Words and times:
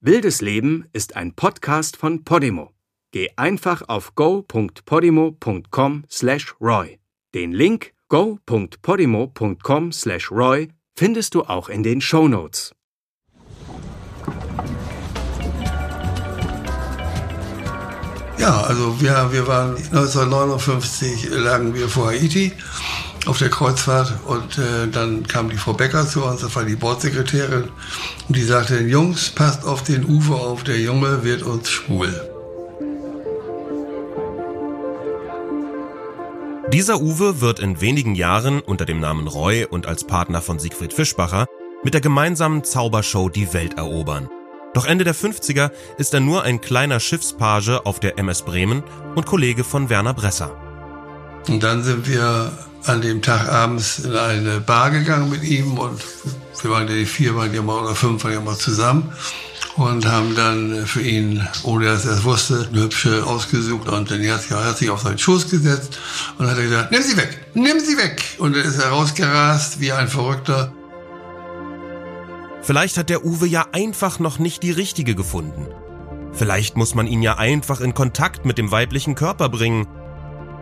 Wildes 0.00 0.40
Leben 0.42 0.86
ist 0.92 1.16
ein 1.16 1.34
Podcast 1.34 1.96
von 1.96 2.22
Podimo. 2.22 2.70
Geh 3.10 3.30
einfach 3.34 3.82
auf 3.88 4.14
go.podimo.com/roy. 4.14 7.00
Den 7.34 7.50
Link 7.50 7.94
go.podimo.com/roy 8.08 10.68
findest 10.96 11.34
du 11.34 11.42
auch 11.42 11.68
in 11.68 11.82
den 11.82 12.00
Show 12.00 12.28
Notes. 12.28 12.76
Ja, 18.38 18.60
also 18.60 19.00
wir, 19.00 19.32
wir 19.32 19.48
waren 19.48 19.74
1959 19.74 21.30
lagen 21.30 21.74
wir 21.74 21.88
vor 21.88 22.12
Haiti 22.12 22.52
auf 23.28 23.38
der 23.38 23.50
Kreuzfahrt 23.50 24.20
und 24.26 24.58
äh, 24.58 24.88
dann 24.90 25.26
kam 25.26 25.50
die 25.50 25.56
Frau 25.56 25.74
Becker 25.74 26.06
zu 26.06 26.24
uns, 26.24 26.40
das 26.40 26.56
war 26.56 26.64
die 26.64 26.76
Bordsekretärin 26.76 27.64
und 28.26 28.36
die 28.36 28.42
sagte, 28.42 28.80
Jungs, 28.80 29.30
passt 29.30 29.64
auf 29.64 29.82
den 29.82 30.04
Uwe 30.04 30.34
auf, 30.34 30.64
der 30.64 30.80
Junge 30.80 31.24
wird 31.24 31.42
uns 31.42 31.68
schwul. 31.68 32.08
Dieser 36.72 37.00
Uwe 37.00 37.40
wird 37.40 37.60
in 37.60 37.80
wenigen 37.80 38.14
Jahren 38.14 38.60
unter 38.60 38.84
dem 38.84 39.00
Namen 39.00 39.26
Roy 39.26 39.64
und 39.64 39.86
als 39.86 40.04
Partner 40.04 40.42
von 40.42 40.58
Siegfried 40.58 40.92
Fischbacher 40.92 41.46
mit 41.84 41.94
der 41.94 42.00
gemeinsamen 42.00 42.64
Zaubershow 42.64 43.28
die 43.28 43.52
Welt 43.52 43.74
erobern. 43.74 44.28
Doch 44.74 44.86
Ende 44.86 45.04
der 45.04 45.14
50er 45.14 45.70
ist 45.96 46.14
er 46.14 46.20
nur 46.20 46.42
ein 46.44 46.60
kleiner 46.60 47.00
Schiffspage 47.00 47.84
auf 47.84 48.00
der 48.00 48.18
MS 48.18 48.42
Bremen 48.42 48.82
und 49.14 49.26
Kollege 49.26 49.64
von 49.64 49.88
Werner 49.88 50.14
Bresser. 50.14 50.67
Und 51.46 51.62
dann 51.62 51.82
sind 51.82 52.08
wir 52.08 52.52
an 52.84 53.00
dem 53.00 53.22
Tag 53.22 53.48
abends 53.48 54.00
in 54.00 54.16
eine 54.16 54.60
Bar 54.60 54.90
gegangen 54.90 55.30
mit 55.30 55.44
ihm 55.44 55.78
und 55.78 56.00
wir 56.62 56.70
waren 56.70 56.88
ja 56.88 56.94
die 56.94 57.06
vier, 57.06 57.36
waren 57.36 57.54
ja 57.54 57.62
mal 57.62 57.80
oder 57.80 57.94
fünf, 57.94 58.24
waren 58.24 58.32
ja 58.32 58.40
mal 58.40 58.56
zusammen 58.56 59.12
und 59.78 60.06
haben 60.06 60.34
dann 60.34 60.86
für 60.86 61.02
ihn, 61.02 61.46
ohne 61.62 61.86
dass 61.86 62.04
er 62.04 62.12
es 62.12 62.24
wusste, 62.24 62.68
eine 62.70 62.82
hübsche 62.82 63.24
ausgesucht 63.24 63.88
und 63.88 64.10
dann 64.10 64.20
hat, 64.28 64.50
er 64.50 64.74
sich 64.74 64.90
auf 64.90 65.02
seinen 65.02 65.18
Schoß 65.18 65.50
gesetzt 65.50 65.98
und 66.36 66.50
hat 66.50 66.56
gesagt, 66.56 66.90
nimm 66.90 67.02
sie 67.02 67.16
weg, 67.16 67.38
nimm 67.54 67.78
sie 67.78 67.96
weg. 67.96 68.22
Und 68.38 68.56
dann 68.56 68.64
ist 68.64 68.78
er 68.78 68.88
rausgerast 68.88 69.80
wie 69.80 69.92
ein 69.92 70.08
Verrückter. 70.08 70.72
Vielleicht 72.62 72.98
hat 72.98 73.08
der 73.08 73.24
Uwe 73.24 73.46
ja 73.46 73.66
einfach 73.72 74.18
noch 74.18 74.38
nicht 74.38 74.62
die 74.62 74.72
richtige 74.72 75.14
gefunden. 75.14 75.68
Vielleicht 76.32 76.76
muss 76.76 76.94
man 76.94 77.06
ihn 77.06 77.22
ja 77.22 77.38
einfach 77.38 77.80
in 77.80 77.94
Kontakt 77.94 78.44
mit 78.44 78.58
dem 78.58 78.70
weiblichen 78.70 79.14
Körper 79.14 79.48
bringen. 79.48 79.86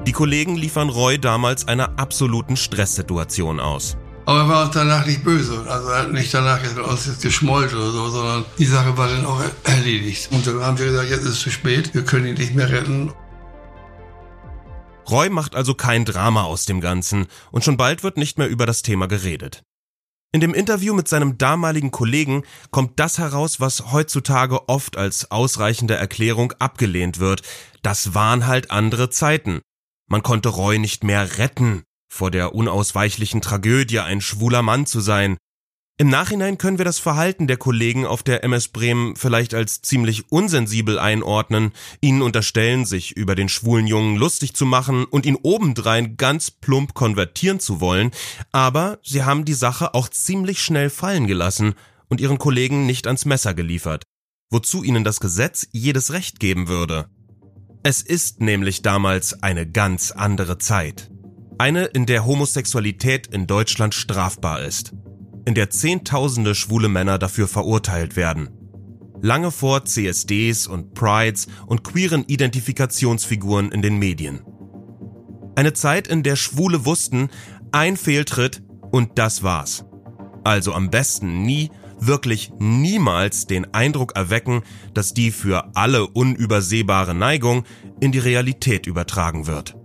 Die 0.07 0.13
Kollegen 0.13 0.55
liefern 0.55 0.89
Roy 0.89 1.19
damals 1.19 1.67
einer 1.67 1.99
absoluten 1.99 2.57
Stresssituation 2.57 3.59
aus. 3.59 3.97
Aber 4.25 4.39
er 4.41 4.49
war 4.49 4.65
uns 4.65 4.75
danach 4.75 5.05
nicht 5.05 5.25
böse. 5.25 5.67
Also 5.69 5.89
er 5.89 6.03
hat 6.03 6.13
nicht 6.13 6.33
danach 6.33 6.61
uns 6.89 7.07
jetzt 7.07 7.23
geschmollt 7.23 7.75
oder 7.75 7.91
so, 7.91 8.09
sondern 8.11 8.45
die 8.57 8.67
Sache 8.67 8.97
war 8.97 9.09
dann 9.09 9.27
auch 9.27 9.41
erledigt. 9.65 10.29
Und 10.31 10.47
dann 10.47 10.61
haben 10.61 10.79
wir 10.79 10.87
gesagt, 10.87 11.11
jetzt 11.11 11.23
ist 11.23 11.31
es 11.31 11.41
zu 11.41 11.51
spät, 11.51 11.93
wir 11.93 12.05
können 12.05 12.27
ihn 12.27 12.35
nicht 12.35 12.55
mehr 12.55 12.71
retten. 12.71 13.13
Roy 15.11 15.29
macht 15.29 15.57
also 15.57 15.75
kein 15.75 16.05
Drama 16.05 16.45
aus 16.45 16.67
dem 16.67 16.81
Ganzen 16.81 17.27
und 17.51 17.65
schon 17.65 17.77
bald 17.77 18.05
wird 18.05 18.17
nicht 18.17 18.39
mehr 18.39 18.49
über 18.49 18.67
das 18.67 18.83
Thema 18.83 19.07
geredet. 19.07 19.63
In 20.33 20.41
dem 20.41 20.55
Interview 20.55 20.95
mit 20.95 21.09
seinem 21.09 21.39
damaligen 21.39 21.91
Kollegen 21.91 22.43
kommt 22.71 23.01
das 23.01 23.19
heraus, 23.19 23.59
was 23.59 23.93
heutzutage 23.93 24.69
oft 24.69 24.97
als 24.97 25.31
ausreichende 25.31 25.95
Erklärung 25.95 26.53
abgelehnt 26.59 27.19
wird. 27.19 27.43
Das 27.83 28.15
waren 28.15 28.47
halt 28.47 28.71
andere 28.71 29.11
Zeiten. 29.11 29.63
Man 30.09 30.23
konnte 30.23 30.51
Roy 30.51 30.79
nicht 30.79 31.03
mehr 31.03 31.39
retten, 31.39 31.83
vor 32.09 32.31
der 32.31 32.55
unausweichlichen 32.55 33.41
Tragödie 33.41 33.99
ein 33.99 34.21
schwuler 34.21 34.63
Mann 34.63 34.87
zu 34.87 35.01
sein. 35.01 35.37
Im 35.99 36.11
Nachhinein 36.11 36.59
können 36.59 36.79
wir 36.79 36.85
das 36.85 36.99
Verhalten 36.99 37.47
der 37.47 37.57
Kollegen 37.57 38.07
auf 38.07 38.23
der 38.23 38.45
MS 38.45 38.69
Bremen 38.69 39.17
vielleicht 39.17 39.55
als 39.55 39.81
ziemlich 39.81 40.31
unsensibel 40.31 40.99
einordnen, 40.99 41.73
ihnen 42.03 42.23
unterstellen, 42.23 42.85
sich 42.85 43.17
über 43.17 43.35
den 43.35 43.49
schwulen 43.49 43.87
Jungen 43.87 44.17
lustig 44.17 44.55
zu 44.55 44.67
machen 44.67 45.07
und 45.07 45.25
ihn 45.25 45.39
obendrein 45.43 46.19
ganz 46.19 46.51
plump 46.51 46.93
konvertieren 46.93 47.61
zu 47.61 47.81
wollen, 47.81 48.11
aber 48.53 48.99
sie 49.03 49.25
haben 49.25 49.47
die 49.47 49.55
Sache 49.55 49.95
auch 49.95 50.11
ziemlich 50.11 50.61
schnell 50.61 50.91
fallen 50.91 51.27
gelassen 51.27 51.75
und 52.09 52.21
ihren 52.21 52.39
Kollegen 52.39 52.85
nicht 52.85 53.07
ans 53.07 53.25
Messer 53.25 53.55
geliefert, 53.55 54.05
wozu 54.51 54.85
ihnen 54.85 55.03
das 55.03 55.19
Gesetz 55.19 55.67
jedes 55.73 56.13
Recht 56.13 56.41
geben 56.41 56.69
würde. 56.69 57.09
Es 57.89 58.03
ist 58.03 58.41
nämlich 58.41 58.83
damals 58.83 59.45
eine 59.45 59.65
ganz 59.65 60.11
andere 60.11 60.59
Zeit. 60.59 61.09
Eine, 61.57 61.85
in 61.85 62.05
der 62.05 62.27
Homosexualität 62.27 63.29
in 63.29 63.47
Deutschland 63.47 63.95
strafbar 63.95 64.65
ist. 64.65 64.93
In 65.45 65.55
der 65.55 65.71
Zehntausende 65.71 66.57
schwule 66.57 66.89
Männer 66.89 67.21
dafür 67.21 67.47
verurteilt 67.47 68.17
werden. 68.17 68.49
Lange 69.23 69.53
vor 69.53 69.85
CSDs 69.85 70.67
und 70.67 70.95
Prides 70.95 71.47
und 71.67 71.85
queeren 71.85 72.25
Identifikationsfiguren 72.25 73.71
in 73.71 73.83
den 73.83 74.01
Medien. 74.01 74.43
Eine 75.55 75.73
Zeit, 75.73 76.09
in 76.09 76.25
der 76.25 76.35
Schwule 76.35 76.87
wussten, 76.87 77.29
ein 77.71 77.97
Fehltritt 77.97 78.65
und 78.91 79.17
das 79.17 79.45
war's. 79.45 79.85
Also 80.43 80.75
am 80.75 80.91
besten 80.91 81.43
nie, 81.43 81.71
wirklich 81.99 82.53
niemals 82.59 83.47
den 83.47 83.73
Eindruck 83.75 84.17
erwecken, 84.17 84.63
dass 84.95 85.15
die 85.15 85.31
für 85.31 85.71
alle 85.75 86.07
unübersehbare 86.07 87.15
Neigung 87.15 87.65
in 88.01 88.13
die 88.13 88.19
Realität 88.19 88.87
übertragen 88.87 89.47
wird. 89.47 89.77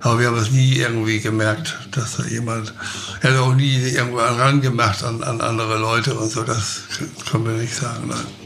Aber 0.00 0.20
wir 0.20 0.28
haben 0.28 0.38
es 0.38 0.52
nie 0.52 0.74
irgendwie 0.74 1.18
gemerkt, 1.18 1.76
dass 1.90 2.16
da 2.16 2.24
jemand, 2.24 2.72
er 3.20 3.32
hat 3.32 3.40
auch 3.40 3.54
nie 3.54 3.76
irgendwo 3.76 4.20
herangemacht 4.20 5.02
an, 5.02 5.24
an 5.24 5.40
andere 5.40 5.78
Leute 5.78 6.14
und 6.14 6.30
so, 6.30 6.44
das 6.44 6.82
können 7.28 7.46
wir 7.46 7.54
nicht 7.54 7.74
sagen, 7.74 8.06
nein. 8.06 8.37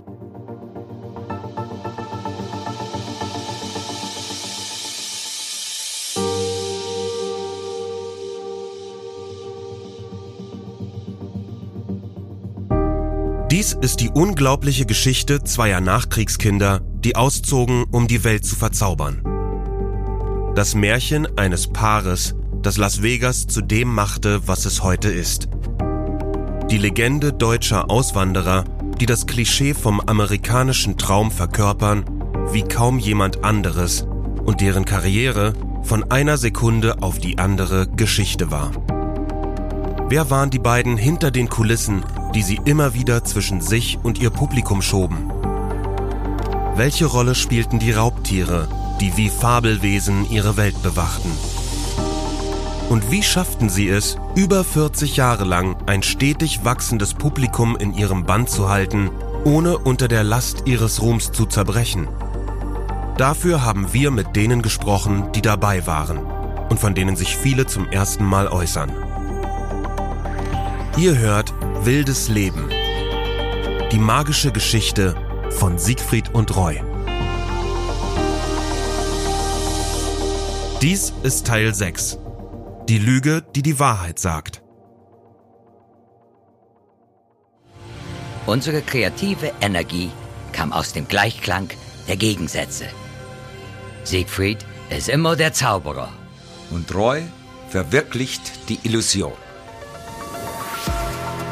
Ist 13.82 13.98
die 13.98 14.10
unglaubliche 14.10 14.86
Geschichte 14.86 15.42
zweier 15.42 15.80
Nachkriegskinder, 15.80 16.80
die 17.00 17.16
auszogen, 17.16 17.84
um 17.90 18.06
die 18.06 18.22
Welt 18.22 18.46
zu 18.46 18.54
verzaubern. 18.54 19.22
Das 20.54 20.76
Märchen 20.76 21.36
eines 21.36 21.66
Paares, 21.66 22.36
das 22.62 22.76
Las 22.76 23.02
Vegas 23.02 23.48
zu 23.48 23.60
dem 23.60 23.92
machte, 23.92 24.46
was 24.46 24.66
es 24.66 24.84
heute 24.84 25.08
ist. 25.08 25.48
Die 26.70 26.78
Legende 26.78 27.32
deutscher 27.32 27.90
Auswanderer, 27.90 28.64
die 29.00 29.06
das 29.06 29.26
Klischee 29.26 29.74
vom 29.74 29.98
amerikanischen 29.98 30.96
Traum 30.96 31.32
verkörpern, 31.32 32.04
wie 32.52 32.62
kaum 32.62 33.00
jemand 33.00 33.42
anderes 33.42 34.06
und 34.44 34.60
deren 34.60 34.84
Karriere 34.84 35.54
von 35.82 36.08
einer 36.08 36.38
Sekunde 36.38 37.02
auf 37.02 37.18
die 37.18 37.38
andere 37.38 37.88
Geschichte 37.88 38.52
war. 38.52 38.70
Wer 40.08 40.30
waren 40.30 40.50
die 40.50 40.60
beiden 40.60 40.96
hinter 40.96 41.32
den 41.32 41.48
Kulissen, 41.48 42.04
die 42.34 42.42
sie 42.42 42.60
immer 42.64 42.94
wieder 42.94 43.24
zwischen 43.24 43.60
sich 43.60 43.98
und 44.02 44.18
ihr 44.18 44.30
Publikum 44.30 44.82
schoben? 44.82 45.30
Welche 46.74 47.06
Rolle 47.06 47.34
spielten 47.34 47.78
die 47.78 47.92
Raubtiere, 47.92 48.68
die 49.00 49.16
wie 49.16 49.28
Fabelwesen 49.28 50.30
ihre 50.30 50.56
Welt 50.56 50.80
bewachten. 50.82 51.30
Und 52.88 53.10
wie 53.10 53.22
schafften 53.22 53.68
sie 53.68 53.88
es, 53.88 54.16
über 54.34 54.64
40 54.64 55.16
Jahre 55.16 55.44
lang 55.44 55.76
ein 55.86 56.02
stetig 56.02 56.64
wachsendes 56.64 57.14
Publikum 57.14 57.76
in 57.76 57.94
ihrem 57.94 58.24
Band 58.24 58.50
zu 58.50 58.68
halten, 58.68 59.10
ohne 59.44 59.78
unter 59.78 60.08
der 60.08 60.24
Last 60.24 60.64
ihres 60.66 61.02
Ruhms 61.02 61.32
zu 61.32 61.46
zerbrechen? 61.46 62.08
Dafür 63.16 63.64
haben 63.64 63.92
wir 63.92 64.10
mit 64.10 64.36
denen 64.36 64.62
gesprochen, 64.62 65.30
die 65.34 65.42
dabei 65.42 65.86
waren 65.86 66.18
und 66.70 66.80
von 66.80 66.94
denen 66.94 67.16
sich 67.16 67.36
viele 67.36 67.66
zum 67.66 67.88
ersten 67.88 68.24
Mal 68.24 68.48
äußern. 68.48 68.90
Ihr 70.96 71.18
hört 71.18 71.52
Wildes 71.84 72.28
Leben. 72.28 72.68
Die 73.90 73.98
magische 73.98 74.52
Geschichte 74.52 75.16
von 75.50 75.78
Siegfried 75.78 76.32
und 76.32 76.54
Roy. 76.54 76.80
Dies 80.80 81.12
ist 81.24 81.44
Teil 81.44 81.74
6. 81.74 82.18
Die 82.88 82.98
Lüge, 82.98 83.42
die 83.56 83.62
die 83.62 83.80
Wahrheit 83.80 84.20
sagt. 84.20 84.62
Unsere 88.46 88.80
kreative 88.82 89.50
Energie 89.60 90.10
kam 90.52 90.72
aus 90.72 90.92
dem 90.92 91.08
Gleichklang 91.08 91.68
der 92.06 92.16
Gegensätze. 92.16 92.84
Siegfried 94.04 94.64
ist 94.88 95.08
immer 95.08 95.34
der 95.34 95.52
Zauberer. 95.52 96.12
Und 96.70 96.94
Roy 96.94 97.22
verwirklicht 97.70 98.68
die 98.68 98.78
Illusion. 98.84 99.41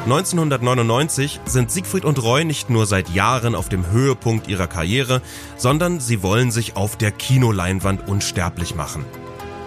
1999 0.05 1.41
sind 1.44 1.70
Siegfried 1.70 2.06
und 2.06 2.23
Roy 2.23 2.47
nicht 2.47 2.70
nur 2.70 2.87
seit 2.87 3.11
Jahren 3.11 3.55
auf 3.55 3.69
dem 3.69 3.91
Höhepunkt 3.91 4.49
ihrer 4.49 4.67
Karriere, 4.67 5.20
sondern 5.58 6.00
sie 6.00 6.23
wollen 6.23 6.50
sich 6.50 6.75
auf 6.75 6.97
der 6.97 7.12
Kinoleinwand 7.12 8.08
unsterblich 8.08 8.75
machen. 8.75 9.05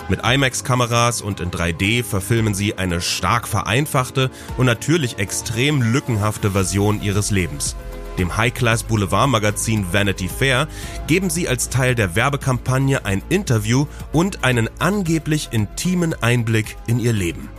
Mit 0.09 0.25
IMAX-Kameras 0.25 1.21
und 1.21 1.39
in 1.39 1.51
3D 1.51 2.03
verfilmen 2.03 2.55
sie 2.55 2.77
eine 2.77 2.99
stark 2.99 3.47
vereinfachte 3.47 4.31
und 4.57 4.65
natürlich 4.65 5.19
extrem 5.19 5.81
lückenhafte 5.81 6.51
Version 6.51 7.01
ihres 7.01 7.29
Lebens. 7.29 7.75
dem 8.19 8.37
High-Class-Boulevard-Magazin 8.37 9.91
Vanity 9.91 10.29
Fair, 10.29 10.67
geben 11.07 11.31
sie 11.31 11.47
als 11.47 11.69
Teil 11.69 11.95
der 11.95 12.15
Werbekampagne 12.15 13.05
ein 13.05 13.23
Interview 13.29 13.87
und 14.11 14.43
einen 14.43 14.69
angeblich 14.77 15.49
intimen 15.51 16.13
Einblick 16.21 16.77
in 16.85 16.99
ihr 16.99 17.13
Leben. 17.13 17.49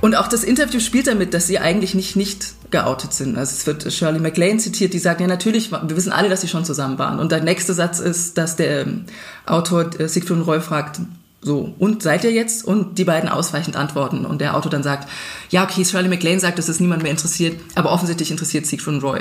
Und 0.00 0.14
auch 0.14 0.28
das 0.28 0.44
Interview 0.44 0.80
spielt 0.80 1.06
damit, 1.06 1.34
dass 1.34 1.46
sie 1.46 1.58
eigentlich 1.58 1.94
nicht 1.94 2.16
nicht 2.16 2.54
geoutet 2.70 3.12
sind. 3.12 3.36
Also 3.36 3.52
es 3.52 3.66
wird 3.66 3.92
Shirley 3.92 4.20
MacLaine 4.20 4.58
zitiert, 4.58 4.92
die 4.92 4.98
sagt, 4.98 5.20
ja 5.20 5.26
natürlich, 5.26 5.72
wir 5.72 5.96
wissen 5.96 6.12
alle, 6.12 6.28
dass 6.28 6.42
sie 6.42 6.48
schon 6.48 6.64
zusammen 6.64 6.98
waren. 6.98 7.18
Und 7.18 7.32
der 7.32 7.42
nächste 7.42 7.74
Satz 7.74 7.98
ist, 7.98 8.38
dass 8.38 8.56
der 8.56 8.82
ähm, 8.82 9.06
Autor 9.46 9.98
äh, 9.98 10.08
Siegfried 10.08 10.46
Roy 10.46 10.60
fragt, 10.60 11.00
so, 11.40 11.74
und 11.78 12.02
seid 12.02 12.24
ihr 12.24 12.32
jetzt? 12.32 12.64
Und 12.64 12.98
die 12.98 13.04
beiden 13.04 13.28
ausweichend 13.28 13.76
antworten. 13.76 14.26
Und 14.26 14.40
der 14.40 14.56
Autor 14.56 14.70
dann 14.70 14.82
sagt, 14.82 15.08
ja, 15.50 15.64
okay, 15.64 15.84
Shirley 15.84 16.08
MacLaine 16.08 16.40
sagt, 16.40 16.58
dass 16.58 16.68
es 16.68 16.80
niemand 16.80 17.02
mehr 17.02 17.12
interessiert, 17.12 17.60
aber 17.74 17.92
offensichtlich 17.92 18.30
interessiert 18.30 18.66
Siegfried 18.66 19.02
Roy. 19.02 19.20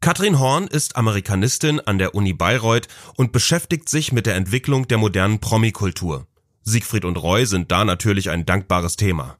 Katrin 0.00 0.38
Horn 0.38 0.68
ist 0.68 0.94
Amerikanistin 0.94 1.80
an 1.80 1.98
der 1.98 2.14
Uni 2.14 2.32
Bayreuth 2.32 2.86
und 3.16 3.32
beschäftigt 3.32 3.88
sich 3.88 4.12
mit 4.12 4.26
der 4.26 4.36
Entwicklung 4.36 4.86
der 4.86 4.98
modernen 4.98 5.40
Promikultur. 5.40 6.26
Siegfried 6.62 7.04
und 7.04 7.16
Roy 7.16 7.46
sind 7.46 7.72
da 7.72 7.84
natürlich 7.84 8.30
ein 8.30 8.46
dankbares 8.46 8.94
Thema. 8.94 9.38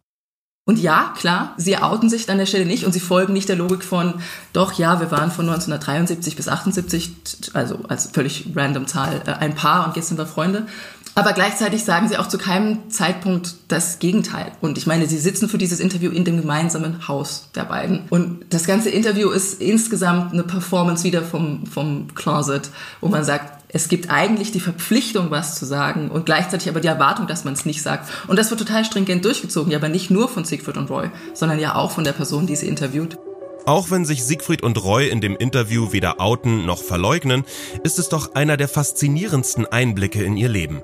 Und 0.68 0.78
ja, 0.78 1.14
klar, 1.16 1.54
sie 1.56 1.78
outen 1.78 2.10
sich 2.10 2.28
an 2.28 2.36
der 2.36 2.44
Stelle 2.44 2.66
nicht 2.66 2.84
und 2.84 2.92
sie 2.92 3.00
folgen 3.00 3.32
nicht 3.32 3.48
der 3.48 3.56
Logik 3.56 3.82
von, 3.82 4.20
doch 4.52 4.74
ja, 4.74 5.00
wir 5.00 5.10
waren 5.10 5.30
von 5.30 5.48
1973 5.48 6.36
bis 6.36 6.46
78, 6.46 7.54
also 7.54 7.78
als 7.88 8.10
völlig 8.12 8.50
random 8.54 8.86
Zahl, 8.86 9.22
äh, 9.26 9.30
ein 9.30 9.54
Paar 9.54 9.86
und 9.86 9.96
jetzt 9.96 10.08
sind 10.08 10.18
wir 10.18 10.26
Freunde. 10.26 10.66
Aber 11.14 11.32
gleichzeitig 11.32 11.84
sagen 11.84 12.06
sie 12.06 12.18
auch 12.18 12.28
zu 12.28 12.36
keinem 12.36 12.90
Zeitpunkt 12.90 13.54
das 13.68 13.98
Gegenteil. 13.98 14.52
Und 14.60 14.76
ich 14.76 14.86
meine, 14.86 15.06
sie 15.06 15.16
sitzen 15.16 15.48
für 15.48 15.56
dieses 15.56 15.80
Interview 15.80 16.10
in 16.10 16.26
dem 16.26 16.38
gemeinsamen 16.38 17.08
Haus 17.08 17.48
der 17.54 17.64
beiden. 17.64 18.02
Und 18.10 18.44
das 18.50 18.66
ganze 18.66 18.90
Interview 18.90 19.30
ist 19.30 19.62
insgesamt 19.62 20.34
eine 20.34 20.42
Performance 20.42 21.02
wieder 21.02 21.22
vom, 21.22 21.64
vom 21.64 22.14
Closet, 22.14 22.68
wo 23.00 23.08
man 23.08 23.24
sagt, 23.24 23.57
es 23.70 23.88
gibt 23.88 24.10
eigentlich 24.10 24.50
die 24.50 24.60
Verpflichtung, 24.60 25.30
was 25.30 25.58
zu 25.58 25.66
sagen 25.66 26.10
und 26.10 26.26
gleichzeitig 26.26 26.68
aber 26.68 26.80
die 26.80 26.88
Erwartung, 26.88 27.26
dass 27.26 27.44
man 27.44 27.52
es 27.52 27.66
nicht 27.66 27.82
sagt. 27.82 28.10
Und 28.26 28.38
das 28.38 28.50
wird 28.50 28.60
total 28.60 28.84
stringent 28.84 29.24
durchgezogen, 29.24 29.70
ja, 29.70 29.78
aber 29.78 29.88
nicht 29.88 30.10
nur 30.10 30.28
von 30.28 30.44
Siegfried 30.44 30.78
und 30.78 30.90
Roy, 30.90 31.10
sondern 31.34 31.58
ja 31.58 31.74
auch 31.74 31.90
von 31.90 32.04
der 32.04 32.12
Person, 32.12 32.46
die 32.46 32.56
sie 32.56 32.66
interviewt. 32.66 33.18
Auch 33.66 33.90
wenn 33.90 34.06
sich 34.06 34.24
Siegfried 34.24 34.62
und 34.62 34.82
Roy 34.82 35.08
in 35.08 35.20
dem 35.20 35.36
Interview 35.36 35.92
weder 35.92 36.20
outen 36.20 36.64
noch 36.64 36.82
verleugnen, 36.82 37.44
ist 37.84 37.98
es 37.98 38.08
doch 38.08 38.34
einer 38.34 38.56
der 38.56 38.68
faszinierendsten 38.68 39.66
Einblicke 39.66 40.22
in 40.22 40.38
ihr 40.38 40.48
Leben. 40.48 40.82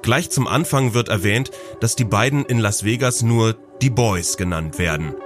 Gleich 0.00 0.30
zum 0.30 0.46
Anfang 0.46 0.94
wird 0.94 1.10
erwähnt, 1.10 1.50
dass 1.80 1.96
die 1.96 2.04
beiden 2.04 2.46
in 2.46 2.58
Las 2.58 2.84
Vegas 2.84 3.20
nur 3.20 3.54
die 3.82 3.90
Boys 3.90 4.38
genannt 4.38 4.78
werden– 4.78 5.14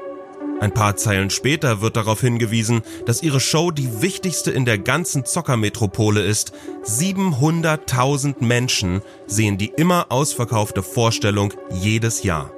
ein 0.60 0.72
paar 0.72 0.96
Zeilen 0.96 1.30
später 1.30 1.80
wird 1.80 1.96
darauf 1.96 2.20
hingewiesen, 2.20 2.82
dass 3.06 3.22
ihre 3.22 3.40
Show 3.40 3.70
die 3.70 4.02
wichtigste 4.02 4.50
in 4.50 4.64
der 4.64 4.78
ganzen 4.78 5.24
Zockermetropole 5.24 6.22
ist. 6.22 6.52
700.000 6.84 8.36
Menschen 8.44 9.02
sehen 9.26 9.58
die 9.58 9.72
immer 9.76 10.06
ausverkaufte 10.10 10.82
Vorstellung 10.82 11.52
jedes 11.70 12.22
Jahr. 12.22 12.50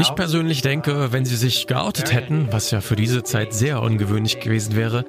Ich 0.00 0.14
persönlich 0.14 0.62
denke, 0.62 1.12
wenn 1.12 1.24
sie 1.24 1.36
sich 1.36 1.66
geoutet 1.66 2.12
hätten, 2.12 2.48
was 2.52 2.70
ja 2.70 2.80
für 2.80 2.94
diese 2.94 3.24
Zeit 3.24 3.52
sehr 3.52 3.82
ungewöhnlich 3.82 4.38
gewesen 4.38 4.76
wäre, 4.76 5.04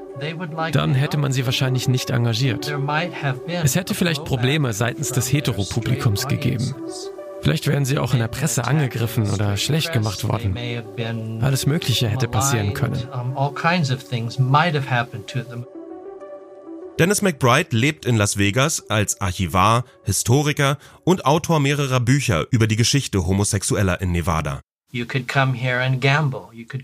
dann 0.72 0.96
hätte 0.96 1.18
man 1.18 1.32
sie 1.32 1.46
wahrscheinlich 1.46 1.88
nicht 1.88 2.10
engagiert. 2.10 2.76
Es 3.64 3.76
hätte 3.76 3.94
vielleicht 3.94 4.26
Probleme 4.26 4.74
seitens 4.74 5.12
des 5.12 5.32
Heteropublikums 5.32 6.28
gegeben. 6.28 6.74
Vielleicht 7.44 7.68
wären 7.68 7.84
sie 7.84 7.98
auch 7.98 8.14
in 8.14 8.20
der 8.20 8.30
Presse 8.30 8.64
angegriffen 8.64 9.30
oder 9.30 9.58
schlecht 9.58 9.92
gemacht 9.92 10.26
worden. 10.26 10.58
Alles 11.42 11.66
Mögliche 11.66 12.08
hätte 12.08 12.30
passieren 12.30 12.74
können. 12.74 12.98
Dennis 17.00 17.22
McBride 17.22 17.76
lebt 17.76 18.06
in 18.06 18.16
Las 18.16 18.38
Vegas 18.38 18.90
als 18.90 19.20
Archivar, 19.20 19.84
Historiker 20.04 20.78
und 21.04 21.26
Autor 21.26 21.60
mehrerer 21.60 22.00
Bücher 22.00 22.46
über 22.52 22.68
die 22.68 22.78
Geschichte 22.78 23.26
Homosexueller 23.26 24.00
in 24.00 24.12
Nevada. 24.12 24.62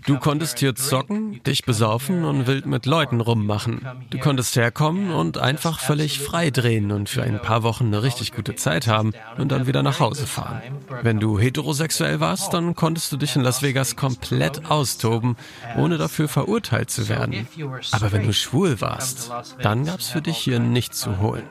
Du 0.04 0.18
konntest 0.18 0.58
hier 0.58 0.74
zocken, 0.74 1.40
dich 1.44 1.64
besaufen 1.64 2.24
und 2.24 2.48
wild 2.48 2.66
mit 2.66 2.84
Leuten 2.84 3.20
rummachen. 3.20 3.86
Du 4.10 4.18
konntest 4.18 4.56
herkommen 4.56 5.12
und 5.12 5.38
einfach 5.38 5.78
völlig 5.78 6.18
frei 6.18 6.50
drehen 6.50 6.90
und 6.90 7.08
für 7.08 7.22
ein 7.22 7.40
paar 7.40 7.62
Wochen 7.62 7.86
eine 7.86 8.02
richtig 8.02 8.32
gute 8.32 8.56
Zeit 8.56 8.88
haben 8.88 9.12
und 9.38 9.52
dann 9.52 9.68
wieder 9.68 9.84
nach 9.84 10.00
Hause 10.00 10.26
fahren. 10.26 10.60
Wenn 11.02 11.20
du 11.20 11.38
heterosexuell 11.38 12.18
warst, 12.18 12.52
dann 12.52 12.74
konntest 12.74 13.12
du 13.12 13.16
dich 13.16 13.36
in 13.36 13.42
Las 13.42 13.62
Vegas 13.62 13.94
komplett 13.94 14.68
austoben, 14.68 15.36
ohne 15.76 15.96
dafür 15.96 16.26
verurteilt 16.26 16.90
zu 16.90 17.08
werden. 17.08 17.46
Aber 17.92 18.10
wenn 18.10 18.26
du 18.26 18.32
schwul 18.32 18.80
warst, 18.80 19.30
dann 19.62 19.84
gab's 19.84 20.08
für 20.08 20.20
dich 20.20 20.36
hier 20.36 20.58
nichts 20.58 20.98
zu 20.98 21.20
holen. 21.20 21.44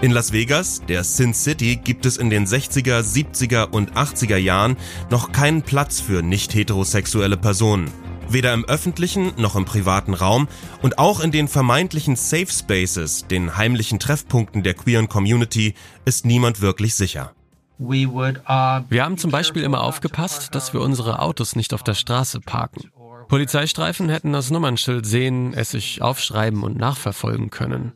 In 0.00 0.10
Las 0.10 0.32
Vegas, 0.32 0.82
der 0.88 1.04
Sin 1.04 1.32
City, 1.32 1.76
gibt 1.76 2.04
es 2.04 2.16
in 2.16 2.30
den 2.30 2.46
60er, 2.46 3.00
70er 3.00 3.70
und 3.70 3.92
80er 3.92 4.36
Jahren 4.36 4.76
noch 5.08 5.30
keinen 5.30 5.62
Platz 5.62 6.00
für 6.00 6.20
nicht 6.20 6.52
heterosexuelle 6.52 7.36
Personen. 7.36 7.88
Weder 8.28 8.54
im 8.54 8.64
öffentlichen 8.64 9.32
noch 9.36 9.54
im 9.54 9.64
privaten 9.64 10.14
Raum 10.14 10.48
und 10.82 10.98
auch 10.98 11.20
in 11.20 11.30
den 11.30 11.46
vermeintlichen 11.46 12.16
Safe 12.16 12.48
Spaces, 12.48 13.28
den 13.28 13.56
heimlichen 13.56 14.00
Treffpunkten 14.00 14.64
der 14.64 14.74
queeren 14.74 15.08
Community, 15.08 15.74
ist 16.04 16.26
niemand 16.26 16.60
wirklich 16.60 16.96
sicher. 16.96 17.32
Wir 17.78 19.04
haben 19.04 19.18
zum 19.18 19.30
Beispiel 19.30 19.62
immer 19.62 19.82
aufgepasst, 19.82 20.56
dass 20.56 20.72
wir 20.72 20.80
unsere 20.80 21.20
Autos 21.20 21.54
nicht 21.54 21.72
auf 21.72 21.84
der 21.84 21.94
Straße 21.94 22.40
parken. 22.40 22.90
Polizeistreifen 23.28 24.08
hätten 24.08 24.32
das 24.32 24.50
Nummernschild 24.50 25.06
sehen, 25.06 25.54
es 25.54 25.70
sich 25.70 26.02
aufschreiben 26.02 26.62
und 26.62 26.76
nachverfolgen 26.76 27.50
können. 27.50 27.92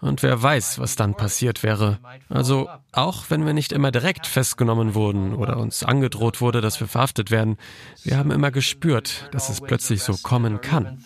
Und 0.00 0.22
wer 0.22 0.42
weiß, 0.42 0.78
was 0.78 0.94
dann 0.94 1.14
passiert 1.14 1.62
wäre. 1.62 1.98
Also, 2.28 2.68
auch 2.92 3.24
wenn 3.30 3.46
wir 3.46 3.54
nicht 3.54 3.72
immer 3.72 3.90
direkt 3.90 4.26
festgenommen 4.26 4.94
wurden 4.94 5.34
oder 5.34 5.56
uns 5.56 5.82
angedroht 5.82 6.40
wurde, 6.40 6.60
dass 6.60 6.80
wir 6.80 6.86
verhaftet 6.86 7.30
werden, 7.30 7.56
wir 8.04 8.18
haben 8.18 8.30
immer 8.30 8.50
gespürt, 8.50 9.28
dass 9.32 9.48
es 9.48 9.60
plötzlich 9.60 10.02
so 10.02 10.14
kommen 10.22 10.60
kann. 10.60 10.98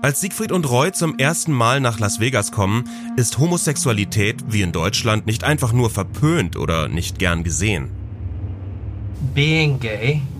Als 0.00 0.20
Siegfried 0.20 0.52
und 0.52 0.70
Roy 0.70 0.92
zum 0.92 1.18
ersten 1.18 1.52
Mal 1.52 1.80
nach 1.80 1.98
Las 1.98 2.20
Vegas 2.20 2.52
kommen, 2.52 2.84
ist 3.16 3.38
Homosexualität 3.38 4.44
wie 4.48 4.62
in 4.62 4.70
Deutschland 4.70 5.26
nicht 5.26 5.42
einfach 5.42 5.72
nur 5.72 5.90
verpönt 5.90 6.56
oder 6.56 6.88
nicht 6.88 7.18
gern 7.18 7.42
gesehen. 7.42 7.90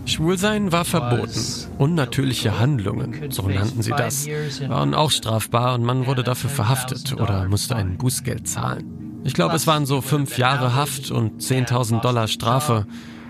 Schwulsein 0.05 0.71
war 0.71 0.85
verboten. 0.85 1.43
Unnatürliche 1.77 2.57
Handlungen, 2.57 3.31
so 3.31 3.49
nannten 3.49 3.81
sie 3.81 3.91
das, 3.91 4.27
waren 4.67 4.93
auch 4.93 5.11
strafbar 5.11 5.75
und 5.75 5.83
man 5.83 6.05
wurde 6.05 6.23
dafür 6.23 6.49
verhaftet 6.49 7.13
oder 7.19 7.47
musste 7.49 7.75
ein 7.75 7.97
Bußgeld 7.97 8.47
zahlen. 8.47 9.21
Ich 9.25 9.33
glaube, 9.33 9.57
es 9.57 9.67
waren 9.67 9.85
so 9.85 9.99
fünf 9.99 10.37
Jahre 10.37 10.73
Haft 10.73 11.11
und 11.11 11.41
10.000 11.41 11.99
Dollar 11.99 12.29
Strafe. 12.29 12.87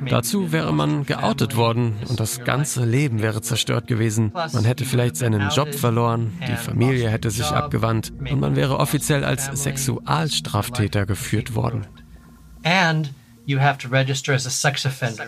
Dazu 0.08 0.52
wäre 0.52 0.74
man 0.74 1.06
geoutet 1.06 1.56
worden 1.56 1.96
und 2.08 2.20
das 2.20 2.44
ganze 2.44 2.86
Leben 2.86 3.22
wäre 3.22 3.42
zerstört 3.42 3.88
gewesen. 3.88 4.32
Man 4.34 4.64
hätte 4.64 4.86
vielleicht 4.86 5.18
seinen 5.18 5.50
Job 5.50 5.74
verloren, 5.74 6.34
die 6.48 6.56
Familie 6.56 7.10
hätte 7.10 7.32
sich 7.32 7.48
abgewandt 7.48 8.14
und 8.20 8.40
man 8.40 8.56
wäre 8.56 8.78
offiziell 8.78 9.24
als 9.24 9.46
Sexualstraftäter 9.46 11.06
geführt 11.06 11.56
worden. 11.56 11.88
And 12.64 13.14
you 13.46 13.60
have 13.60 13.78
to 13.80 13.90
register 13.90 14.34
as 14.34 14.46
a 14.46 14.50
sex 14.50 14.86
offender. 14.86 15.26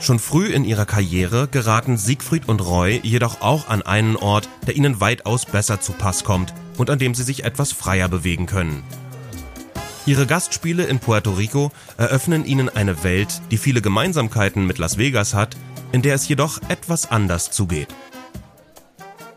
Schon 0.00 0.18
früh 0.18 0.46
in 0.46 0.64
ihrer 0.64 0.84
Karriere 0.84 1.46
geraten 1.46 1.96
Siegfried 1.96 2.48
und 2.48 2.60
Roy 2.60 2.98
jedoch 3.04 3.40
auch 3.40 3.68
an 3.68 3.82
einen 3.82 4.16
Ort, 4.16 4.48
der 4.66 4.74
ihnen 4.74 5.00
weitaus 5.00 5.46
besser 5.46 5.80
zu 5.80 5.92
Pass 5.92 6.24
kommt 6.24 6.52
und 6.82 6.90
an 6.90 6.98
dem 6.98 7.14
sie 7.14 7.22
sich 7.22 7.44
etwas 7.44 7.70
freier 7.70 8.08
bewegen 8.08 8.46
können. 8.46 8.82
Ihre 10.04 10.26
Gastspiele 10.26 10.82
in 10.82 10.98
Puerto 10.98 11.30
Rico 11.30 11.70
eröffnen 11.96 12.44
ihnen 12.44 12.68
eine 12.68 13.04
Welt, 13.04 13.40
die 13.52 13.56
viele 13.56 13.80
Gemeinsamkeiten 13.80 14.66
mit 14.66 14.78
Las 14.78 14.98
Vegas 14.98 15.32
hat, 15.32 15.56
in 15.92 16.02
der 16.02 16.16
es 16.16 16.26
jedoch 16.26 16.60
etwas 16.68 17.08
anders 17.08 17.52
zugeht. 17.52 17.86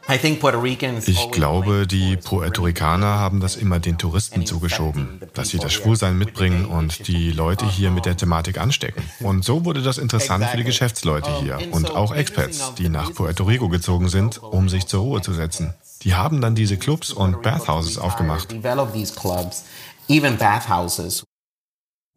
Ich 0.07 1.31
glaube, 1.31 1.87
die 1.87 2.17
Puerto 2.17 2.63
Ricaner 2.63 3.19
haben 3.19 3.39
das 3.39 3.55
immer 3.55 3.79
den 3.79 3.97
Touristen 3.97 4.45
zugeschoben, 4.45 5.19
dass 5.33 5.49
sie 5.49 5.57
das 5.57 5.73
Schwulsein 5.73 6.17
mitbringen 6.17 6.65
und 6.65 7.07
die 7.07 7.31
Leute 7.31 7.67
hier 7.67 7.91
mit 7.91 8.05
der 8.05 8.17
Thematik 8.17 8.59
anstecken. 8.59 9.03
Und 9.19 9.45
so 9.45 9.65
wurde 9.65 9.81
das 9.81 9.99
interessant 9.99 10.45
für 10.45 10.57
die 10.57 10.63
Geschäftsleute 10.63 11.29
hier 11.41 11.59
und 11.71 11.91
auch 11.91 12.13
Expats, 12.13 12.73
die 12.75 12.89
nach 12.89 13.13
Puerto 13.13 13.43
Rico 13.43 13.69
gezogen 13.69 14.09
sind, 14.09 14.41
um 14.41 14.67
sich 14.69 14.87
zur 14.87 15.01
Ruhe 15.01 15.21
zu 15.21 15.33
setzen. 15.33 15.73
Die 16.05 16.13
haben 16.13 16.39
dann 16.39 16.53
diese 16.53 16.77
Clubs 16.77 17.11
und 17.11 17.41
Bathhouses 17.41 17.97
aufgemacht. 17.97 18.53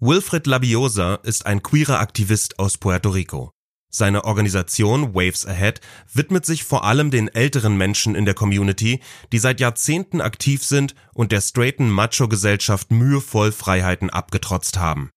Wilfred 0.01 0.47
Labiosa 0.47 1.15
ist 1.17 1.47
ein 1.47 1.63
queerer 1.63 1.99
Aktivist 1.99 2.59
aus 2.59 2.77
Puerto 2.77 3.09
Rico. 3.09 3.51
Seine 3.91 4.25
Organisation 4.25 5.15
Waves 5.15 5.47
Ahead 5.47 5.81
widmet 6.13 6.45
sich 6.45 6.65
vor 6.65 6.85
allem 6.85 7.11
den 7.11 7.29
älteren 7.29 7.79
Menschen 7.79 8.15
in 8.15 8.27
der 8.27 8.35
Community, 8.35 9.01
die 9.33 9.39
seit 9.39 9.59
Jahrzehnten 9.59 10.21
aktiv 10.21 10.63
sind 10.63 10.95
und 11.15 11.33
der 11.33 11.41
straighten 11.41 11.89
Macho-Gesellschaft 11.89 12.91
mühevoll 12.91 13.53
Freiheiten 13.53 14.11
abgetrotzt 14.11 14.79
haben. 14.79 15.11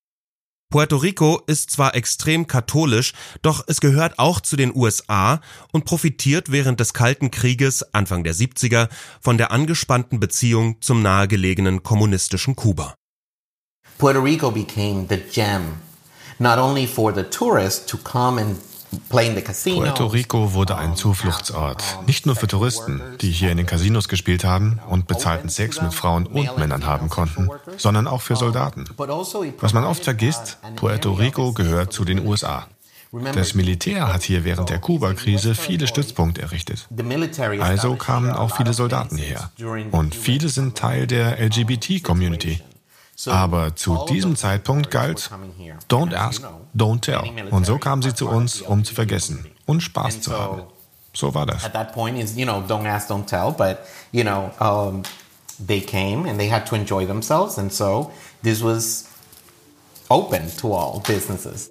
Puerto 0.72 0.96
Rico 0.96 1.42
ist 1.48 1.70
zwar 1.70 1.96
extrem 1.96 2.48
katholisch, 2.48 3.12
doch 3.42 3.62
es 3.68 3.82
gehört 3.82 4.18
auch 4.18 4.40
zu 4.40 4.56
den 4.56 4.74
USA 4.74 5.42
und 5.74 5.84
profitiert 5.84 6.50
während 6.50 6.80
des 6.80 6.94
Kalten 6.94 7.30
Krieges 7.30 7.94
Anfang 7.94 8.24
der 8.24 8.34
70er 8.34 8.88
von 9.20 9.38
der 9.38 9.51
angespannten 9.51 10.22
Beziehung 10.22 10.82
zum 10.82 11.01
nahegelegenen 11.01 11.84
kommunistischen 11.84 12.56
Kuba. 12.56 12.96
Puerto 13.98 14.22
Rico 14.22 14.50
became 14.50 15.06
the 15.10 15.18
gem 15.18 15.74
not 16.40 16.58
only 16.58 16.88
for 16.88 17.13
the 17.13 17.24
tourists 17.24 17.86
to 17.86 17.98
come 17.98 18.42
and 18.42 18.58
Puerto 19.10 20.08
Rico 20.08 20.54
wurde 20.54 20.78
ein 20.78 20.96
Zufluchtsort, 20.96 21.84
nicht 22.08 22.26
nur 22.26 22.36
für 22.36 22.48
Touristen, 22.48 23.02
die 23.22 23.32
hier 23.32 23.52
in 23.52 23.58
den 23.58 23.66
Casinos 23.66 24.08
gespielt 24.08 24.44
haben 24.44 24.80
und 24.90 25.08
bezahlten 25.08 25.50
Sex 25.50 25.82
mit 25.82 25.94
Frauen 25.94 26.26
und 26.28 26.58
Männern 26.58 26.86
haben 26.86 27.10
konnten, 27.10 27.50
sondern 27.78 28.08
auch 28.08 28.22
für 28.22 28.36
Soldaten. 28.36 28.86
Was 29.60 29.74
man 29.74 29.84
oft 29.84 30.04
vergisst, 30.04 30.58
Puerto 30.76 31.14
Rico 31.14 31.54
gehört 31.54 31.94
zu 31.94 32.06
den 32.06 32.26
USA. 32.26 32.68
Das 33.34 33.56
Militär 33.56 34.14
hat 34.14 34.24
hier 34.24 34.46
während 34.46 34.70
der 34.70 34.80
Kuba-Krise 34.80 35.54
viele 35.54 35.86
Stützpunkte 35.88 36.42
errichtet. 36.42 36.88
Also 37.60 37.96
kamen 37.96 38.32
auch 38.32 38.56
viele 38.56 38.72
Soldaten 38.72 39.18
hierher. 39.18 39.52
Und 39.92 40.16
viele 40.16 40.48
sind 40.48 40.78
Teil 40.78 41.08
der 41.08 41.38
LGBT-Community. 41.42 42.62
Aber 43.28 43.75
zu 43.75 44.06
diesem 44.10 44.36
Zeitpunkt 44.36 44.90
galt, 44.90 45.30
don't 45.90 46.16
ask, 46.16 46.44
don't 46.75 47.01
tell. 47.01 47.22
Und 47.51 47.66
so 47.66 47.78
kamen 47.78 48.01
sie 48.01 48.13
zu 48.13 48.28
uns, 48.28 48.62
um 48.62 48.84
zu 48.84 48.94
vergessen 48.94 49.46
und 49.66 49.82
Spaß 49.82 50.22
zu 50.22 50.32
haben. 50.32 50.63
So 51.13 51.36
war 51.36 51.46
das. 51.46 51.66
At 51.66 51.74
that 51.74 51.94
point 51.94 52.18
is, 52.18 52.36
you 52.36 52.46
know, 52.46 52.63
don't 52.68 52.88
ask, 52.88 53.10
don't 53.10 53.25
tell, 53.25 53.51
but, 53.51 53.80
you 54.12 54.24
know, 54.24 54.51
um, 54.60 55.04
they 55.60 55.82
came 55.82 56.28
and 56.28 56.40
they 56.40 56.50
had 56.50 56.66
to 56.68 56.75
enjoy 56.75 57.06
themselves. 57.06 57.58
And 57.58 57.72
so 57.72 58.12
this 58.44 58.63
was 58.63 59.06
open 60.10 60.56
to 60.58 60.74
all 60.74 61.01
businesses. 61.01 61.70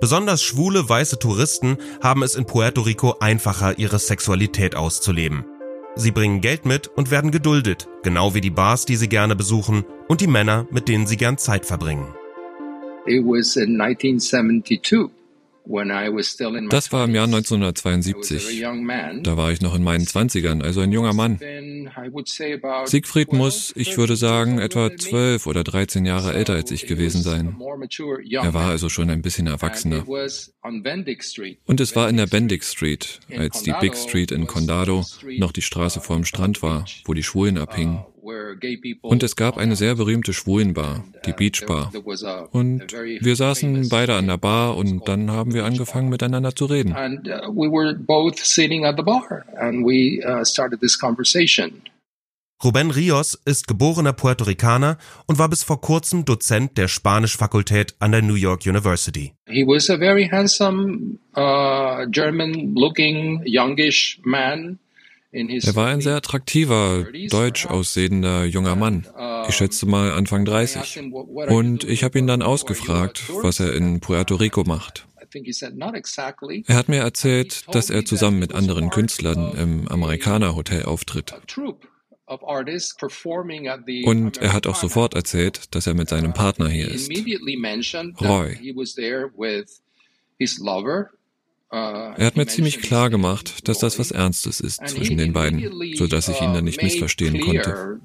Besonders 0.00 0.42
schwule 0.42 0.88
weiße 0.88 1.18
Touristen 1.18 1.76
haben 2.02 2.22
es 2.22 2.36
in 2.36 2.46
Puerto 2.46 2.82
Rico 2.82 3.16
einfacher, 3.20 3.78
ihre 3.78 3.98
Sexualität 3.98 4.76
auszuleben. 4.76 5.44
Sie 5.96 6.12
bringen 6.12 6.40
Geld 6.40 6.64
mit 6.64 6.86
und 6.86 7.10
werden 7.10 7.32
geduldet, 7.32 7.88
genau 8.04 8.32
wie 8.32 8.40
die 8.40 8.50
Bars, 8.50 8.86
die 8.86 8.94
sie 8.94 9.08
gerne 9.08 9.34
besuchen 9.34 9.84
und 10.08 10.20
die 10.20 10.26
Männer, 10.26 10.66
mit 10.70 10.88
denen 10.88 11.06
sie 11.06 11.16
gern 11.16 11.38
Zeit 11.38 11.66
verbringen. 11.66 12.14
It 13.06 13.24
was 13.24 13.56
in 13.56 13.80
1972 13.80 15.10
das 16.70 16.92
war 16.92 17.04
im 17.04 17.14
Jahr 17.14 17.26
1972. 17.26 18.62
Da 19.22 19.36
war 19.36 19.52
ich 19.52 19.60
noch 19.60 19.74
in 19.74 19.82
meinen 19.82 20.06
Zwanzigern, 20.06 20.62
also 20.62 20.80
ein 20.80 20.92
junger 20.92 21.12
Mann. 21.12 21.38
Siegfried 22.86 23.32
muss, 23.34 23.72
ich 23.76 23.98
würde 23.98 24.16
sagen, 24.16 24.58
etwa 24.58 24.96
zwölf 24.96 25.46
oder 25.46 25.64
dreizehn 25.64 26.06
Jahre 26.06 26.32
älter 26.32 26.54
als 26.54 26.70
ich 26.70 26.86
gewesen 26.86 27.22
sein. 27.22 27.56
Er 28.32 28.54
war 28.54 28.70
also 28.70 28.88
schon 28.88 29.10
ein 29.10 29.20
bisschen 29.20 29.46
erwachsener. 29.46 30.06
Und 31.66 31.80
es 31.80 31.96
war 31.96 32.08
in 32.08 32.16
der 32.16 32.26
Bendick 32.26 32.64
Street, 32.64 33.20
als 33.36 33.62
die 33.62 33.74
Big 33.80 33.94
Street 33.94 34.32
in 34.32 34.46
Condado 34.46 35.04
noch 35.36 35.52
die 35.52 35.62
Straße 35.62 36.00
vor 36.00 36.16
dem 36.16 36.24
Strand 36.24 36.62
war, 36.62 36.86
wo 37.04 37.12
die 37.12 37.22
Schwulen 37.22 37.58
abhingen. 37.58 38.04
Und 39.02 39.22
es 39.22 39.36
gab 39.36 39.58
eine 39.58 39.76
sehr 39.76 39.94
berühmte 39.94 40.32
Schwulenbar, 40.32 41.04
die 41.26 41.32
Beach 41.32 41.64
Bar. 41.66 41.92
Und 42.52 42.92
wir 42.92 43.36
saßen 43.36 43.88
beide 43.88 44.14
an 44.14 44.26
der 44.26 44.36
Bar 44.36 44.76
und 44.76 45.08
dann 45.08 45.30
haben 45.30 45.54
wir 45.54 45.64
angefangen 45.64 46.08
miteinander 46.08 46.54
zu 46.54 46.66
reden. 46.66 46.94
Ruben 52.64 52.90
Rios 52.90 53.34
ist 53.44 53.68
geborener 53.68 54.12
Puerto 54.12 54.44
Ricaner 54.44 54.98
und 55.26 55.38
war 55.38 55.48
bis 55.48 55.62
vor 55.62 55.80
kurzem 55.80 56.24
Dozent 56.24 56.76
der 56.76 56.88
Spanisch-Fakultät 56.88 57.94
an 58.00 58.10
der 58.10 58.22
New 58.22 58.34
York 58.34 58.66
University. 58.66 59.32
He 59.46 59.64
was 59.64 59.88
a 59.88 59.96
very 59.96 60.26
handsome, 60.28 61.20
uh, 61.36 62.04
German-looking, 62.10 63.44
youngish 63.46 64.18
man. 64.24 64.80
Er 65.30 65.76
war 65.76 65.88
ein 65.88 66.00
sehr 66.00 66.16
attraktiver, 66.16 67.06
deutsch 67.28 67.66
aussehender 67.66 68.44
junger 68.44 68.76
Mann. 68.76 69.06
Ich 69.48 69.54
schätze 69.56 69.84
mal 69.86 70.12
Anfang 70.12 70.44
30. 70.44 71.00
Und 71.48 71.84
ich 71.84 72.02
habe 72.02 72.18
ihn 72.18 72.26
dann 72.26 72.42
ausgefragt, 72.42 73.24
was 73.42 73.60
er 73.60 73.74
in 73.74 74.00
Puerto 74.00 74.36
Rico 74.36 74.64
macht. 74.64 75.06
Er 76.66 76.76
hat 76.76 76.88
mir 76.88 77.00
erzählt, 77.00 77.64
dass 77.74 77.90
er 77.90 78.04
zusammen 78.06 78.38
mit 78.38 78.54
anderen 78.54 78.88
Künstlern 78.88 79.52
im 79.58 79.88
Amerikaner 79.88 80.56
Hotel 80.56 80.84
auftritt. 80.84 81.34
Und 84.04 84.36
er 84.38 84.52
hat 84.52 84.66
auch 84.66 84.76
sofort 84.76 85.14
erzählt, 85.14 85.74
dass 85.74 85.86
er 85.86 85.94
mit 85.94 86.08
seinem 86.08 86.32
Partner 86.34 86.68
hier 86.68 86.88
ist. 86.88 87.08
Roy. 88.20 88.58
Er 91.70 92.26
hat 92.26 92.36
mir 92.36 92.46
ziemlich 92.46 92.80
klar 92.80 93.10
gemacht, 93.10 93.68
dass 93.68 93.78
das 93.78 93.98
was 93.98 94.10
Ernstes 94.10 94.60
ist 94.60 94.86
zwischen 94.88 95.18
den 95.18 95.34
beiden, 95.34 95.70
so 95.96 96.06
dass 96.06 96.28
ich 96.28 96.40
ihn 96.40 96.54
dann 96.54 96.64
nicht 96.64 96.82
missverstehen 96.82 97.40
konnte. 97.40 98.00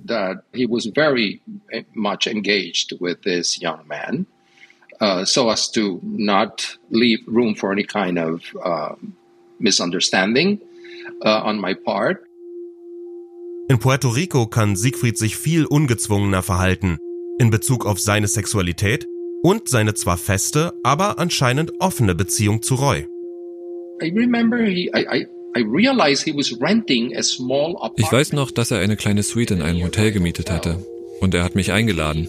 Uh, 5.02 5.26
so 5.26 5.50
as 5.50 5.72
to 5.72 6.00
not 6.04 6.80
leave 6.90 7.24
room 7.28 7.56
for 7.56 7.72
any 7.72 7.84
kind 7.84 8.18
of 8.18 8.42
uh, 8.64 8.96
misunderstanding 9.60 10.62
uh, 11.26 11.42
on 11.44 11.60
my 11.60 11.74
part. 11.74 12.20
In 13.70 13.80
Puerto 13.80 14.10
Rico 14.10 14.46
kann 14.46 14.76
Siegfried 14.76 15.18
sich 15.18 15.36
viel 15.36 15.66
ungezwungener 15.66 16.44
verhalten 16.44 17.00
in 17.40 17.50
Bezug 17.50 17.86
auf 17.86 18.00
seine 18.00 18.28
Sexualität 18.28 19.08
und 19.42 19.68
seine 19.68 19.94
zwar 19.94 20.18
feste, 20.18 20.74
aber 20.84 21.20
anscheinend 21.20 21.72
offene 21.80 22.16
Beziehung 22.16 22.62
zu 22.62 22.76
Roy. 22.76 23.08
Ich 27.98 28.12
weiß 28.12 28.34
noch, 28.34 28.52
dass 28.52 28.72
er 28.72 28.80
eine 28.80 28.96
kleine 28.98 29.24
Suite 29.24 29.52
in 29.52 29.62
einem 29.62 29.84
Hotel 29.84 30.12
gemietet 30.12 30.50
hatte 30.52 30.84
und 31.22 31.34
er 31.34 31.44
hat 31.44 31.56
mich 31.56 31.72
eingeladen. 31.72 32.28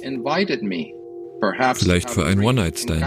Vielleicht 1.74 2.10
für 2.10 2.26
einen 2.26 2.42
One-Night-Stand. 2.44 3.02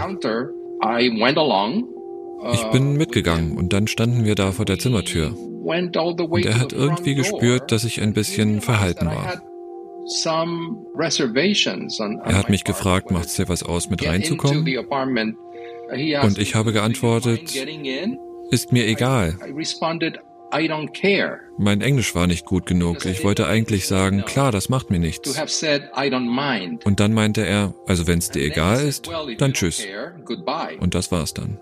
Ich 2.52 2.64
bin 2.70 2.96
mitgegangen 2.96 3.56
und 3.56 3.72
dann 3.72 3.86
standen 3.88 4.24
wir 4.24 4.34
da 4.34 4.52
vor 4.52 4.64
der 4.64 4.78
Zimmertür. 4.78 5.34
Und 5.36 6.46
er 6.46 6.60
hat 6.60 6.72
irgendwie 6.72 7.14
gespürt, 7.14 7.72
dass 7.72 7.84
ich 7.84 8.00
ein 8.00 8.12
bisschen 8.12 8.60
verhalten 8.60 9.06
war. 9.06 9.42
Er 12.24 12.38
hat 12.38 12.48
mich 12.48 12.64
gefragt, 12.64 13.10
macht 13.10 13.26
es 13.26 13.34
dir 13.36 13.48
was 13.48 13.62
aus, 13.62 13.90
mit 13.90 14.06
reinzukommen? 14.06 14.64
Und 16.22 16.38
ich 16.38 16.54
habe 16.54 16.72
geantwortet, 16.72 17.52
ist 18.50 18.72
mir 18.72 18.86
egal. 18.86 19.36
Mein 21.58 21.82
Englisch 21.82 22.14
war 22.14 22.26
nicht 22.26 22.46
gut 22.46 22.64
genug. 22.66 23.04
Ich 23.04 23.22
wollte 23.22 23.46
eigentlich 23.46 23.86
sagen, 23.86 24.24
klar, 24.24 24.50
das 24.50 24.68
macht 24.70 24.90
mir 24.90 24.98
nichts. 24.98 25.36
Und 26.84 27.00
dann 27.00 27.12
meinte 27.12 27.46
er, 27.46 27.74
also 27.86 28.06
wenn 28.06 28.18
es 28.18 28.30
dir 28.30 28.42
egal 28.42 28.80
ist, 28.86 29.10
dann 29.38 29.52
tschüss. 29.52 29.84
Und 30.80 30.94
das 30.94 31.12
war's 31.12 31.34
dann. 31.34 31.58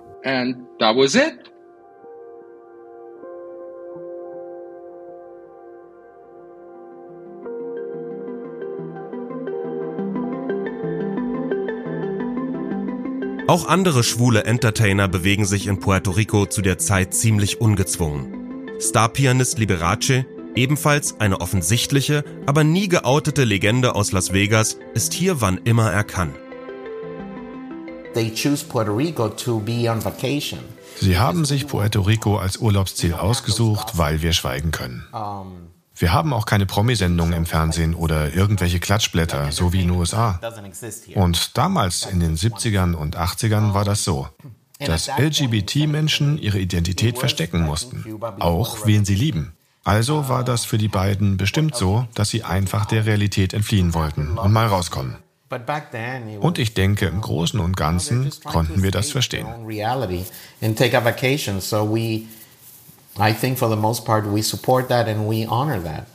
Auch 13.49 13.69
andere 13.69 14.03
schwule 14.03 14.43
Entertainer 14.43 15.07
bewegen 15.07 15.45
sich 15.45 15.69
in 15.69 15.79
Puerto 15.79 16.11
Rico 16.11 16.47
zu 16.47 16.63
der 16.63 16.79
Zeit 16.79 17.15
ziemlich 17.15 17.61
ungezwungen. 17.61 18.27
Starpianist 18.81 19.59
Liberace, 19.59 20.25
ebenfalls 20.57 21.21
eine 21.21 21.41
offensichtliche, 21.41 22.25
aber 22.47 22.65
nie 22.65 22.89
geoutete 22.89 23.45
Legende 23.45 23.95
aus 23.95 24.11
Las 24.11 24.33
Vegas, 24.33 24.79
ist 24.95 25.15
hier 25.15 25.41
wann 25.41 25.59
immer 25.59 25.93
er 25.93 26.03
kann. 26.03 26.35
Sie 30.97 31.19
haben 31.19 31.45
sich 31.45 31.67
Puerto 31.69 32.01
Rico 32.01 32.39
als 32.39 32.57
Urlaubsziel 32.57 33.15
ausgesucht, 33.15 33.97
weil 33.97 34.23
wir 34.23 34.33
schweigen 34.33 34.73
können. 34.73 35.05
Wir 35.99 36.13
haben 36.13 36.33
auch 36.33 36.45
keine 36.45 36.67
Promisendungen 36.67 37.33
im 37.33 37.47
Fernsehen 37.47 37.95
oder 37.95 38.35
irgendwelche 38.35 38.81
Klatschblätter, 38.81 39.51
so 39.51 39.73
wie 39.73 39.81
in 39.81 39.89
den 39.89 39.97
USA. 39.97 40.39
Und 41.15 41.57
damals 41.57 42.05
in 42.05 42.21
den 42.21 42.37
70ern 42.37 42.95
und 42.95 43.17
80ern 43.17 43.73
war 43.73 43.85
das 43.85 44.05
so, 44.05 44.29
dass 44.79 45.09
LGBT-Menschen 45.09 46.37
ihre 46.39 46.59
Identität 46.59 47.19
verstecken 47.19 47.63
mussten, 47.63 48.05
auch 48.41 48.87
wen 48.87 49.07
sie 49.07 49.15
lieben. 49.15 49.53
Also 49.85 50.29
war 50.29 50.45
das 50.45 50.65
für 50.65 50.79
die 50.79 50.89
beiden 50.89 51.37
bestimmt 51.37 51.77
so, 51.77 52.07
dass 52.15 52.29
sie 52.29 52.43
einfach 52.43 52.87
der 52.87 53.07
Realität 53.07 53.55
entfliehen 53.55 53.95
wollten 53.95 54.37
und 54.37 54.53
mal 54.53 54.67
rauskommen. 54.67 55.17
Und 56.41 56.59
ich 56.59 56.75
denke, 56.75 57.07
im 57.07 57.21
Großen 57.21 57.61
und 57.61 57.77
Ganzen 57.77 58.33
konnten 58.43 58.83
wir 58.83 58.91
das 58.91 59.13
verstehen. 59.13 59.47
I 63.19 63.33
think 63.33 63.59
for 63.59 63.71
the 63.71 63.77
most 63.77 64.05
part 64.05 64.27
we 64.27 64.43
support 64.43 64.89
that 64.89 65.09
and 65.09 65.29
we 65.29 65.47
honor 65.49 65.83
that. 65.83 66.07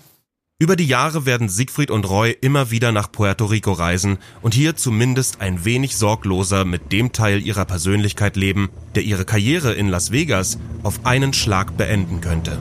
Über 0.60 0.75
die 0.75 0.86
Jahre 0.86 1.25
werden 1.25 1.50
Siegfried 1.50 1.89
und 1.89 2.08
Roy 2.08 2.38
immer 2.39 2.70
wieder 2.70 2.91
nach 2.91 3.12
Puerto 3.12 3.46
Rico 3.46 3.72
reisen 3.72 4.20
und 4.43 4.53
hier 4.53 4.75
zumindest 4.75 5.41
ein 5.41 5.65
wenig 5.65 5.98
sorgloser 5.98 6.65
mit 6.65 6.91
dem 6.91 7.13
Teil 7.13 7.41
ihrer 7.41 7.65
Persönlichkeit 7.65 8.36
leben, 8.36 8.70
der 8.93 9.01
ihre 9.01 9.25
Karriere 9.25 9.74
in 9.74 9.88
Las 9.88 10.12
Vegas 10.12 10.60
auf 10.84 11.03
einen 11.03 11.34
Schlag 11.34 11.77
beenden 11.77 12.22
könnte. 12.22 12.60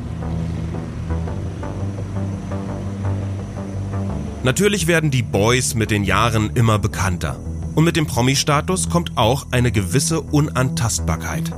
Natürlich 4.43 4.87
werden 4.87 5.11
die 5.11 5.23
Boys 5.23 5.75
mit 5.75 5.91
den 5.91 6.05
Jahren 6.05 6.49
immer 6.55 6.79
bekannter. 6.79 7.39
Und 7.75 7.85
mit 7.85 7.97
dem 7.97 8.07
Promi-Status 8.07 8.89
kommt 8.89 9.19
auch 9.19 9.49
eine 9.51 9.71
gewisse 9.71 10.23
Unantastbarkeit. 10.23 11.53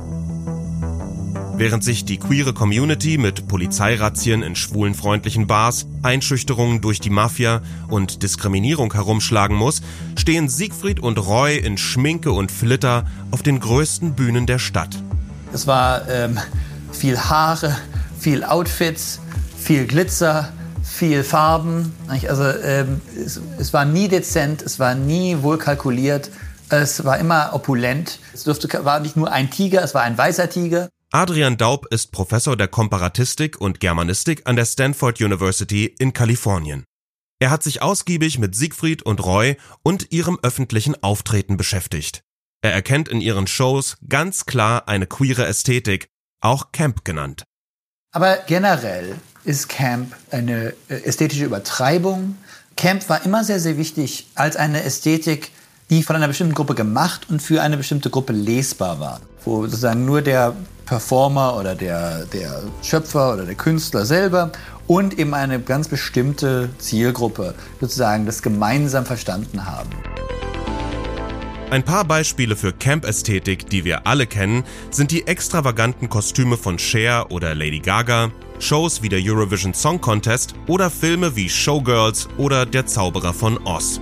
Während 1.63 1.81
sich 1.81 2.03
die 2.03 2.17
queere 2.17 2.51
Community 2.53 3.17
mit 3.17 3.47
Polizeirazzien 3.47 4.43
in 4.43 4.57
schwulenfreundlichen 4.57 5.47
Bars, 5.47 5.85
Einschüchterungen 6.01 6.81
durch 6.81 6.99
die 6.99 7.09
Mafia 7.09 7.61
und 7.87 8.21
Diskriminierung 8.21 8.91
herumschlagen 8.91 9.55
muss, 9.55 9.81
stehen 10.17 10.49
Siegfried 10.49 10.99
und 10.99 11.17
Roy 11.17 11.57
in 11.57 11.77
Schminke 11.77 12.33
und 12.33 12.51
Flitter 12.51 13.05
auf 13.31 13.43
den 13.43 13.61
größten 13.61 14.13
Bühnen 14.13 14.45
der 14.45 14.59
Stadt. 14.59 15.01
Es 15.53 15.65
war 15.65 16.09
ähm, 16.09 16.37
viel 16.91 17.17
Haare, 17.17 17.77
viel 18.19 18.43
Outfits, 18.43 19.21
viel 19.57 19.87
Glitzer, 19.87 20.51
viel 20.83 21.23
Farben. 21.23 21.93
Also 22.27 22.43
ähm, 22.43 22.99
es, 23.15 23.39
es 23.57 23.71
war 23.71 23.85
nie 23.85 24.09
dezent, 24.09 24.61
es 24.61 24.79
war 24.79 24.95
nie 24.95 25.37
wohl 25.39 25.57
kalkuliert. 25.57 26.29
Es 26.67 27.05
war 27.05 27.19
immer 27.19 27.51
opulent. 27.53 28.19
Es 28.33 28.43
durfte, 28.43 28.83
war 28.83 28.99
nicht 28.99 29.15
nur 29.15 29.31
ein 29.31 29.49
Tiger, 29.49 29.81
es 29.81 29.95
war 29.95 30.01
ein 30.01 30.17
weißer 30.17 30.49
Tiger. 30.49 30.89
Adrian 31.15 31.57
Daub 31.57 31.85
ist 31.93 32.11
Professor 32.11 32.57
der 32.57 32.67
Komparatistik 32.67 33.61
und 33.61 33.79
Germanistik 33.79 34.47
an 34.47 34.55
der 34.55 34.65
Stanford 34.65 35.21
University 35.21 35.85
in 35.85 36.11
Kalifornien. 36.11 36.85
Er 37.39 37.51
hat 37.51 37.61
sich 37.61 37.83
ausgiebig 37.83 38.39
mit 38.39 38.55
Siegfried 38.55 39.03
und 39.03 39.23
Roy 39.23 39.57
und 39.83 40.11
ihrem 40.11 40.39
öffentlichen 40.41 41.03
Auftreten 41.03 41.55
beschäftigt. 41.55 42.23
Er 42.63 42.73
erkennt 42.73 43.09
in 43.09 43.21
ihren 43.21 43.45
Shows 43.45 43.97
ganz 44.09 44.47
klar 44.47 44.87
eine 44.87 45.05
queere 45.05 45.45
Ästhetik, 45.45 46.07
auch 46.41 46.71
Camp 46.71 47.05
genannt. 47.05 47.43
Aber 48.11 48.37
generell 48.47 49.15
ist 49.43 49.69
Camp 49.69 50.15
eine 50.31 50.73
äh, 50.89 50.95
ästhetische 51.03 51.45
Übertreibung. 51.45 52.39
Camp 52.75 53.07
war 53.07 53.23
immer 53.23 53.43
sehr, 53.43 53.59
sehr 53.59 53.77
wichtig 53.77 54.29
als 54.33 54.55
eine 54.55 54.81
Ästhetik, 54.81 55.51
die 55.93 56.01
von 56.01 56.15
einer 56.15 56.27
bestimmten 56.27 56.55
Gruppe 56.55 56.73
gemacht 56.73 57.27
und 57.29 57.39
für 57.39 57.61
eine 57.61 57.77
bestimmte 57.77 58.09
Gruppe 58.09 58.33
lesbar 58.33 58.99
war. 58.99 59.21
Wo 59.45 59.63
sozusagen 59.65 60.05
nur 60.05 60.23
der 60.23 60.55
Performer 60.85 61.55
oder 61.55 61.75
der, 61.75 62.25
der 62.25 62.63
Schöpfer 62.81 63.33
oder 63.33 63.45
der 63.45 63.53
Künstler 63.53 64.03
selber 64.03 64.51
und 64.87 65.19
eben 65.19 65.35
eine 65.35 65.59
ganz 65.59 65.87
bestimmte 65.87 66.69
Zielgruppe 66.79 67.53
sozusagen 67.79 68.25
das 68.25 68.41
gemeinsam 68.41 69.05
verstanden 69.05 69.67
haben. 69.67 69.89
Ein 71.69 71.83
paar 71.83 72.05
Beispiele 72.05 72.55
für 72.55 72.73
Camp-Ästhetik, 72.73 73.69
die 73.69 73.85
wir 73.85 74.07
alle 74.07 74.25
kennen, 74.25 74.63
sind 74.89 75.11
die 75.11 75.27
extravaganten 75.27 76.09
Kostüme 76.09 76.57
von 76.57 76.79
Cher 76.79 77.31
oder 77.31 77.53
Lady 77.53 77.79
Gaga, 77.79 78.31
Shows 78.57 79.03
wie 79.03 79.09
der 79.09 79.19
Eurovision 79.21 79.75
Song 79.75 80.01
Contest 80.01 80.55
oder 80.67 80.89
Filme 80.89 81.35
wie 81.35 81.49
Showgirls 81.49 82.29
oder 82.37 82.65
Der 82.65 82.87
Zauberer 82.87 83.33
von 83.33 83.59
Oz. 83.65 83.99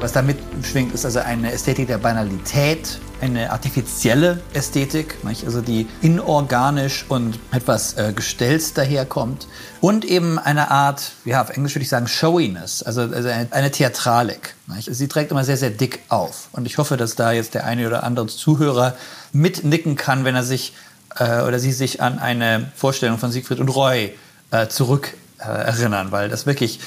Was 0.00 0.12
damit 0.12 0.38
schwingt, 0.62 0.94
ist 0.94 1.04
also 1.04 1.18
eine 1.18 1.52
Ästhetik 1.52 1.86
der 1.86 1.98
Banalität, 1.98 2.98
eine 3.20 3.50
artifizielle 3.50 4.40
Ästhetik, 4.54 5.18
also 5.44 5.60
die 5.60 5.86
inorganisch 6.00 7.04
und 7.10 7.38
etwas 7.52 7.98
äh, 7.98 8.14
gestelzt 8.16 8.78
daherkommt. 8.78 9.46
Und 9.82 10.06
eben 10.06 10.38
eine 10.38 10.70
Art, 10.70 11.12
ja, 11.26 11.42
auf 11.42 11.50
Englisch 11.50 11.74
würde 11.74 11.82
ich 11.82 11.90
sagen, 11.90 12.08
Showiness, 12.08 12.82
also, 12.82 13.02
also 13.02 13.28
eine, 13.28 13.48
eine, 13.50 13.70
Theatralik. 13.70 14.54
Sie 14.80 15.06
trägt 15.06 15.32
immer 15.32 15.44
sehr, 15.44 15.58
sehr 15.58 15.68
dick 15.68 16.00
auf. 16.08 16.48
Und 16.52 16.64
ich 16.64 16.78
hoffe, 16.78 16.96
dass 16.96 17.14
da 17.14 17.32
jetzt 17.32 17.52
der 17.52 17.66
eine 17.66 17.86
oder 17.86 18.02
andere 18.02 18.28
Zuhörer 18.28 18.96
mitnicken 19.34 19.96
kann, 19.96 20.24
wenn 20.24 20.34
er 20.34 20.44
sich 20.44 20.72
äh, 21.16 21.42
oder 21.42 21.58
sie 21.58 21.72
sich 21.72 22.00
an 22.00 22.18
eine 22.18 22.72
Vorstellung 22.74 23.18
von 23.18 23.30
Siegfried 23.30 23.60
und 23.60 23.68
Roy 23.68 24.14
äh, 24.50 24.68
zurück 24.68 25.12
erinnern, 25.40 26.12
weil 26.12 26.28
das 26.28 26.44
wirklich, 26.44 26.80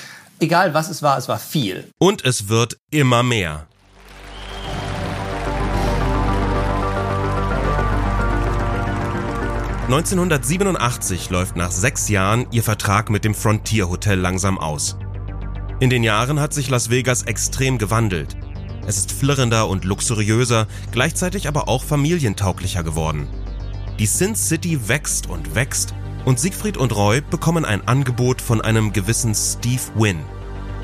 egal 0.44 0.74
was 0.74 0.90
es 0.90 1.02
war, 1.02 1.18
es 1.18 1.28
war 1.28 1.40
viel. 1.40 1.90
Und 1.98 2.24
es 2.26 2.50
wird 2.50 2.78
immer 2.92 3.24
mehr. 3.24 3.68
1987 9.86 11.30
läuft 11.30 11.56
nach 11.56 11.72
sechs 11.72 12.10
Jahren 12.10 12.48
ihr 12.52 12.64
Vertrag 12.64 13.10
mit 13.10 13.26
dem 13.26 13.36
Frontier 13.36 13.90
Hotel 13.90 14.18
langsam 14.20 14.58
aus. 14.58 14.98
In 15.80 15.90
den 15.90 16.04
Jahren 16.04 16.40
hat 16.40 16.54
sich 16.54 16.70
Las 16.70 16.90
Vegas 16.90 17.24
extrem 17.24 17.78
gewandelt. 17.78 18.38
Es 18.88 18.98
ist 18.98 19.12
flirrender 19.12 19.68
und 19.68 19.86
luxuriöser, 19.86 20.68
gleichzeitig 20.92 21.48
aber 21.48 21.68
auch 21.68 21.84
familientauglicher 21.84 22.84
geworden. 22.84 23.28
Die 24.00 24.06
Sin 24.06 24.36
City 24.36 24.88
wächst 24.88 25.28
und 25.30 25.54
wächst 25.56 25.94
und 26.26 26.40
Siegfried 26.40 26.78
und 26.78 26.96
Roy 26.96 27.22
bekommen 27.22 27.66
ein 27.66 27.88
Angebot 27.88 28.42
von 28.42 28.62
einem 28.62 28.94
gewissen 28.94 29.36
Steve 29.36 29.82
Wynn. 29.96 30.20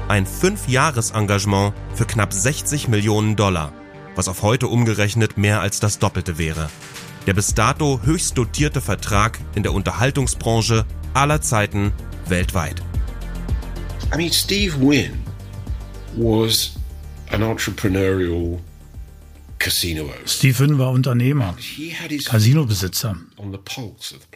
Ein 0.08 0.26
Fünf-Jahres-Engagement 0.26 1.74
für 1.94 2.06
knapp 2.06 2.34
60 2.34 2.88
Millionen 2.88 3.36
Dollar, 3.36 3.72
was 4.16 4.28
auf 4.28 4.42
heute 4.42 4.68
umgerechnet 4.68 5.38
mehr 5.38 5.62
als 5.62 5.80
das 5.80 6.00
Doppelte 6.00 6.38
wäre 6.38 6.70
der 7.30 7.36
bis 7.36 7.54
dato 7.54 8.02
höchst 8.04 8.38
dotierte 8.40 8.82
Vertrag 8.82 9.40
in 9.54 9.62
der 9.62 9.74
Unterhaltungsbranche 9.74 10.84
aller 11.14 11.42
Zeiten 11.42 11.92
weltweit. 12.28 12.82
I 14.12 14.18
mean, 14.18 14.32
Steve 14.32 14.74
Wynn 14.82 15.20
was 16.16 16.72
an 17.32 17.44
entrepreneurial 17.44 18.60
Wynn 20.60 20.80
war 20.80 20.92
Unternehmer, 20.92 21.56
Casinobesitzer. 22.26 23.18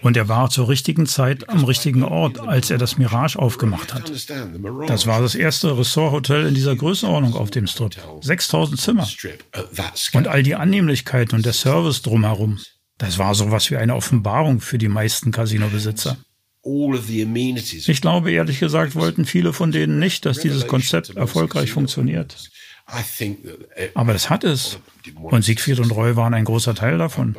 Und 0.01 0.17
er 0.17 0.27
war 0.27 0.49
zur 0.49 0.69
richtigen 0.69 1.05
Zeit 1.05 1.49
am 1.49 1.63
richtigen 1.63 2.03
Ort, 2.03 2.39
als 2.39 2.69
er 2.69 2.77
das 2.77 2.97
Mirage 2.97 3.39
aufgemacht 3.39 3.93
hat. 3.93 4.11
Das 4.87 5.07
war 5.07 5.21
das 5.21 5.35
erste 5.35 5.77
Ressorthotel 5.77 6.45
in 6.47 6.53
dieser 6.53 6.75
Größenordnung 6.75 7.35
auf 7.35 7.51
dem 7.51 7.67
Strip. 7.67 7.95
6000 8.21 8.79
Zimmer. 8.79 9.07
Und 10.13 10.27
all 10.27 10.43
die 10.43 10.55
Annehmlichkeiten 10.55 11.35
und 11.35 11.45
der 11.45 11.53
Service 11.53 12.01
drumherum. 12.01 12.59
Das 12.97 13.17
war 13.17 13.33
sowas 13.33 13.71
wie 13.71 13.77
eine 13.77 13.95
Offenbarung 13.95 14.61
für 14.61 14.77
die 14.77 14.89
meisten 14.89 15.31
Casinobesitzer. 15.31 16.17
Ich 16.65 18.01
glaube, 18.01 18.31
ehrlich 18.31 18.59
gesagt, 18.59 18.95
wollten 18.95 19.25
viele 19.25 19.51
von 19.51 19.71
denen 19.71 19.99
nicht, 19.99 20.25
dass 20.25 20.39
dieses 20.39 20.67
Konzept 20.67 21.15
erfolgreich 21.15 21.71
funktioniert. 21.71 22.37
Aber 23.95 24.13
das 24.13 24.29
hat 24.29 24.43
es. 24.43 24.79
Und 25.15 25.43
Siegfried 25.43 25.79
und 25.79 25.91
Roy 25.91 26.15
waren 26.15 26.33
ein 26.33 26.45
großer 26.45 26.75
Teil 26.75 26.97
davon. 26.97 27.35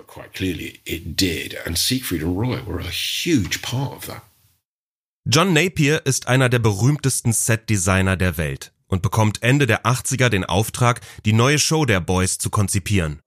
John 5.26 5.52
Napier 5.52 6.04
ist 6.04 6.28
einer 6.28 6.48
der 6.48 6.58
berühmtesten 6.58 7.32
Set-Designer 7.32 8.16
der 8.16 8.36
Welt 8.36 8.72
und 8.88 9.02
bekommt 9.02 9.42
Ende 9.42 9.66
der 9.66 9.84
80er 9.84 10.28
den 10.28 10.44
Auftrag, 10.44 11.00
die 11.24 11.32
neue 11.32 11.58
Show 11.58 11.84
der 11.84 12.00
Boys 12.00 12.38
zu 12.38 12.50
konzipieren. 12.50 13.20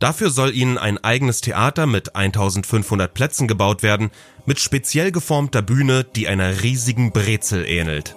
Dafür 0.00 0.30
soll 0.30 0.54
ihnen 0.54 0.78
ein 0.78 1.02
eigenes 1.02 1.40
Theater 1.40 1.86
mit 1.86 2.14
1500 2.14 3.12
Plätzen 3.12 3.48
gebaut 3.48 3.82
werden, 3.82 4.10
mit 4.46 4.60
speziell 4.60 5.10
geformter 5.10 5.62
Bühne, 5.62 6.04
die 6.04 6.28
einer 6.28 6.62
riesigen 6.62 7.10
Brezel 7.12 7.64
ähnelt. 7.66 8.14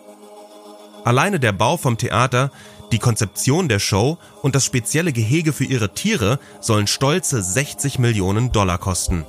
Alleine 1.04 1.40
der 1.40 1.52
Bau 1.52 1.78
vom 1.78 1.98
Theater, 1.98 2.52
die 2.92 3.00
Konzeption 3.00 3.68
der 3.68 3.80
Show 3.80 4.18
und 4.42 4.56
das 4.56 4.66
spezielle 4.66 5.14
Gehege 5.14 5.54
für 5.54 5.66
ihre 5.66 5.94
Tiere 5.94 6.40
sollen 6.60 6.88
stolze 6.88 7.42
60 7.42 8.00
Millionen 8.00 8.52
Dollar 8.52 8.78
kosten. 8.78 9.26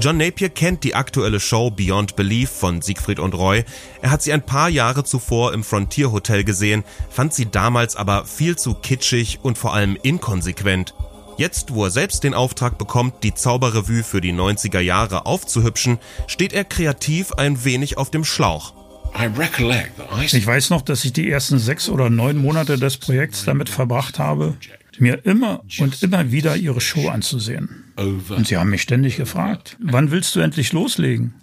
John 0.00 0.16
Napier 0.16 0.48
kennt 0.48 0.84
die 0.84 0.94
aktuelle 0.94 1.40
Show 1.40 1.70
Beyond 1.70 2.14
Belief 2.14 2.50
von 2.50 2.82
Siegfried 2.82 3.18
und 3.18 3.34
Roy. 3.34 3.64
Er 4.00 4.12
hat 4.12 4.22
sie 4.22 4.32
ein 4.32 4.46
paar 4.46 4.68
Jahre 4.68 5.02
zuvor 5.02 5.52
im 5.52 5.64
Frontier 5.64 6.12
Hotel 6.12 6.44
gesehen, 6.44 6.84
fand 7.10 7.34
sie 7.34 7.50
damals 7.50 7.96
aber 7.96 8.24
viel 8.24 8.56
zu 8.56 8.74
kitschig 8.74 9.40
und 9.42 9.58
vor 9.58 9.74
allem 9.74 9.98
inkonsequent. 10.00 10.94
Jetzt, 11.36 11.74
wo 11.74 11.84
er 11.84 11.90
selbst 11.90 12.22
den 12.22 12.34
Auftrag 12.34 12.78
bekommt, 12.78 13.24
die 13.24 13.34
Zauberrevue 13.34 14.04
für 14.04 14.20
die 14.20 14.32
90er 14.32 14.80
Jahre 14.80 15.26
aufzuhübschen, 15.26 15.98
steht 16.28 16.52
er 16.52 16.64
kreativ 16.64 17.32
ein 17.32 17.64
wenig 17.64 17.98
auf 17.98 18.10
dem 18.10 18.24
Schlauch. 18.24 18.74
Ich 20.32 20.46
weiß 20.46 20.70
noch, 20.70 20.82
dass 20.82 21.04
ich 21.04 21.12
die 21.12 21.30
ersten 21.30 21.58
sechs 21.58 21.88
oder 21.88 22.10
neun 22.10 22.36
Monate 22.38 22.78
des 22.78 22.96
Projekts 22.96 23.44
damit 23.44 23.68
verbracht 23.68 24.18
habe, 24.18 24.56
mir 24.98 25.24
immer 25.24 25.62
und 25.78 26.02
immer 26.02 26.30
wieder 26.32 26.56
ihre 26.56 26.80
Show 26.80 27.08
anzusehen. 27.08 27.92
Und 27.96 28.46
sie 28.46 28.56
haben 28.56 28.70
mich 28.70 28.82
ständig 28.82 29.16
gefragt, 29.16 29.76
wann 29.80 30.10
willst 30.10 30.34
du 30.34 30.40
endlich 30.40 30.72
loslegen? 30.72 31.34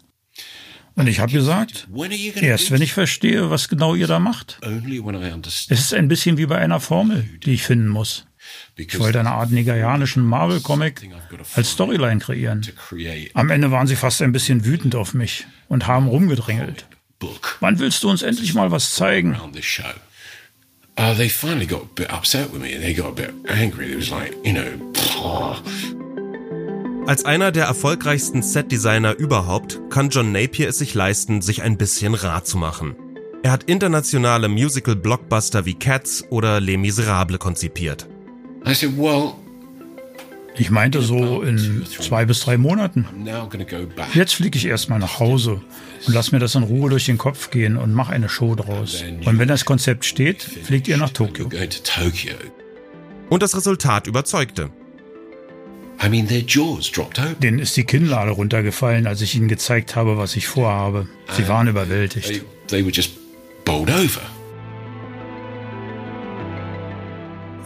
Und 0.97 1.07
ich 1.07 1.19
habe 1.19 1.31
gesagt, 1.31 1.87
erst 2.41 2.71
wenn 2.71 2.81
ich 2.81 2.93
verstehe, 2.93 3.49
was 3.49 3.67
genau 3.67 3.95
ihr 3.95 4.07
da 4.07 4.19
macht. 4.19 4.59
Es 4.61 5.79
ist 5.79 5.93
ein 5.93 6.07
bisschen 6.07 6.37
wie 6.37 6.45
bei 6.45 6.57
einer 6.57 6.79
Formel, 6.79 7.27
die 7.45 7.53
ich 7.53 7.63
finden 7.63 7.89
muss. 7.89 8.25
Ich 8.77 8.97
wollte 8.99 9.19
eine 9.19 9.31
Art 9.31 9.51
nigerianischen 9.51 10.23
Marvel-Comic 10.23 11.09
als 11.55 11.71
Storyline 11.71 12.19
kreieren. 12.19 12.61
Am 13.33 13.49
Ende 13.49 13.71
waren 13.71 13.87
sie 13.87 13.95
fast 13.97 14.21
ein 14.21 14.31
bisschen 14.31 14.63
wütend 14.65 14.95
auf 14.95 15.13
mich 15.13 15.45
und 15.67 15.87
haben 15.87 16.07
rumgedrängelt. 16.07 16.85
Wann 17.59 17.79
willst 17.79 18.03
du 18.03 18.09
uns 18.09 18.21
endlich 18.21 18.53
mal 18.53 18.71
was 18.71 18.93
zeigen? 18.93 19.37
Uh, 20.97 21.13
they 21.13 21.29
finally 21.29 21.65
got 21.65 21.81
a 21.81 21.87
bit 21.93 22.09
upset 22.09 22.53
with 22.53 22.61
me 22.61 22.79
they 22.79 22.93
got 22.93 23.07
a 23.07 23.11
bit 23.11 23.33
angry. 23.49 23.91
It 23.91 23.97
was 23.97 24.09
like, 24.09 24.33
you 24.45 24.53
know, 24.53 24.63
Als 27.05 27.25
einer 27.25 27.51
der 27.51 27.65
erfolgreichsten 27.65 28.41
Set-Designer 28.41 29.15
überhaupt 29.15 29.79
kann 29.89 30.09
John 30.09 30.31
Napier 30.31 30.69
es 30.69 30.79
sich 30.79 30.93
leisten, 30.93 31.41
sich 31.41 31.61
ein 31.61 31.77
bisschen 31.77 32.15
rar 32.15 32.43
zu 32.45 32.57
machen. 32.57 32.95
Er 33.43 33.51
hat 33.51 33.65
internationale 33.65 34.47
Musical-Blockbuster 34.47 35.65
wie 35.65 35.75
Cats 35.75 36.23
oder 36.31 36.59
Les 36.59 36.77
Miserables 36.77 37.37
konzipiert. 37.37 38.07
I 38.65 38.73
said, 38.73 38.97
well, 38.97 39.35
ich 40.57 40.69
meinte 40.71 41.01
so 41.01 41.41
in 41.41 41.85
zwei 41.85 42.25
bis 42.25 42.39
drei 42.41 42.57
Monaten. 42.57 43.05
Jetzt 44.13 44.35
fliege 44.35 44.57
ich 44.57 44.65
erstmal 44.65 44.99
nach 44.99 45.19
Hause 45.19 45.61
und 46.07 46.13
lass 46.13 46.31
mir 46.31 46.39
das 46.39 46.55
in 46.55 46.63
Ruhe 46.63 46.89
durch 46.89 47.05
den 47.05 47.17
Kopf 47.17 47.49
gehen 47.49 47.77
und 47.77 47.93
mach 47.93 48.09
eine 48.09 48.29
Show 48.29 48.55
draus. 48.55 49.03
Und 49.25 49.39
wenn 49.39 49.47
das 49.47 49.65
Konzept 49.65 50.05
steht, 50.05 50.41
fliegt 50.43 50.87
ihr 50.87 50.97
nach 50.97 51.09
Tokio. 51.11 51.49
Und 53.29 53.41
das 53.43 53.55
Resultat 53.55 54.07
überzeugte. 54.07 54.69
Denen 57.41 57.59
ist 57.59 57.75
die 57.77 57.85
Kinnlade 57.85 58.31
runtergefallen, 58.31 59.07
als 59.07 59.21
ich 59.21 59.35
ihnen 59.35 59.47
gezeigt 59.47 59.95
habe, 59.95 60.17
was 60.17 60.35
ich 60.35 60.47
vorhabe. 60.47 61.07
Sie 61.35 61.47
waren 61.47 61.67
überwältigt. 61.67 62.43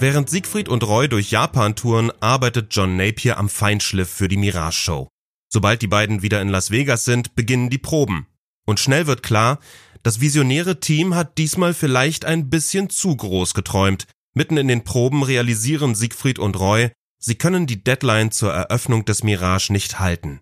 Während 0.01 0.29
Siegfried 0.29 0.69
und 0.69 0.85
Roy 0.85 1.09
durch 1.09 1.29
Japan 1.29 1.75
touren, 1.75 2.09
arbeitet 2.21 2.73
John 2.73 2.95
Napier 2.95 3.37
am 3.37 3.49
Feinschliff 3.49 4.09
für 4.09 4.29
die 4.29 4.37
Mirage 4.37 4.77
Show. 4.77 5.09
Sobald 5.51 5.81
die 5.81 5.87
beiden 5.87 6.21
wieder 6.21 6.41
in 6.41 6.47
Las 6.47 6.71
Vegas 6.71 7.03
sind, 7.03 7.35
beginnen 7.35 7.69
die 7.69 7.79
Proben. 7.79 8.25
Und 8.65 8.79
schnell 8.79 9.07
wird 9.07 9.23
klar, 9.23 9.59
das 10.01 10.21
visionäre 10.21 10.79
Team 10.79 11.15
hat 11.15 11.37
diesmal 11.37 11.73
vielleicht 11.73 12.23
ein 12.23 12.49
bisschen 12.49 12.89
zu 12.89 13.13
groß 13.13 13.53
geträumt. 13.53 14.07
Mitten 14.33 14.55
in 14.55 14.69
den 14.69 14.85
Proben 14.85 15.21
realisieren 15.21 15.95
Siegfried 15.95 16.39
und 16.39 16.57
Roy, 16.57 16.91
sie 17.21 17.35
können 17.35 17.67
die 17.67 17.83
Deadline 17.83 18.31
zur 18.31 18.53
Eröffnung 18.53 19.03
des 19.03 19.23
Mirage 19.23 19.73
nicht 19.73 19.99
halten. 19.99 20.39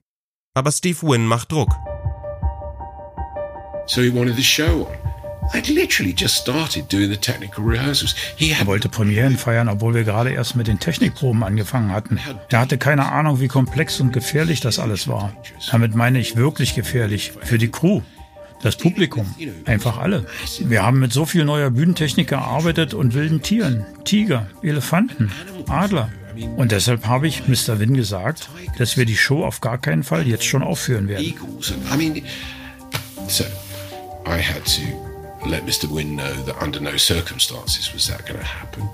Aber 0.54 0.72
Steve 0.72 1.02
Wynn 1.02 1.26
macht 1.26 1.52
Druck. 1.52 1.74
So 3.88 4.02
he 4.02 4.14
wanted 4.14 4.36
the 4.36 4.44
show 4.44 4.88
on. 4.88 5.07
Er 8.40 8.68
wollte 8.68 8.90
Premieren 8.90 9.38
feiern, 9.38 9.70
obwohl 9.70 9.94
wir 9.94 10.04
gerade 10.04 10.32
erst 10.32 10.56
mit 10.56 10.68
den 10.68 10.80
Technikproben 10.80 11.44
angefangen 11.44 11.92
hatten. 11.92 12.20
Er 12.50 12.60
hatte 12.60 12.78
keine 12.78 13.12
Ahnung, 13.12 13.40
wie 13.40 13.48
komplex 13.48 14.00
und 14.00 14.12
gefährlich 14.14 14.60
das 14.60 14.80
alles 14.80 15.08
war. 15.08 15.34
Damit 15.72 15.96
meine 15.96 16.20
ich 16.20 16.36
wirklich 16.36 16.76
gefährlich. 16.76 17.34
Für 17.42 17.58
die 17.58 17.70
Crew. 17.70 18.02
Das 18.62 18.76
Publikum. 18.76 19.34
Einfach 19.66 19.98
alle. 19.98 20.26
Wir 20.60 20.84
haben 20.84 21.00
mit 21.00 21.14
so 21.14 21.26
viel 21.26 21.46
neuer 21.46 21.70
Bühnentechnik 21.70 22.28
gearbeitet 22.28 22.94
und 22.94 23.14
wilden 23.14 23.42
Tieren. 23.44 23.86
Tiger, 24.04 24.48
Elefanten, 24.64 25.32
Adler. 25.68 26.10
Und 26.56 26.72
deshalb 26.72 27.06
habe 27.08 27.28
ich 27.28 27.48
Mr. 27.48 27.80
Wynn 27.80 27.94
gesagt, 27.94 28.50
dass 28.78 28.98
wir 28.98 29.06
die 29.06 29.18
Show 29.18 29.44
auf 29.44 29.62
gar 29.62 29.78
keinen 29.78 30.04
Fall 30.04 30.28
jetzt 30.28 30.46
schon 30.46 30.64
aufführen 30.64 31.08
werden. 31.08 31.34
So, 33.28 33.44
I 34.26 34.42
had 34.42 34.64
to 34.66 35.07
let 35.48 35.66
Mr. 35.66 35.90
Wynne 35.90 36.16
know 36.16 36.34
that 36.44 36.62
under 36.62 36.80
no 36.80 36.98
circumstances 36.98 37.94
was 37.94 38.08
that 38.08 38.26
going 38.26 38.40
to 38.40 38.46
happen. 38.46 38.90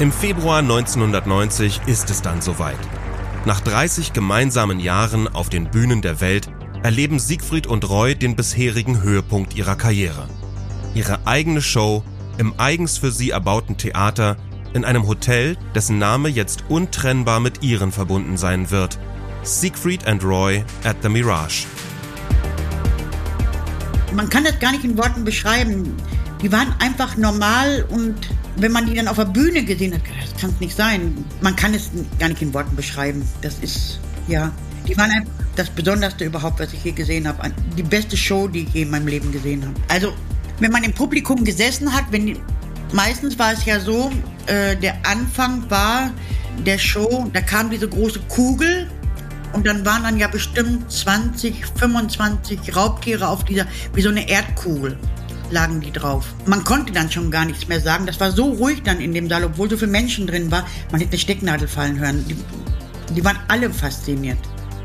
Im 0.00 0.12
Februar 0.12 0.58
1990 0.58 1.80
ist 1.86 2.08
es 2.10 2.22
dann 2.22 2.40
soweit. 2.40 2.78
Nach 3.46 3.60
30 3.60 4.12
gemeinsamen 4.12 4.78
Jahren 4.78 5.26
auf 5.26 5.48
den 5.48 5.70
Bühnen 5.70 6.02
der 6.02 6.20
Welt 6.20 6.48
erleben 6.84 7.18
Siegfried 7.18 7.66
und 7.66 7.88
Roy 7.88 8.14
den 8.14 8.36
bisherigen 8.36 9.02
Höhepunkt 9.02 9.56
ihrer 9.56 9.74
Karriere. 9.74 10.28
Ihre 10.94 11.26
eigene 11.26 11.62
Show 11.62 12.04
im 12.38 12.54
eigens 12.56 12.98
für 12.98 13.10
sie 13.10 13.30
erbauten 13.30 13.76
Theater 13.76 14.36
in 14.72 14.84
einem 14.84 15.06
Hotel, 15.06 15.56
dessen 15.74 15.98
Name 15.98 16.28
jetzt 16.28 16.64
untrennbar 16.68 17.40
mit 17.40 17.62
ihren 17.62 17.92
verbunden 17.92 18.36
sein 18.36 18.70
wird. 18.70 18.98
Siegfried 19.42 20.06
and 20.06 20.22
Roy 20.24 20.64
at 20.84 20.96
the 21.02 21.08
Mirage. 21.08 21.66
Man 24.14 24.28
kann 24.30 24.44
das 24.44 24.58
gar 24.58 24.72
nicht 24.72 24.84
in 24.84 24.96
Worten 24.96 25.24
beschreiben. 25.24 25.94
Die 26.42 26.50
waren 26.52 26.72
einfach 26.78 27.16
normal 27.16 27.84
und 27.90 28.16
wenn 28.56 28.72
man 28.72 28.86
die 28.86 28.94
dann 28.94 29.08
auf 29.08 29.16
der 29.16 29.24
Bühne 29.24 29.64
gesehen 29.64 29.94
hat, 29.94 30.02
das 30.20 30.40
kann 30.40 30.50
es 30.50 30.60
nicht 30.60 30.76
sein. 30.76 31.24
Man 31.40 31.56
kann 31.56 31.74
es 31.74 31.90
gar 32.18 32.28
nicht 32.28 32.42
in 32.42 32.54
Worten 32.54 32.76
beschreiben. 32.76 33.22
Das 33.42 33.58
ist, 33.60 34.00
ja, 34.28 34.52
die 34.86 34.96
waren 34.96 35.10
einfach 35.10 35.32
das 35.56 35.70
Besonderste 35.70 36.24
überhaupt, 36.24 36.60
was 36.60 36.72
ich 36.72 36.84
je 36.84 36.92
gesehen 36.92 37.26
habe. 37.26 37.52
Die 37.76 37.82
beste 37.82 38.16
Show, 38.16 38.46
die 38.48 38.60
ich 38.60 38.72
je 38.72 38.82
in 38.82 38.90
meinem 38.90 39.08
Leben 39.08 39.32
gesehen 39.32 39.62
habe. 39.62 39.74
Also 39.88 40.12
wenn 40.60 40.72
man 40.72 40.84
im 40.84 40.92
Publikum 40.92 41.44
gesessen 41.44 41.92
hat, 41.92 42.04
wenn 42.10 42.38
meistens 42.92 43.38
war 43.38 43.52
es 43.52 43.64
ja 43.64 43.80
so, 43.80 44.10
äh, 44.46 44.76
der 44.76 44.94
Anfang 45.06 45.68
war 45.70 46.10
der 46.66 46.78
Show, 46.78 47.28
da 47.32 47.40
kam 47.40 47.70
diese 47.70 47.88
große 47.88 48.20
Kugel 48.28 48.88
und 49.52 49.66
dann 49.66 49.84
waren 49.84 50.02
dann 50.02 50.18
ja 50.18 50.28
bestimmt 50.28 50.90
20, 50.90 51.64
25 51.78 52.74
Raubtiere 52.76 53.28
auf 53.28 53.44
dieser, 53.44 53.66
wie 53.94 54.02
so 54.02 54.08
eine 54.08 54.28
Erdkugel 54.28 54.98
lagen 55.50 55.80
die 55.80 55.92
drauf. 55.92 56.26
Man 56.46 56.64
konnte 56.64 56.92
dann 56.92 57.10
schon 57.10 57.30
gar 57.30 57.46
nichts 57.46 57.68
mehr 57.68 57.80
sagen. 57.80 58.04
Das 58.06 58.20
war 58.20 58.32
so 58.32 58.52
ruhig 58.52 58.82
dann 58.82 59.00
in 59.00 59.14
dem 59.14 59.28
Saal, 59.28 59.44
obwohl 59.44 59.70
so 59.70 59.76
viele 59.76 59.90
Menschen 59.90 60.26
drin 60.26 60.50
war. 60.50 60.66
Man 60.90 61.00
hätte 61.00 61.12
eine 61.12 61.18
Stecknadel 61.18 61.68
fallen 61.68 61.98
hören. 61.98 62.24
Die, 62.28 62.36
die 63.14 63.24
waren 63.24 63.38
alle 63.48 63.70
fasziniert. 63.70 64.38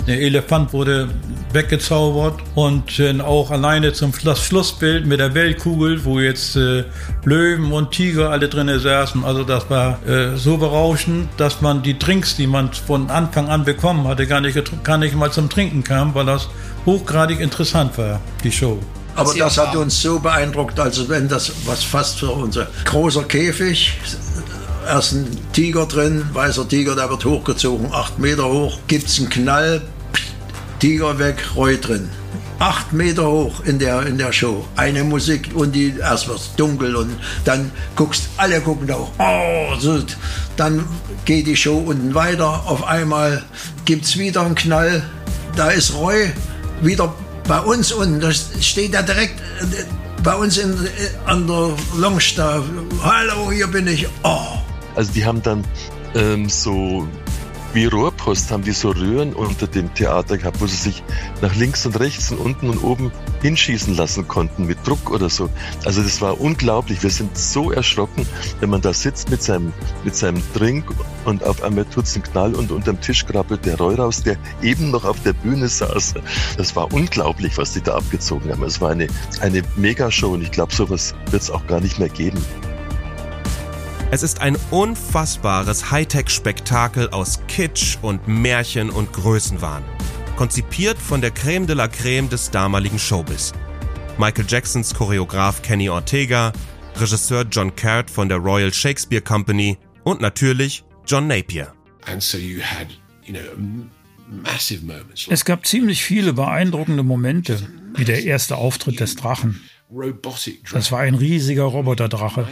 Der 0.06 0.20
Elefant 0.20 0.74
wurde 0.74 1.08
weggezaubert 1.54 2.42
und 2.56 3.00
äh, 3.00 3.22
auch 3.22 3.52
alleine 3.52 3.94
zum 3.94 4.12
Schlussbild 4.14 5.06
mit 5.06 5.22
der 5.22 5.34
Weltkugel, 5.34 6.04
wo 6.04 6.20
jetzt 6.20 6.58
äh, 6.58 6.84
Löwen 7.24 7.72
und 7.72 7.92
Tiger 7.92 8.30
alle 8.30 8.50
drinnen 8.50 8.80
saßen. 8.80 9.24
Also 9.24 9.46
das 9.46 9.70
war 9.70 10.06
äh, 10.06 10.36
so 10.36 10.58
berauschend, 10.58 11.30
dass 11.38 11.62
man 11.62 11.84
die 11.84 11.98
Drinks, 11.98 12.36
die 12.36 12.48
man 12.48 12.74
von 12.74 13.10
Anfang 13.10 13.48
an 13.48 13.64
bekommen 13.64 14.06
hatte, 14.06 14.28
gar 14.28 14.42
nicht, 14.42 14.60
gar 14.84 14.98
nicht 14.98 15.16
mal 15.16 15.32
zum 15.32 15.50
Trinken 15.50 15.86
kam, 15.86 16.14
weil 16.14 16.26
das 16.26 16.50
hochgradig 16.86 17.40
interessant 17.40 17.98
war, 17.98 18.20
die 18.44 18.52
Show. 18.52 18.80
Aber 19.16 19.34
das 19.34 19.58
hat 19.58 19.76
uns 19.76 20.02
so 20.02 20.20
beeindruckt, 20.20 20.80
also 20.80 21.08
wenn 21.08 21.30
das 21.30 21.52
was 21.66 21.84
fast 21.84 22.20
für 22.20 22.32
unser 22.32 22.68
großer 22.84 23.24
Käfig, 23.24 23.94
erst 24.88 25.14
ein 25.14 25.38
Tiger 25.54 25.86
drin, 25.86 26.26
weißer 26.34 26.68
Tiger, 26.68 26.96
der 26.96 27.10
wird 27.10 27.24
hochgezogen, 27.24 27.94
acht 27.94 28.20
Meter 28.20 28.46
hoch, 28.50 28.80
gibt 28.88 29.08
es 29.08 29.20
einen 29.20 29.30
Knall, 29.30 29.82
Tiger 30.84 31.18
weg, 31.18 31.42
Roy 31.56 31.80
drin. 31.80 32.10
Acht 32.60 32.92
Meter 32.92 33.26
hoch 33.26 33.64
in 33.64 33.80
der, 33.80 34.06
in 34.06 34.18
der 34.18 34.34
Show. 34.34 34.66
Eine 34.76 35.06
Musik 35.06 35.52
und 35.54 35.72
die, 35.72 35.94
erst 35.98 36.28
wird 36.28 36.42
dunkel 36.58 36.98
und 36.98 37.18
dann 37.46 37.72
guckst, 37.96 38.28
alle 38.36 38.60
gucken 38.60 38.88
da 38.88 38.96
auch. 38.96 39.12
Oh, 39.18 39.80
so. 39.80 40.04
Dann 40.58 40.84
geht 41.24 41.48
die 41.48 41.56
Show 41.56 41.78
unten 41.78 42.14
weiter. 42.14 42.64
Auf 42.66 42.84
einmal 42.86 43.44
gibt 43.86 44.04
es 44.04 44.18
wieder 44.18 44.42
einen 44.42 44.56
Knall. 44.56 45.04
Da 45.56 45.70
ist 45.70 45.94
Roy 45.94 46.34
wieder 46.82 47.16
bei 47.48 47.62
uns 47.62 47.94
unten. 47.94 48.20
Da 48.20 48.34
steht 48.34 48.94
er 48.94 49.04
direkt 49.04 49.40
äh, 49.40 49.86
bei 50.22 50.36
uns 50.36 50.58
in, 50.58 50.74
äh, 50.74 50.88
an 51.26 51.48
der 51.48 51.78
Lounge 51.98 52.34
da. 52.36 52.62
Hallo, 53.02 53.54
hier 53.54 53.68
bin 53.68 53.88
ich. 53.88 54.06
Oh. 54.24 54.58
Also 54.96 55.14
die 55.14 55.26
haben 55.26 55.42
dann 55.42 55.64
ähm, 56.14 56.50
so 56.50 57.08
wie 57.74 57.86
Rohrpost 57.86 58.52
haben 58.52 58.64
die 58.64 58.72
so 58.72 58.92
Röhren 58.92 59.34
unter 59.34 59.68
dem 59.68 59.94
Theater 59.94 60.38
gehabt, 60.38 60.62
wo 60.62 60.68
sie 60.68 60.76
sich 60.76 61.04
nach 61.42 61.56
links 61.56 61.86
und 61.86 62.00
rechts 62.00 62.32
und 62.32 62.38
unten 62.38 62.70
und 62.70 62.84
oben 62.84 63.12
hinschießen 63.42 63.96
lassen 63.96 64.28
konnten 64.28 64.66
mit 64.66 64.78
Druck 64.86 65.10
oder 65.10 65.30
so. 65.30 65.50
Also 65.86 66.02
das 66.04 66.22
war 66.22 66.40
unglaublich. 66.40 67.02
Wir 67.02 67.10
sind 67.10 67.38
so 67.38 67.72
erschrocken, 67.72 68.28
wenn 68.60 68.70
man 68.70 68.82
da 68.82 68.94
sitzt 68.94 69.30
mit 69.30 69.42
seinem, 69.42 69.74
mit 70.04 70.16
seinem 70.16 70.42
Drink 70.54 70.86
und 71.26 71.44
auf 71.44 71.64
einmal 71.64 71.86
tut's 71.86 72.16
einen 72.16 72.24
Knall 72.24 72.56
und 72.56 72.72
unterm 72.72 73.02
Tisch 73.02 73.26
krabbelt 73.26 73.66
der 73.66 73.78
Roy 73.78 73.96
raus, 73.96 74.22
der 74.22 74.38
eben 74.62 74.92
noch 74.92 75.06
auf 75.06 75.22
der 75.24 75.34
Bühne 75.34 75.68
saß. 75.68 76.14
Das 76.58 76.76
war 76.76 76.94
unglaublich, 76.94 77.58
was 77.58 77.74
die 77.74 77.82
da 77.82 77.96
abgezogen 77.96 78.52
haben. 78.52 78.64
Es 78.64 78.80
war 78.82 78.92
eine, 78.92 79.08
eine 79.42 79.64
Megashow 79.76 80.34
und 80.34 80.44
ich 80.44 80.52
glaube, 80.52 80.74
sowas 80.74 81.16
wird's 81.32 81.50
auch 81.50 81.66
gar 81.68 81.82
nicht 81.82 82.00
mehr 82.00 82.10
geben. 82.10 82.42
Es 84.14 84.22
ist 84.22 84.42
ein 84.42 84.56
unfassbares 84.70 85.90
Hightech-Spektakel 85.90 87.10
aus 87.10 87.40
Kitsch 87.48 87.98
und 88.04 88.28
Märchen 88.28 88.92
und 88.92 89.12
Größenwahn. 89.12 89.84
Konzipiert 90.36 91.00
von 91.00 91.20
der 91.20 91.32
Creme 91.32 91.66
de 91.66 91.76
la 91.76 91.88
Creme 91.88 92.30
des 92.30 92.52
damaligen 92.52 93.00
Showbiz. 93.00 93.54
Michael 94.20 94.46
Jacksons 94.48 94.94
Choreograf 94.94 95.64
Kenny 95.64 95.90
Ortega, 95.90 96.54
Regisseur 96.96 97.44
John 97.50 97.76
Caird 97.76 98.12
von 98.12 98.30
der 98.30 98.38
Royal 98.38 98.72
Shakespeare 98.72 99.24
Company 99.24 99.80
und 100.04 100.22
natürlich 100.22 100.84
John 101.08 101.26
Napier. 101.26 101.74
Es 105.28 105.44
gab 105.44 105.66
ziemlich 105.66 106.04
viele 106.04 106.34
beeindruckende 106.34 107.02
Momente, 107.02 107.68
wie 107.96 108.06
der 108.06 108.24
erste 108.24 108.58
Auftritt 108.58 109.00
des 109.00 109.16
Drachen. 109.16 109.60
Das 110.72 110.92
war 110.92 111.00
ein 111.00 111.16
riesiger 111.16 111.64
Roboterdrache. 111.64 112.48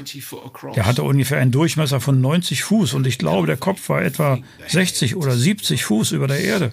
Der 0.76 0.86
hatte 0.86 1.04
ungefähr 1.04 1.40
einen 1.40 1.52
Durchmesser 1.52 2.00
von 2.00 2.22
90 2.22 2.64
Fuß 2.64 2.94
und 2.94 3.08
ich 3.08 3.18
glaube, 3.18 3.48
der 3.48 3.58
Kopf 3.58 3.90
war 3.90 4.02
etwa 4.04 4.40
60 4.68 5.16
oder 5.16 5.36
70 5.36 5.84
Fuß 5.84 6.12
über 6.12 6.28
der 6.28 6.40
Erde. 6.40 6.72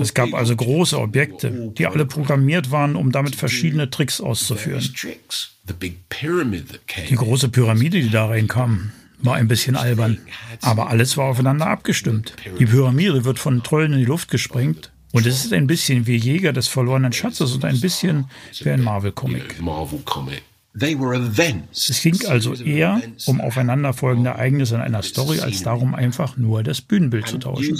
Es 0.00 0.14
gab 0.14 0.34
also 0.34 0.54
große 0.54 0.98
Objekte, 0.98 1.72
die 1.76 1.86
alle 1.86 2.06
programmiert 2.06 2.70
waren, 2.70 2.94
um 2.94 3.10
damit 3.10 3.34
verschiedene 3.36 3.90
Tricks 3.90 4.20
auszuführen. 4.20 4.82
Die 7.08 7.14
große 7.14 7.48
Pyramide, 7.48 8.00
die 8.00 8.10
da 8.10 8.26
reinkam, 8.26 8.92
war 9.18 9.36
ein 9.36 9.48
bisschen 9.48 9.76
albern, 9.76 10.18
aber 10.62 10.88
alles 10.88 11.16
war 11.16 11.26
aufeinander 11.26 11.66
abgestimmt. 11.66 12.34
Die 12.58 12.66
Pyramide 12.66 13.24
wird 13.24 13.38
von 13.38 13.62
Trollen 13.62 13.92
in 13.92 13.98
die 13.98 14.04
Luft 14.04 14.30
gesprengt 14.30 14.92
und 15.12 15.26
es 15.26 15.44
ist 15.44 15.52
ein 15.52 15.66
bisschen 15.66 16.06
wie 16.06 16.16
Jäger 16.16 16.52
des 16.52 16.68
verlorenen 16.68 17.12
Schatzes 17.12 17.52
und 17.52 17.64
ein 17.64 17.80
bisschen 17.80 18.26
wie 18.60 18.70
ein 18.70 18.82
Marvel-Comic. 18.82 19.60
Es 21.72 22.00
ging 22.00 22.14
also 22.28 22.54
eher 22.54 23.02
um 23.26 23.40
aufeinanderfolgende 23.40 24.30
Ereignisse 24.30 24.76
in 24.76 24.80
einer 24.80 25.02
Story, 25.02 25.40
als 25.40 25.62
darum, 25.64 25.96
einfach 25.96 26.36
nur 26.36 26.62
das 26.62 26.80
Bühnenbild 26.80 27.26
zu 27.26 27.38
tauschen. 27.38 27.76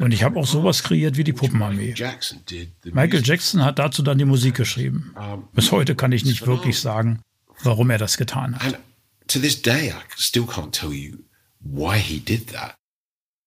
Und 0.00 0.12
ich 0.12 0.24
habe 0.24 0.40
auch 0.40 0.46
sowas 0.46 0.82
kreiert 0.82 1.16
wie 1.16 1.22
die 1.22 1.32
Puppenarmee. 1.32 1.94
Michael 2.94 3.22
Jackson 3.24 3.64
hat 3.64 3.78
dazu 3.78 4.02
dann 4.02 4.18
die 4.18 4.24
Musik 4.24 4.56
geschrieben. 4.56 5.14
Bis 5.52 5.70
heute 5.70 5.94
kann 5.94 6.10
ich 6.10 6.24
nicht 6.24 6.46
wirklich 6.48 6.80
sagen, 6.80 7.20
warum 7.62 7.90
er 7.90 7.98
das 7.98 8.16
getan 8.16 8.58
hat. 8.58 8.80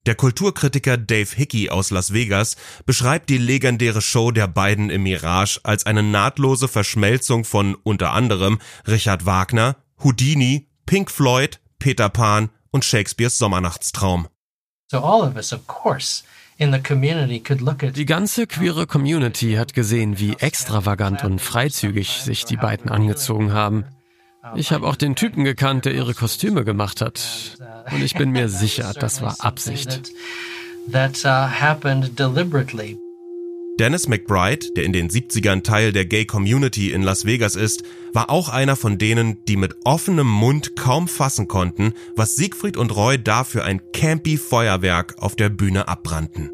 Der 0.05 0.15
Kulturkritiker 0.15 0.97
Dave 0.97 1.35
Hickey 1.35 1.69
aus 1.69 1.91
Las 1.91 2.13
Vegas 2.13 2.55
beschreibt 2.85 3.29
die 3.29 3.37
legendäre 3.37 4.01
Show 4.01 4.31
der 4.31 4.47
beiden 4.47 4.89
im 4.89 5.03
Mirage 5.03 5.59
als 5.63 5.85
eine 5.85 6.03
nahtlose 6.03 6.67
Verschmelzung 6.67 7.43
von 7.43 7.75
unter 7.75 8.13
anderem 8.13 8.59
Richard 8.87 9.25
Wagner, 9.25 9.75
Houdini, 10.03 10.67
Pink 10.85 11.11
Floyd, 11.11 11.59
Peter 11.79 12.09
Pan 12.09 12.49
und 12.71 12.85
Shakespeares 12.85 13.37
Sommernachtstraum. 13.37 14.27
Die 14.91 14.97
ganze 18.05 18.47
queere 18.47 18.87
Community 18.87 19.53
hat 19.53 19.73
gesehen, 19.73 20.19
wie 20.19 20.33
extravagant 20.33 21.23
und 21.23 21.39
freizügig 21.39 22.21
sich 22.21 22.45
die 22.45 22.57
beiden 22.57 22.89
angezogen 22.89 23.53
haben. 23.53 23.85
Ich 24.55 24.71
habe 24.71 24.87
auch 24.87 24.95
den 24.95 25.15
Typen 25.15 25.43
gekannt, 25.43 25.85
der 25.85 25.93
ihre 25.93 26.13
Kostüme 26.13 26.63
gemacht 26.63 27.01
hat. 27.01 27.57
Und 27.91 28.03
ich 28.03 28.15
bin 28.15 28.31
mir 28.31 28.49
sicher, 28.49 28.93
das 28.99 29.21
war 29.21 29.35
Absicht. 29.39 30.13
Dennis 33.79 34.09
McBride, 34.09 34.73
der 34.75 34.83
in 34.83 34.91
den 34.91 35.09
70ern 35.09 35.63
Teil 35.63 35.93
der 35.93 36.05
Gay 36.05 36.25
Community 36.25 36.91
in 36.91 37.01
Las 37.01 37.23
Vegas 37.23 37.55
ist, 37.55 37.83
war 38.11 38.29
auch 38.29 38.49
einer 38.49 38.75
von 38.75 38.97
denen, 38.97 39.45
die 39.45 39.55
mit 39.55 39.77
offenem 39.85 40.27
Mund 40.27 40.75
kaum 40.75 41.07
fassen 41.07 41.47
konnten, 41.47 41.93
was 42.15 42.35
Siegfried 42.35 42.75
und 42.75 42.93
Roy 42.93 43.17
da 43.17 43.45
für 43.45 43.63
ein 43.63 43.81
campy 43.93 44.37
Feuerwerk 44.37 45.15
auf 45.19 45.37
der 45.37 45.47
Bühne 45.47 45.87
abbrannten. 45.87 46.51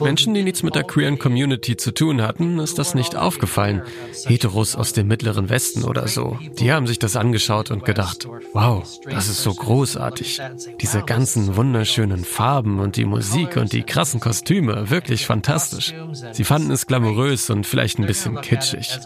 Menschen, 0.00 0.34
die 0.34 0.42
nichts 0.42 0.62
mit 0.62 0.74
der 0.74 0.84
queeren 0.84 1.18
Community 1.18 1.76
zu 1.76 1.92
tun 1.92 2.22
hatten, 2.22 2.58
ist 2.58 2.78
das 2.78 2.94
nicht 2.94 3.16
aufgefallen. 3.16 3.82
Heteros 4.26 4.76
aus 4.76 4.92
dem 4.92 5.08
mittleren 5.08 5.48
Westen 5.48 5.84
oder 5.84 6.06
so. 6.08 6.38
Die 6.58 6.72
haben 6.72 6.86
sich 6.86 6.98
das 6.98 7.16
angeschaut 7.16 7.70
und 7.70 7.84
gedacht, 7.84 8.28
wow, 8.52 8.84
das 9.08 9.28
ist 9.28 9.42
so 9.42 9.54
großartig. 9.54 10.40
Diese 10.80 11.02
ganzen 11.02 11.56
wunderschönen 11.56 12.24
Farben 12.24 12.78
und 12.78 12.96
die 12.96 13.06
Musik 13.06 13.56
und 13.56 13.72
die 13.72 13.82
krassen 13.82 14.20
Kostüme, 14.20 14.90
wirklich 14.90 15.26
fantastisch. 15.26 15.94
Sie 16.32 16.44
fanden 16.44 16.70
es 16.70 16.86
glamourös 16.86 17.50
und 17.50 17.66
vielleicht 17.66 17.98
ein 17.98 18.06
bisschen 18.06 18.40
kitschig. 18.40 18.98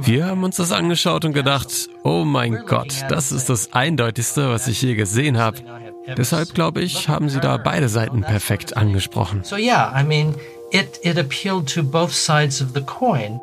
Wir 0.00 0.26
haben 0.26 0.42
uns 0.42 0.56
das 0.56 0.72
angeschaut 0.72 1.24
und 1.24 1.32
gedacht, 1.32 1.88
oh 2.02 2.24
mein 2.24 2.64
Gott, 2.66 2.94
das 3.08 3.30
ist 3.30 3.50
das 3.50 3.72
Eindeutigste, 3.72 4.48
was 4.48 4.68
ich 4.68 4.82
je 4.82 4.94
gesehen 4.94 5.38
habe. 5.38 5.58
Deshalb 6.14 6.54
glaube 6.54 6.82
ich, 6.82 7.08
haben 7.08 7.28
sie 7.28 7.40
da 7.40 7.56
beide 7.56 7.88
Seiten 7.88 8.22
perfekt 8.22 8.76
angesprochen. 8.76 9.40
So 9.42 9.56
yeah, 9.56 9.92
I 9.98 10.04
mean, 10.04 10.34
it, 10.70 11.00
it 11.02 11.18
appealed 11.18 11.72
to 11.74 11.82
both 11.82 12.12
sides 12.12 12.62
of 12.62 12.68
the 12.74 12.82
coin. 12.82 13.40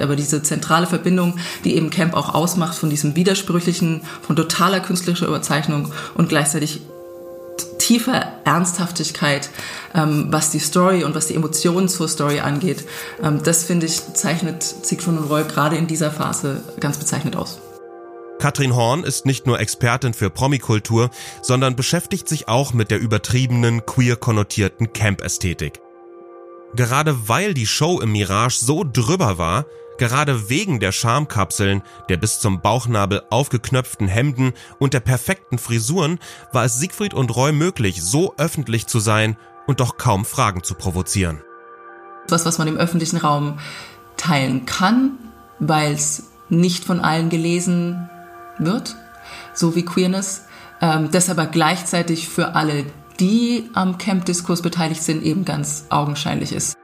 Aber 0.00 0.16
diese 0.16 0.42
zentrale 0.42 0.86
Verbindung, 0.86 1.38
die 1.64 1.76
eben 1.76 1.90
Camp 1.90 2.14
auch 2.14 2.34
ausmacht 2.34 2.76
von 2.76 2.88
diesem 2.88 3.16
widersprüchlichen, 3.16 4.02
von 4.22 4.34
totaler 4.34 4.80
künstlerischer 4.80 5.26
Überzeichnung 5.26 5.92
und 6.14 6.28
gleichzeitig 6.28 6.80
tiefer 7.78 8.24
Ernsthaftigkeit, 8.44 9.50
ähm, 9.94 10.28
was 10.30 10.50
die 10.50 10.58
Story 10.58 11.04
und 11.04 11.14
was 11.14 11.26
die 11.26 11.34
Emotionen 11.34 11.88
zur 11.88 12.08
Story 12.08 12.40
angeht, 12.40 12.84
ähm, 13.22 13.42
das 13.42 13.64
finde 13.64 13.86
ich 13.86 14.14
zeichnet 14.14 14.62
Siegfried 14.62 15.18
und 15.18 15.30
Roy 15.30 15.44
gerade 15.44 15.76
in 15.76 15.86
dieser 15.86 16.10
Phase 16.10 16.62
ganz 16.78 16.98
bezeichnet 16.98 17.36
aus. 17.36 17.60
Katrin 18.40 18.74
Horn 18.74 19.04
ist 19.04 19.26
nicht 19.26 19.46
nur 19.46 19.60
Expertin 19.60 20.14
für 20.14 20.30
Promikultur, 20.30 21.10
sondern 21.42 21.76
beschäftigt 21.76 22.26
sich 22.26 22.48
auch 22.48 22.72
mit 22.72 22.90
der 22.90 22.98
übertriebenen, 22.98 23.84
queer 23.84 24.16
konnotierten 24.16 24.94
Camp-Ästhetik. 24.94 25.78
Gerade 26.74 27.28
weil 27.28 27.52
die 27.52 27.66
Show 27.66 28.00
im 28.00 28.12
Mirage 28.12 28.56
so 28.58 28.82
drüber 28.82 29.36
war, 29.36 29.66
gerade 29.98 30.48
wegen 30.48 30.80
der 30.80 30.90
Schamkapseln, 30.90 31.82
der 32.08 32.16
bis 32.16 32.40
zum 32.40 32.62
Bauchnabel 32.62 33.22
aufgeknöpften 33.28 34.08
Hemden 34.08 34.54
und 34.78 34.94
der 34.94 35.00
perfekten 35.00 35.58
Frisuren, 35.58 36.18
war 36.50 36.64
es 36.64 36.78
Siegfried 36.78 37.12
und 37.12 37.36
Roy 37.36 37.52
möglich, 37.52 38.02
so 38.02 38.34
öffentlich 38.38 38.86
zu 38.86 39.00
sein 39.00 39.36
und 39.66 39.80
doch 39.80 39.98
kaum 39.98 40.24
Fragen 40.24 40.62
zu 40.62 40.74
provozieren. 40.74 41.42
Was, 42.26 42.46
was 42.46 42.56
man 42.56 42.68
im 42.68 42.78
öffentlichen 42.78 43.18
Raum 43.18 43.58
teilen 44.16 44.64
kann, 44.64 45.18
weil 45.58 45.92
es 45.92 46.30
nicht 46.48 46.84
von 46.86 47.00
allen 47.00 47.28
gelesen 47.28 48.08
wird, 48.64 48.96
so 49.54 49.74
wie 49.74 49.84
Queerness, 49.84 50.46
ähm, 50.80 51.10
das 51.10 51.30
aber 51.30 51.46
gleichzeitig 51.46 52.28
für 52.28 52.54
alle, 52.54 52.86
die 53.18 53.68
am 53.74 53.98
Camp-Diskurs 53.98 54.62
beteiligt 54.62 55.02
sind, 55.02 55.22
eben 55.22 55.44
ganz 55.44 55.84
augenscheinlich 55.90 56.52
ist. 56.52 56.76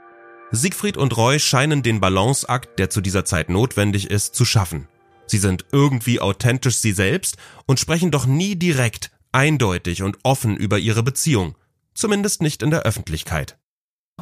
Siegfried 0.53 0.97
und 0.97 1.17
Roy 1.17 1.41
scheinen 1.41 1.83
den 1.83 2.01
Balanceakt, 2.01 2.79
der 2.79 2.91
zu 2.91 3.01
dieser 3.01 3.25
Zeit 3.25 3.49
notwendig 3.49 4.11
ist, 4.11 4.35
zu 4.35 4.45
schaffen. 4.45 4.89
Sie 5.27 5.39
sind 5.39 5.65
irgendwie 5.73 6.21
authentisch 6.21 6.77
sie 6.77 6.93
selbst 6.93 7.37
und 7.67 7.81
sprechen 7.81 8.11
doch 8.11 8.27
nie 8.27 8.55
direkt, 8.55 9.11
eindeutig 9.33 10.03
und 10.03 10.19
offen 10.23 10.57
über 10.57 10.79
ihre 10.79 11.03
Beziehung. 11.03 11.57
Zumindest 11.95 12.43
nicht 12.43 12.63
in 12.63 12.71
der 12.71 12.83
Öffentlichkeit. 12.83 13.59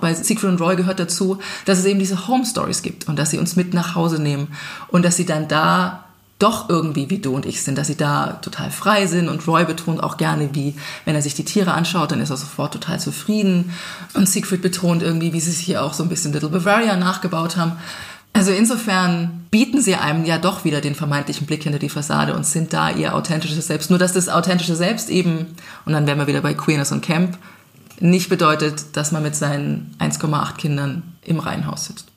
Bei 0.01 0.13
Siegfried 0.13 0.51
und 0.51 0.61
Roy 0.61 0.77
gehört 0.77 0.99
dazu, 0.99 1.39
dass 1.67 1.79
es 1.79 1.85
eben 1.85 1.99
diese 1.99 2.27
Home 2.27 2.45
Stories 2.45 2.83
gibt 2.83 3.07
und 3.07 3.17
dass 3.17 3.31
sie 3.31 3.39
uns 3.39 3.55
mit 3.55 3.75
nach 3.75 3.95
Hause 3.95 4.21
nehmen 4.21 4.49
und 4.89 5.05
dass 5.05 5.17
sie 5.17 5.27
dann 5.27 5.47
da 5.47 6.04
doch 6.45 6.69
irgendwie 6.69 7.09
wie 7.09 7.19
du 7.19 7.35
und 7.35 7.47
ich 7.47 7.63
sind, 7.63 7.79
dass 7.79 7.87
sie 7.87 7.97
da 7.97 8.35
total 8.43 8.71
frei 8.71 9.07
sind 9.07 9.29
und 9.29 9.49
Roy 9.49 9.65
betont 9.65 10.03
auch 10.03 10.19
gerne, 10.19 10.51
wie 10.53 10.75
wenn 11.07 11.15
er 11.15 11.23
sich 11.23 11.35
die 11.35 11.45
Tiere 11.45 11.73
anschaut, 11.73 12.13
dann 12.13 12.21
ist 12.21 12.31
er 12.31 12.37
sofort 12.37 12.75
total 12.75 13.01
zufrieden 13.01 13.73
und 14.13 14.29
Siegfried 14.29 14.61
betont 14.61 15.03
irgendwie, 15.03 15.33
wie 15.33 15.41
sie 15.41 15.53
sich 15.53 15.65
hier 15.65 15.83
auch 15.83 15.95
so 15.95 16.03
ein 16.03 16.11
bisschen 16.11 16.35
Little 16.35 16.51
Bavaria 16.51 16.97
nachgebaut 16.97 17.57
haben. 17.57 17.73
Also 18.35 18.51
insofern 18.51 19.47
bieten 19.51 19.81
sie 19.81 19.95
einem 19.95 20.25
ja 20.25 20.39
doch 20.39 20.65
wieder 20.65 20.81
den 20.81 20.95
vermeintlichen 20.95 21.47
Blick 21.47 21.63
hinter 21.63 21.79
die 21.79 21.89
Fassade 21.89 22.35
und 22.35 22.45
sind 22.45 22.73
da 22.73 22.91
ihr 22.91 23.15
authentisches 23.15 23.67
Selbst. 23.67 23.91
Nur 23.91 23.99
dass 23.99 24.13
das 24.13 24.29
authentische 24.29 24.77
Selbst 24.77 25.09
eben, 25.09 25.47
und 25.87 25.93
dann 25.93 26.07
wären 26.07 26.19
wir 26.19 26.27
wieder 26.27 26.43
bei 26.43 26.53
Queerness 26.53 26.93
und 26.93 27.01
Camp, 27.01 27.39
nicht 28.01 28.29
bedeutet, 28.29 28.97
dass 28.97 29.13
man 29.13 29.23
mit 29.23 29.37
seinen 29.37 29.95
1,8 30.01 30.57
Kindern 30.57 31.05
im 31.23 31.39
Reihenhaus 31.39 31.87
sitzt. 31.87 32.14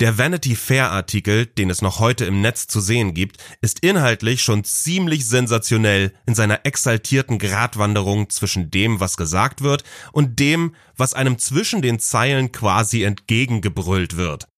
Der 0.00 0.16
Vanity 0.16 0.56
Fair 0.56 0.90
Artikel, 0.90 1.44
den 1.44 1.68
es 1.68 1.82
noch 1.82 1.98
heute 2.00 2.24
im 2.24 2.40
Netz 2.40 2.66
zu 2.66 2.80
sehen 2.80 3.12
gibt, 3.12 3.36
ist 3.60 3.80
inhaltlich 3.80 4.42
schon 4.42 4.64
ziemlich 4.64 5.28
sensationell 5.28 6.14
in 6.24 6.34
seiner 6.34 6.64
exaltierten 6.64 7.38
Gratwanderung 7.38 8.30
zwischen 8.30 8.70
dem, 8.70 8.98
was 8.98 9.18
gesagt 9.18 9.60
wird, 9.60 9.84
und 10.12 10.40
dem, 10.40 10.74
was 10.96 11.12
einem 11.12 11.38
zwischen 11.38 11.82
den 11.82 11.98
Zeilen 11.98 12.50
quasi 12.50 13.02
entgegengebrüllt 13.02 14.16
wird. 14.16 14.48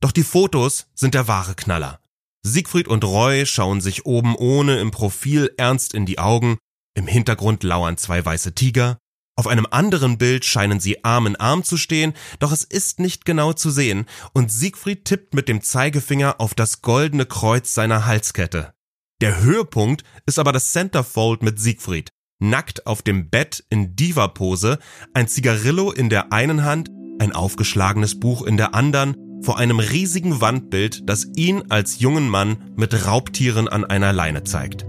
Doch 0.00 0.10
die 0.10 0.24
Fotos 0.24 0.88
sind 0.96 1.14
der 1.14 1.28
wahre 1.28 1.54
Knaller. 1.54 2.00
Siegfried 2.42 2.88
und 2.88 3.04
Roy 3.04 3.46
schauen 3.46 3.80
sich 3.80 4.04
oben 4.04 4.34
ohne 4.34 4.80
im 4.80 4.90
Profil 4.90 5.54
ernst 5.56 5.94
in 5.94 6.06
die 6.06 6.18
Augen, 6.18 6.58
im 6.94 7.06
Hintergrund 7.06 7.62
lauern 7.62 7.98
zwei 7.98 8.24
weiße 8.24 8.52
Tiger, 8.54 8.98
auf 9.36 9.46
einem 9.46 9.66
anderen 9.70 10.18
Bild 10.18 10.44
scheinen 10.44 10.80
sie 10.80 11.04
Arm 11.04 11.26
in 11.26 11.36
Arm 11.36 11.62
zu 11.62 11.76
stehen, 11.76 12.14
doch 12.38 12.52
es 12.52 12.64
ist 12.64 12.98
nicht 12.98 13.24
genau 13.24 13.52
zu 13.52 13.70
sehen, 13.70 14.06
und 14.32 14.50
Siegfried 14.50 15.04
tippt 15.04 15.34
mit 15.34 15.48
dem 15.48 15.60
Zeigefinger 15.62 16.40
auf 16.40 16.54
das 16.54 16.82
goldene 16.82 17.26
Kreuz 17.26 17.74
seiner 17.74 18.06
Halskette. 18.06 18.72
Der 19.20 19.40
Höhepunkt 19.40 20.04
ist 20.26 20.38
aber 20.38 20.52
das 20.52 20.72
Centerfold 20.72 21.42
mit 21.42 21.60
Siegfried, 21.60 22.10
nackt 22.38 22.86
auf 22.86 23.02
dem 23.02 23.30
Bett 23.30 23.64
in 23.70 23.94
Diva-Pose, 23.94 24.78
ein 25.14 25.28
Zigarillo 25.28 25.92
in 25.92 26.08
der 26.08 26.32
einen 26.32 26.64
Hand 26.64 26.90
ein 27.18 27.32
aufgeschlagenes 27.32 28.20
Buch 28.20 28.42
in 28.42 28.56
der 28.56 28.74
anderen, 28.74 29.16
vor 29.42 29.58
einem 29.58 29.78
riesigen 29.78 30.40
Wandbild, 30.40 31.08
das 31.08 31.26
ihn 31.36 31.70
als 31.70 32.00
jungen 32.00 32.28
Mann 32.28 32.72
mit 32.76 33.06
Raubtieren 33.06 33.68
an 33.68 33.84
einer 33.84 34.12
Leine 34.12 34.44
zeigt. 34.44 34.86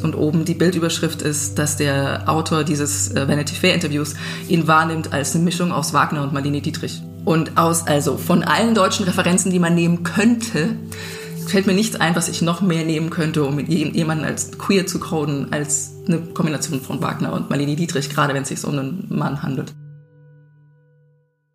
Und 0.00 0.14
oben 0.14 0.44
die 0.44 0.54
Bildüberschrift 0.54 1.22
ist, 1.22 1.58
dass 1.58 1.76
der 1.76 2.28
Autor 2.28 2.64
dieses 2.64 3.10
äh, 3.10 3.28
Vanity 3.28 3.54
Fair 3.54 3.74
Interviews 3.74 4.14
ihn 4.48 4.66
wahrnimmt 4.66 5.12
als 5.12 5.34
eine 5.34 5.44
Mischung 5.44 5.72
aus 5.72 5.92
Wagner 5.92 6.22
und 6.22 6.32
Marlene 6.32 6.60
Dietrich. 6.60 7.02
Und 7.24 7.58
aus, 7.58 7.86
also 7.86 8.16
von 8.16 8.42
allen 8.42 8.74
deutschen 8.74 9.04
Referenzen, 9.04 9.52
die 9.52 9.58
man 9.58 9.74
nehmen 9.74 10.02
könnte, 10.02 10.76
fällt 11.48 11.66
mir 11.66 11.74
nichts 11.74 11.96
ein, 11.96 12.16
was 12.16 12.28
ich 12.28 12.42
noch 12.42 12.60
mehr 12.60 12.84
nehmen 12.84 13.10
könnte, 13.10 13.44
um 13.44 13.58
jemanden 13.58 14.24
als 14.24 14.56
queer 14.56 14.86
zu 14.86 15.00
coden, 15.00 15.52
als 15.52 15.92
eine 16.06 16.20
Kombination 16.20 16.80
von 16.80 17.02
Wagner 17.02 17.32
und 17.32 17.50
Marlene 17.50 17.76
Dietrich, 17.76 18.08
gerade 18.08 18.34
wenn 18.34 18.42
es 18.42 18.48
sich 18.48 18.64
um 18.64 18.78
einen 18.78 19.06
Mann 19.10 19.42
handelt. 19.42 19.74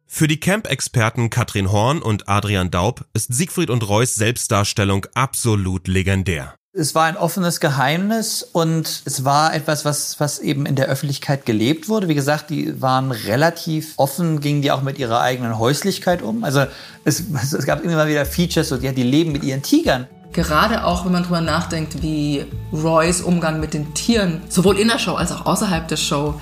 Für 0.07 0.27
die 0.27 0.39
Camp-Experten 0.39 1.29
Katrin 1.29 1.71
Horn 1.71 2.01
und 2.01 2.29
Adrian 2.29 2.71
Daub 2.71 3.05
ist 3.13 3.33
Siegfried 3.33 3.69
und 3.69 3.87
Reus 3.87 4.15
Selbstdarstellung 4.15 5.07
absolut 5.13 5.87
legendär. 5.87 6.55
Es 6.77 6.93
war 6.93 7.05
ein 7.05 7.15
offenes 7.15 7.61
Geheimnis 7.61 8.43
und 8.43 9.03
es 9.05 9.23
war 9.23 9.55
etwas, 9.55 9.85
was, 9.85 10.19
was 10.19 10.39
eben 10.39 10.65
in 10.65 10.75
der 10.75 10.87
Öffentlichkeit 10.87 11.45
gelebt 11.45 11.87
wurde. 11.87 12.09
Wie 12.09 12.15
gesagt, 12.15 12.49
die 12.49 12.81
waren 12.81 13.11
relativ 13.11 13.93
offen, 13.95 14.41
gingen 14.41 14.61
die 14.61 14.71
auch 14.71 14.81
mit 14.81 14.99
ihrer 14.99 15.21
eigenen 15.21 15.57
Häuslichkeit 15.57 16.21
um. 16.21 16.43
Also 16.43 16.65
es, 17.05 17.23
es 17.31 17.65
gab 17.65 17.81
immer 17.81 18.05
wieder 18.09 18.25
Features, 18.25 18.67
so, 18.67 18.75
ja, 18.75 18.91
die 18.91 19.03
leben 19.03 19.31
mit 19.31 19.45
ihren 19.45 19.61
Tigern. 19.61 20.07
Gerade 20.33 20.83
auch, 20.83 21.05
wenn 21.05 21.13
man 21.13 21.23
drüber 21.23 21.39
nachdenkt, 21.39 22.01
wie 22.01 22.43
Roys 22.73 23.21
Umgang 23.21 23.61
mit 23.61 23.73
den 23.73 23.93
Tieren 23.93 24.41
sowohl 24.49 24.77
in 24.77 24.89
der 24.89 24.99
Show 24.99 25.13
als 25.13 25.31
auch 25.31 25.45
außerhalb 25.45 25.87
der 25.87 25.95
Show 25.95 26.41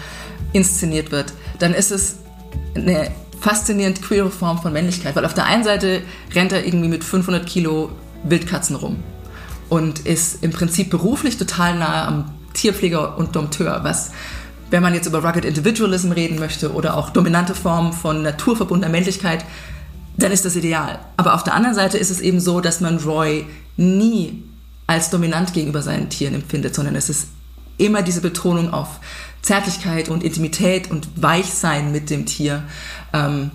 inszeniert 0.51 1.11
wird, 1.11 1.31
dann 1.59 1.75
ist 1.75 1.91
es 1.91 2.15
eine 2.73 3.11
faszinierend 3.39 4.01
queere 4.01 4.31
Form 4.31 4.57
von 4.57 4.73
Männlichkeit. 4.73 5.15
Weil 5.15 5.25
auf 5.25 5.35
der 5.35 5.45
einen 5.45 5.63
Seite 5.63 6.01
rennt 6.33 6.53
er 6.53 6.65
irgendwie 6.65 6.89
mit 6.89 7.03
500 7.03 7.45
Kilo 7.45 7.91
Wildkatzen 8.23 8.75
rum 8.75 9.03
und 9.73 10.01
ist 10.01 10.43
im 10.43 10.51
Prinzip 10.51 10.91
beruflich 10.91 11.37
total 11.37 11.75
nahe 11.75 12.05
am 12.05 12.25
Tierpfleger 12.53 13.17
und 13.17 13.35
Dompteur, 13.35 13.79
was 13.81 14.11
wenn 14.69 14.83
man 14.83 14.93
jetzt 14.93 15.07
über 15.07 15.23
Rugged 15.23 15.45
Individualism 15.45 16.11
reden 16.11 16.37
möchte 16.37 16.73
oder 16.73 16.95
auch 16.95 17.09
dominante 17.09 17.55
Formen 17.55 17.91
von 17.91 18.21
naturverbundener 18.21 18.91
Männlichkeit, 18.91 19.43
dann 20.15 20.31
ist 20.31 20.45
das 20.45 20.55
ideal. 20.55 20.99
Aber 21.17 21.33
auf 21.33 21.43
der 21.43 21.55
anderen 21.55 21.73
Seite 21.73 21.97
ist 21.97 22.11
es 22.11 22.21
eben 22.21 22.39
so, 22.39 22.61
dass 22.61 22.81
man 22.81 22.99
Roy 22.99 23.47
nie 23.75 24.43
als 24.85 25.09
dominant 25.09 25.53
gegenüber 25.53 25.81
seinen 25.81 26.09
Tieren 26.09 26.35
empfindet, 26.35 26.75
sondern 26.75 26.95
es 26.95 27.09
ist 27.09 27.29
immer 27.79 28.03
diese 28.03 28.21
Betonung 28.21 28.71
auf 28.71 28.99
Zärtlichkeit 29.41 30.07
und 30.07 30.23
Intimität 30.23 30.91
und 30.91 31.07
Weichsein 31.15 31.91
mit 31.91 32.11
dem 32.11 32.27
Tier. 32.27 32.61
Ähm, 33.11 33.49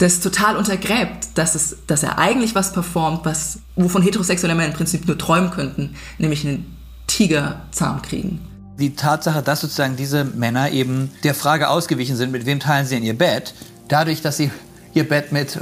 das 0.00 0.20
total 0.20 0.56
untergräbt, 0.56 1.28
dass, 1.34 1.54
es, 1.54 1.76
dass 1.86 2.02
er 2.02 2.18
eigentlich 2.18 2.54
was 2.54 2.72
performt, 2.72 3.26
was, 3.26 3.58
wovon 3.76 4.02
heterosexuelle 4.02 4.54
Männer 4.54 4.68
im 4.68 4.74
Prinzip 4.74 5.06
nur 5.06 5.18
träumen 5.18 5.50
könnten, 5.50 5.94
nämlich 6.16 6.46
einen 6.46 6.74
Tiger 7.06 7.62
zahm 7.70 8.00
kriegen. 8.00 8.40
Die 8.78 8.94
Tatsache, 8.94 9.42
dass 9.42 9.60
sozusagen 9.60 9.96
diese 9.96 10.24
Männer 10.24 10.70
eben 10.70 11.10
der 11.22 11.34
Frage 11.34 11.68
ausgewichen 11.68 12.16
sind, 12.16 12.32
mit 12.32 12.46
wem 12.46 12.60
teilen 12.60 12.86
sie 12.86 12.96
in 12.96 13.02
ihr 13.02 13.16
Bett, 13.16 13.52
dadurch, 13.88 14.22
dass 14.22 14.38
sie 14.38 14.50
ihr 14.94 15.06
Bett 15.06 15.32
mit 15.32 15.58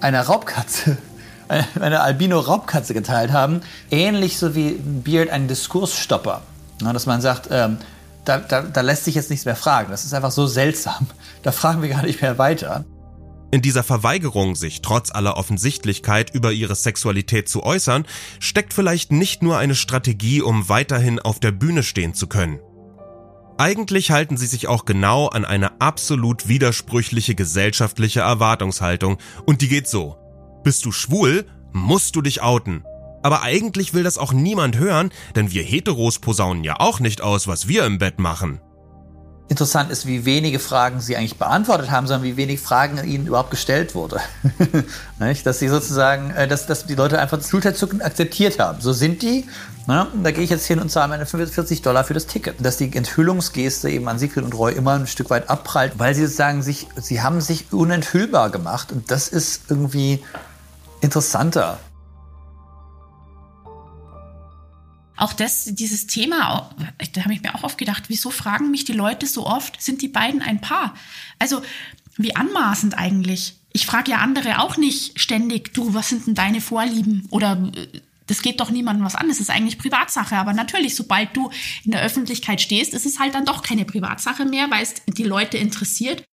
einer 0.00 0.20
Raubkatze, 0.20 0.98
einer 1.80 2.02
Albino-Raubkatze 2.02 2.92
geteilt 2.92 3.32
haben, 3.32 3.62
ähnlich 3.90 4.36
so 4.36 4.54
wie 4.54 4.72
Beard 4.72 5.30
ein 5.30 5.48
Diskursstopper. 5.48 6.42
dass 6.80 7.06
man 7.06 7.22
sagt, 7.22 7.48
ähm, 7.50 7.78
da, 8.26 8.36
da, 8.36 8.60
da 8.60 8.80
lässt 8.82 9.06
sich 9.06 9.14
jetzt 9.14 9.30
nichts 9.30 9.46
mehr 9.46 9.56
fragen. 9.56 9.90
Das 9.90 10.04
ist 10.04 10.12
einfach 10.12 10.30
so 10.30 10.46
seltsam. 10.46 11.06
Da 11.42 11.52
fragen 11.52 11.80
wir 11.80 11.88
gar 11.88 12.02
nicht 12.02 12.20
mehr 12.20 12.36
weiter. 12.36 12.84
In 13.52 13.60
dieser 13.60 13.82
Verweigerung, 13.82 14.56
sich 14.56 14.80
trotz 14.80 15.10
aller 15.10 15.36
Offensichtlichkeit 15.36 16.34
über 16.34 16.52
ihre 16.52 16.74
Sexualität 16.74 17.50
zu 17.50 17.62
äußern, 17.62 18.06
steckt 18.40 18.72
vielleicht 18.72 19.12
nicht 19.12 19.42
nur 19.42 19.58
eine 19.58 19.74
Strategie, 19.74 20.40
um 20.40 20.70
weiterhin 20.70 21.20
auf 21.20 21.38
der 21.38 21.52
Bühne 21.52 21.82
stehen 21.82 22.14
zu 22.14 22.28
können. 22.28 22.60
Eigentlich 23.58 24.10
halten 24.10 24.38
sie 24.38 24.46
sich 24.46 24.68
auch 24.68 24.86
genau 24.86 25.28
an 25.28 25.44
eine 25.44 25.82
absolut 25.82 26.48
widersprüchliche 26.48 27.34
gesellschaftliche 27.34 28.20
Erwartungshaltung 28.20 29.18
und 29.44 29.60
die 29.60 29.68
geht 29.68 29.86
so. 29.86 30.16
Bist 30.64 30.86
du 30.86 30.90
schwul, 30.90 31.44
musst 31.72 32.16
du 32.16 32.22
dich 32.22 32.40
outen. 32.40 32.84
Aber 33.22 33.42
eigentlich 33.42 33.92
will 33.92 34.02
das 34.02 34.16
auch 34.16 34.32
niemand 34.32 34.78
hören, 34.78 35.10
denn 35.36 35.52
wir 35.52 35.62
Heteros 35.62 36.20
posaunen 36.20 36.64
ja 36.64 36.80
auch 36.80 37.00
nicht 37.00 37.20
aus, 37.20 37.46
was 37.46 37.68
wir 37.68 37.84
im 37.84 37.98
Bett 37.98 38.18
machen. 38.18 38.62
Interessant 39.52 39.90
ist, 39.90 40.06
wie 40.06 40.24
wenige 40.24 40.58
Fragen 40.58 41.00
sie 41.00 41.14
eigentlich 41.14 41.36
beantwortet 41.36 41.90
haben, 41.90 42.06
sondern 42.06 42.22
wie 42.22 42.38
wenig 42.38 42.58
Fragen 42.58 42.96
ihnen 43.04 43.26
überhaupt 43.26 43.50
gestellt 43.50 43.94
wurde. 43.94 44.18
dass 45.44 45.58
sie 45.58 45.68
sozusagen, 45.68 46.30
äh, 46.30 46.48
dass, 46.48 46.64
dass 46.64 46.86
die 46.86 46.94
Leute 46.94 47.18
einfach 47.18 47.36
das 47.36 47.50
Schulterzucken 47.50 48.00
akzeptiert 48.00 48.58
haben. 48.58 48.80
So 48.80 48.94
sind 48.94 49.20
die. 49.20 49.44
Na, 49.86 50.08
da 50.22 50.30
gehe 50.30 50.42
ich 50.42 50.48
jetzt 50.48 50.64
hin 50.64 50.78
und 50.78 50.88
zahle 50.90 51.08
meine 51.08 51.26
45 51.26 51.82
Dollar 51.82 52.02
für 52.04 52.14
das 52.14 52.26
Ticket. 52.26 52.64
Dass 52.64 52.78
die 52.78 52.96
Enthüllungsgeste 52.96 53.90
eben 53.90 54.08
an 54.08 54.18
Siegfried 54.18 54.44
und 54.44 54.54
Roy 54.54 54.72
immer 54.72 54.94
ein 54.94 55.06
Stück 55.06 55.28
weit 55.28 55.50
abprallt, 55.50 55.98
weil 55.98 56.14
sie 56.14 56.22
sozusagen 56.22 56.62
sich, 56.62 56.86
sie 56.96 57.20
haben 57.20 57.42
sich 57.42 57.74
unenthüllbar 57.74 58.48
gemacht. 58.48 58.90
Und 58.90 59.10
das 59.10 59.28
ist 59.28 59.64
irgendwie 59.68 60.24
interessanter. 61.02 61.78
Auch 65.22 65.32
das, 65.32 65.66
dieses 65.66 66.08
Thema, 66.08 66.74
da 67.12 67.22
habe 67.22 67.32
ich 67.32 67.42
mir 67.42 67.54
auch 67.54 67.62
oft 67.62 67.78
gedacht, 67.78 68.04
wieso 68.08 68.30
fragen 68.30 68.72
mich 68.72 68.84
die 68.84 68.92
Leute 68.92 69.26
so 69.26 69.46
oft, 69.46 69.80
sind 69.80 70.02
die 70.02 70.08
beiden 70.08 70.42
ein 70.42 70.60
Paar? 70.60 70.94
Also, 71.38 71.62
wie 72.16 72.34
anmaßend 72.34 72.98
eigentlich. 72.98 73.56
Ich 73.72 73.86
frage 73.86 74.10
ja 74.10 74.18
andere 74.18 74.60
auch 74.60 74.76
nicht 74.76 75.18
ständig, 75.20 75.72
du, 75.72 75.94
was 75.94 76.08
sind 76.08 76.26
denn 76.26 76.34
deine 76.34 76.60
Vorlieben? 76.60 77.26
Oder 77.30 77.70
äh, 77.74 78.00
das 78.26 78.42
geht 78.42 78.60
doch 78.60 78.70
niemandem 78.70 79.04
was 79.04 79.14
an, 79.14 79.28
das 79.28 79.38
ist 79.38 79.48
eigentlich 79.48 79.78
Privatsache. 79.78 80.36
Aber 80.36 80.52
natürlich, 80.52 80.96
sobald 80.96 81.36
du 81.36 81.50
in 81.84 81.92
der 81.92 82.02
Öffentlichkeit 82.02 82.60
stehst, 82.60 82.92
ist 82.92 83.06
es 83.06 83.18
halt 83.20 83.34
dann 83.34 83.46
doch 83.46 83.62
keine 83.62 83.84
Privatsache 83.84 84.44
mehr, 84.44 84.70
weil 84.70 84.82
es 84.82 84.94
die 85.06 85.24
Leute 85.24 85.56
interessiert. 85.56 86.24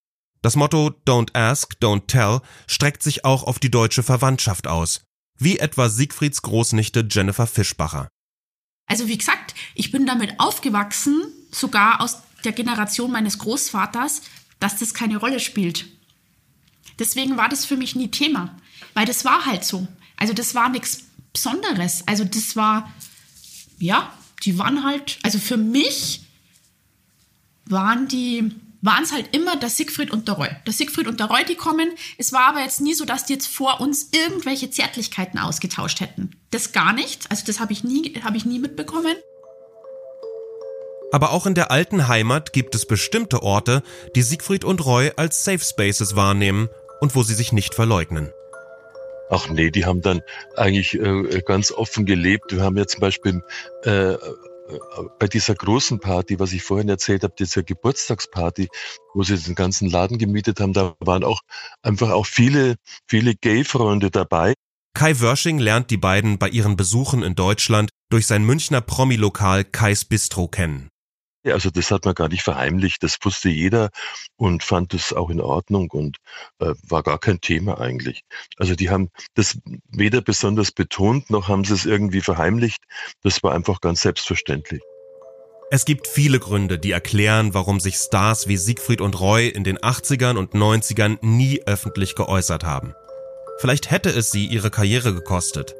Das 0.42 0.56
Motto 0.56 0.92
Don't 1.06 1.36
Ask, 1.36 1.76
Don't 1.82 2.08
Tell 2.08 2.42
streckt 2.68 3.04
sich 3.04 3.24
auch 3.24 3.44
auf 3.44 3.60
die 3.60 3.72
deutsche 3.72 4.04
Verwandtschaft 4.04 4.68
aus, 4.68 5.02
wie 5.38 5.60
etwa 5.60 5.90
Siegfrieds 5.90 6.42
Großnichte 6.42 7.08
Jennifer 7.10 7.46
Fischbacher. 7.46 8.10
Also 8.90 9.08
wie 9.08 9.18
gesagt, 9.18 9.56
ich 9.76 9.92
bin 9.92 10.06
damit 10.06 10.40
aufgewachsen, 10.40 11.24
sogar 11.52 12.02
aus 12.02 12.18
der 12.44 12.52
Generation 12.52 13.12
meines 13.12 13.38
Großvaters, 13.38 14.24
dass 14.60 14.78
das 14.78 14.94
keine 14.94 15.18
Rolle 15.18 15.40
spielt. 15.40 15.86
Deswegen 16.98 17.38
war 17.38 17.48
das 17.48 17.66
für 17.66 17.78
mich 17.78 17.96
nie 17.96 18.10
Thema, 18.10 18.58
weil 18.94 19.06
das 19.06 19.24
war 19.24 19.46
halt 19.46 19.64
so. 19.64 19.88
Also 20.18 20.34
das 20.34 20.56
war 20.56 20.70
nichts 20.70 21.04
Besonderes. 21.32 22.06
Also 22.08 22.26
das 22.26 22.56
war, 22.56 22.92
ja, 23.78 24.12
die 24.44 24.58
waren 24.58 24.84
halt, 24.84 25.20
also 25.24 25.38
für 25.38 25.58
mich 25.58 26.24
waren 27.66 28.08
die 28.08 28.52
waren 28.82 29.04
es 29.04 29.12
halt 29.12 29.36
immer 29.36 29.56
der 29.58 29.70
Siegfried 29.70 30.12
und 30.12 30.28
der 30.28 30.36
Roy. 30.36 30.50
Der 30.66 30.74
Siegfried 30.74 31.08
und 31.08 31.20
der 31.20 31.28
Roy, 31.28 31.44
die 31.46 31.56
kommen. 31.56 31.92
Es 32.18 32.32
war 32.32 32.48
aber 32.50 32.62
jetzt 32.62 32.82
nie 32.82 32.94
so, 32.94 33.06
dass 33.06 33.26
die 33.26 33.34
jetzt 33.34 33.48
vor 33.48 33.82
uns 33.82 34.10
irgendwelche 34.12 34.70
Zärtlichkeiten 34.70 35.40
ausgetauscht 35.40 36.00
hätten. 36.00 36.32
Das 36.52 36.72
gar 36.72 36.94
nicht. 36.94 37.30
Also 37.30 37.44
das 37.46 37.60
habe 37.60 37.74
ich 37.74 37.84
nie, 37.84 38.22
habe 38.24 38.38
ich 38.38 38.46
nie 38.46 38.60
mitbekommen. 38.60 39.16
Aber 41.12 41.32
auch 41.32 41.46
in 41.46 41.56
der 41.56 41.72
alten 41.72 42.08
Heimat 42.08 42.54
gibt 42.54 42.76
es 42.76 42.86
bestimmte 42.86 43.42
Orte, 43.42 43.82
die 44.16 44.22
Siegfried 44.22 44.64
und 44.64 44.86
Roy 44.86 45.12
als 45.18 45.44
Safe 45.44 45.60
Spaces 45.60 46.16
wahrnehmen 46.16 46.70
und 47.02 47.16
wo 47.16 47.24
sie 47.24 47.34
sich 47.34 47.52
nicht 47.52 47.74
verleugnen. 47.74 48.32
Ach 49.32 49.48
nee, 49.50 49.70
die 49.70 49.86
haben 49.86 50.02
dann 50.02 50.22
eigentlich 50.56 50.96
äh, 50.96 51.42
ganz 51.46 51.72
offen 51.72 52.06
gelebt. 52.06 52.52
Wir 52.52 52.64
haben 52.64 52.78
ja 52.78 52.88
zum 52.88 53.00
Beispiel 53.00 53.44
äh, 53.84 54.16
bei 55.20 55.28
dieser 55.28 55.56
großen 55.56 56.00
Party, 56.00 56.40
was 56.40 56.54
ich 56.54 56.64
vorhin 56.64 56.90
erzählt 56.90 57.24
habe, 57.24 57.34
dieser 57.38 57.64
Geburtstagsparty, 57.64 58.70
wo 59.14 59.24
sie 59.24 59.38
den 59.38 59.56
ganzen 59.56 59.90
Laden 59.90 60.18
gemietet 60.18 60.60
haben, 60.60 60.74
da 60.74 60.96
waren 61.00 61.24
auch 61.24 61.42
einfach 61.82 62.12
auch 62.12 62.26
viele, 62.26 62.76
viele 63.08 63.36
Gay-Freunde 63.36 64.12
dabei. 64.12 64.54
Kai 64.96 65.20
Wörsching 65.20 65.60
lernt 65.60 65.92
die 65.92 65.98
beiden 65.98 66.38
bei 66.40 66.50
ihren 66.50 66.76
Besuchen 66.76 67.24
in 67.24 67.36
Deutschland 67.36 67.90
durch 68.10 68.28
sein 68.28 68.44
Münchner 68.44 68.82
Promi-Lokal 68.82 69.64
Kais 69.64 70.06
Bistro 70.06 70.48
kennen. 70.48 70.90
Ja, 71.44 71.54
also 71.54 71.70
das 71.70 71.90
hat 71.90 72.04
man 72.04 72.16
gar 72.16 72.28
nicht 72.28 72.44
verheimlicht, 72.44 73.02
das 73.02 73.18
wusste 73.24 73.50
jeder 73.50 73.92
und 74.36 74.62
fand 74.62 74.94
es 74.94 75.14
auch 75.14 75.30
in 75.30 75.40
Ordnung 75.40 75.90
und 75.92 76.18
äh, 76.60 76.74
war 76.84 77.02
gar 77.02 77.18
kein 77.18 77.40
Thema 77.40 77.80
eigentlich. 77.80 78.24
Also 78.58 78.76
die 78.76 78.90
haben 78.90 79.10
das 79.36 79.58
weder 79.90 80.22
besonders 80.22 80.72
betont, 80.72 81.30
noch 81.30 81.48
haben 81.48 81.64
sie 81.64 81.74
es 81.74 81.86
irgendwie 81.86 82.22
verheimlicht. 82.22 82.84
Das 83.24 83.42
war 83.42 83.54
einfach 83.54 83.80
ganz 83.80 84.02
selbstverständlich. 84.02 84.82
Es 85.72 85.86
gibt 85.86 86.08
viele 86.08 86.40
Gründe, 86.40 86.78
die 86.78 86.92
erklären, 86.92 87.54
warum 87.54 87.80
sich 87.80 87.96
Stars 87.96 88.48
wie 88.48 88.58
Siegfried 88.58 89.02
und 89.02 89.20
Roy 89.20 89.48
in 89.48 89.64
den 89.64 89.78
80ern 89.78 90.36
und 90.36 90.54
90ern 90.54 91.20
nie 91.22 91.62
öffentlich 91.66 92.16
geäußert 92.16 92.64
haben. 92.64 92.96
Vielleicht 93.60 93.92
hätte 93.92 94.10
es 94.10 94.32
sie 94.32 94.48
ihre 94.48 94.72
Karriere 94.72 95.14
gekostet. 95.14 95.76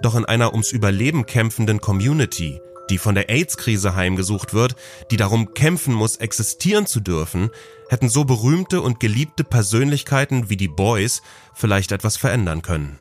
Doch 0.00 0.14
in 0.14 0.24
einer 0.24 0.52
ums 0.52 0.72
Überleben 0.72 1.26
kämpfenden 1.26 1.80
Community 1.80 2.60
die 2.90 2.98
von 2.98 3.14
der 3.14 3.28
AIDS-Krise 3.30 3.94
heimgesucht 3.94 4.54
wird, 4.54 4.76
die 5.10 5.16
darum 5.16 5.54
kämpfen 5.54 5.94
muss, 5.94 6.16
existieren 6.16 6.86
zu 6.86 7.00
dürfen, 7.00 7.50
hätten 7.88 8.08
so 8.08 8.24
berühmte 8.24 8.80
und 8.80 9.00
geliebte 9.00 9.44
Persönlichkeiten 9.44 10.50
wie 10.50 10.56
die 10.56 10.68
Boys 10.68 11.22
vielleicht 11.54 11.92
etwas 11.92 12.16
verändern 12.16 12.62
können. 12.62 12.98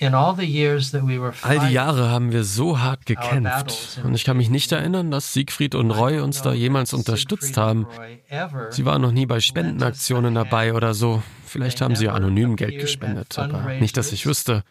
All 0.00 1.58
die 1.60 1.72
Jahre 1.72 2.10
haben 2.10 2.32
wir 2.32 2.42
so 2.42 2.80
hart 2.80 3.06
gekämpft 3.06 4.00
und 4.02 4.14
ich 4.14 4.24
kann 4.24 4.36
mich 4.36 4.50
nicht 4.50 4.72
erinnern, 4.72 5.12
dass 5.12 5.32
Siegfried 5.32 5.76
und 5.76 5.92
Roy 5.92 6.18
uns 6.18 6.42
da 6.42 6.52
jemals 6.52 6.92
unterstützt 6.92 7.56
haben. 7.56 7.86
Sie 8.70 8.84
waren 8.84 9.02
noch 9.02 9.12
nie 9.12 9.26
bei 9.26 9.38
Spendenaktionen 9.38 10.34
dabei 10.34 10.74
oder 10.74 10.94
so. 10.94 11.22
Vielleicht 11.54 11.80
haben 11.80 11.94
sie 11.94 12.08
anonym 12.08 12.56
Geld 12.56 12.80
gespendet, 12.80 13.38
aber 13.38 13.74
nicht, 13.74 13.96
dass 13.96 14.10
ich 14.10 14.26
wüsste. 14.26 14.64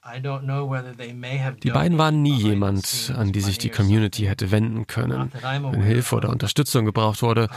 Die 1.64 1.72
beiden 1.72 1.98
waren 1.98 2.22
nie 2.22 2.36
jemand, 2.36 3.14
an 3.16 3.32
die 3.32 3.40
sich 3.40 3.58
die 3.58 3.70
Community 3.70 4.24
hätte 4.24 4.52
wenden 4.52 4.86
können, 4.86 5.32
wenn 5.42 5.82
Hilfe 5.82 6.18
oder 6.18 6.28
Unterstützung 6.28 6.84
gebraucht 6.84 7.22
wurde. 7.22 7.48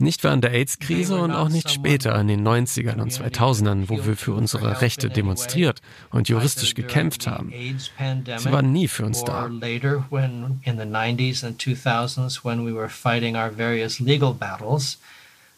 Nicht 0.00 0.24
während 0.24 0.42
der 0.42 0.50
AIDS-Krise 0.50 1.16
und 1.20 1.30
auch 1.30 1.48
nicht 1.48 1.70
später 1.70 2.20
in 2.20 2.26
den 2.26 2.44
90ern 2.44 3.00
und 3.00 3.12
2000ern, 3.12 3.88
wo 3.88 4.04
wir 4.04 4.16
für 4.16 4.32
unsere 4.32 4.80
Rechte 4.80 5.10
demonstriert 5.10 5.80
und 6.10 6.28
juristisch 6.28 6.74
gekämpft 6.74 7.28
haben. 7.28 7.52
Sie 7.52 8.50
waren 8.50 8.72
nie 8.72 8.88
für 8.88 9.04
uns 9.04 9.22
da. 9.22 9.48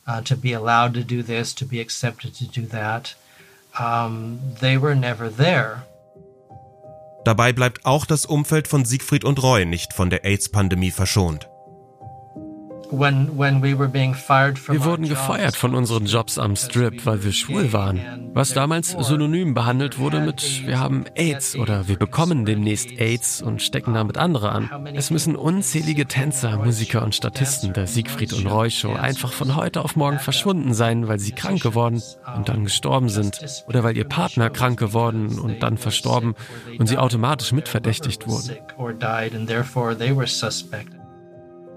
Uh, 0.06 0.20
to 0.22 0.36
be 0.36 0.52
allowed 0.52 0.94
to 0.94 1.02
do 1.02 1.22
this, 1.22 1.54
to 1.54 1.64
be 1.64 1.80
accepted 1.80 2.34
to 2.34 2.46
do 2.46 2.66
that. 2.66 3.14
Um, 3.78 4.38
they 4.60 4.76
were 4.76 4.94
never 4.94 5.28
there. 5.28 5.82
Dabei 7.24 7.52
bleibt 7.52 7.86
auch 7.86 8.04
das 8.04 8.26
Umfeld 8.26 8.68
von 8.68 8.84
Siegfried 8.84 9.24
und 9.24 9.42
Roy 9.42 9.64
nicht 9.64 9.94
von 9.94 10.10
der 10.10 10.24
AIDS-Pandemie 10.24 10.90
verschont. 10.90 11.48
Wir 12.98 14.84
wurden 14.84 15.08
gefeuert 15.08 15.56
von 15.56 15.74
unseren 15.74 16.06
Jobs 16.06 16.38
am 16.38 16.56
Strip, 16.56 17.04
weil 17.06 17.24
wir 17.24 17.32
schwul 17.32 17.72
waren. 17.72 18.30
Was 18.34 18.52
damals 18.52 18.90
synonym 18.90 19.54
behandelt 19.54 19.98
wurde 19.98 20.20
mit 20.20 20.66
wir 20.66 20.80
haben 20.80 21.04
AIDS 21.14 21.56
oder 21.56 21.88
wir 21.88 21.96
bekommen 21.98 22.44
demnächst 22.44 22.90
AIDS 22.98 23.42
und 23.42 23.62
stecken 23.62 23.94
damit 23.94 24.18
andere 24.18 24.52
an. 24.52 24.88
Es 24.94 25.10
müssen 25.10 25.36
unzählige 25.36 26.06
Tänzer, 26.06 26.56
Musiker 26.56 27.02
und 27.02 27.14
Statisten 27.14 27.72
der 27.72 27.86
Siegfried 27.86 28.32
und 28.32 28.46
Roy 28.46 28.70
Show 28.70 28.94
einfach 28.94 29.32
von 29.32 29.56
heute 29.56 29.84
auf 29.84 29.96
morgen 29.96 30.18
verschwunden 30.18 30.74
sein, 30.74 31.08
weil 31.08 31.18
sie 31.18 31.32
krank 31.32 31.62
geworden 31.62 32.02
und 32.36 32.48
dann 32.48 32.64
gestorben 32.64 33.08
sind 33.08 33.40
oder 33.66 33.84
weil 33.84 33.96
ihr 33.96 34.04
Partner 34.04 34.50
krank 34.50 34.78
geworden 34.78 35.38
und 35.38 35.62
dann 35.62 35.78
verstorben 35.78 36.34
und 36.78 36.86
sie 36.86 36.98
automatisch 36.98 37.52
mitverdächtigt 37.52 38.26
wurden 38.26 38.56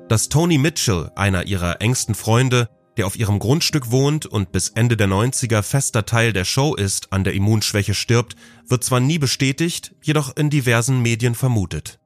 dass 0.10 0.30
Tony 0.30 0.58
Mitchell, 0.58 1.12
einer 1.16 1.46
ihrer 1.46 1.82
engsten 1.82 2.16
Freunde, 2.16 2.70
der 2.96 3.06
auf 3.06 3.18
ihrem 3.18 3.40
Grundstück 3.40 3.92
wohnt 3.92 4.26
und 4.26 4.52
bis 4.52 4.70
Ende 4.70 4.98
der 4.98 5.08
90er 5.08 5.62
fester 5.62 6.06
Teil 6.06 6.34
der 6.34 6.46
Show 6.46 6.76
ist, 6.76 7.14
an 7.14 7.24
der 7.24 7.34
Immunschwäche 7.34 7.94
stirbt, 7.94 8.36
wird 8.68 8.84
zwar 8.84 9.00
nie 9.00 9.20
bestätigt, 9.20 9.94
jedoch 10.02 10.36
in 10.36 10.50
diversen 10.50 11.02
Medien 11.02 11.36
vermutet. 11.36 12.00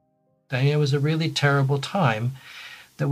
It 0.50 0.78
was 0.78 0.92
a 0.92 0.98
really 0.98 1.32
terrible 1.32 1.80
time. 1.80 2.32
Das 2.98 3.08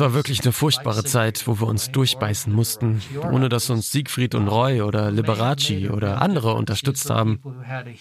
war 0.00 0.14
wirklich 0.14 0.40
eine 0.42 0.52
furchtbare 0.52 1.04
Zeit, 1.04 1.46
wo 1.46 1.60
wir 1.60 1.66
uns 1.66 1.90
durchbeißen 1.90 2.52
mussten, 2.52 3.02
ohne 3.30 3.48
dass 3.48 3.70
uns 3.70 3.90
Siegfried 3.92 4.34
und 4.34 4.48
Roy 4.48 4.82
oder 4.82 5.10
Liberace 5.10 5.90
oder 5.90 6.22
andere 6.22 6.54
unterstützt 6.54 7.10
haben. 7.10 7.40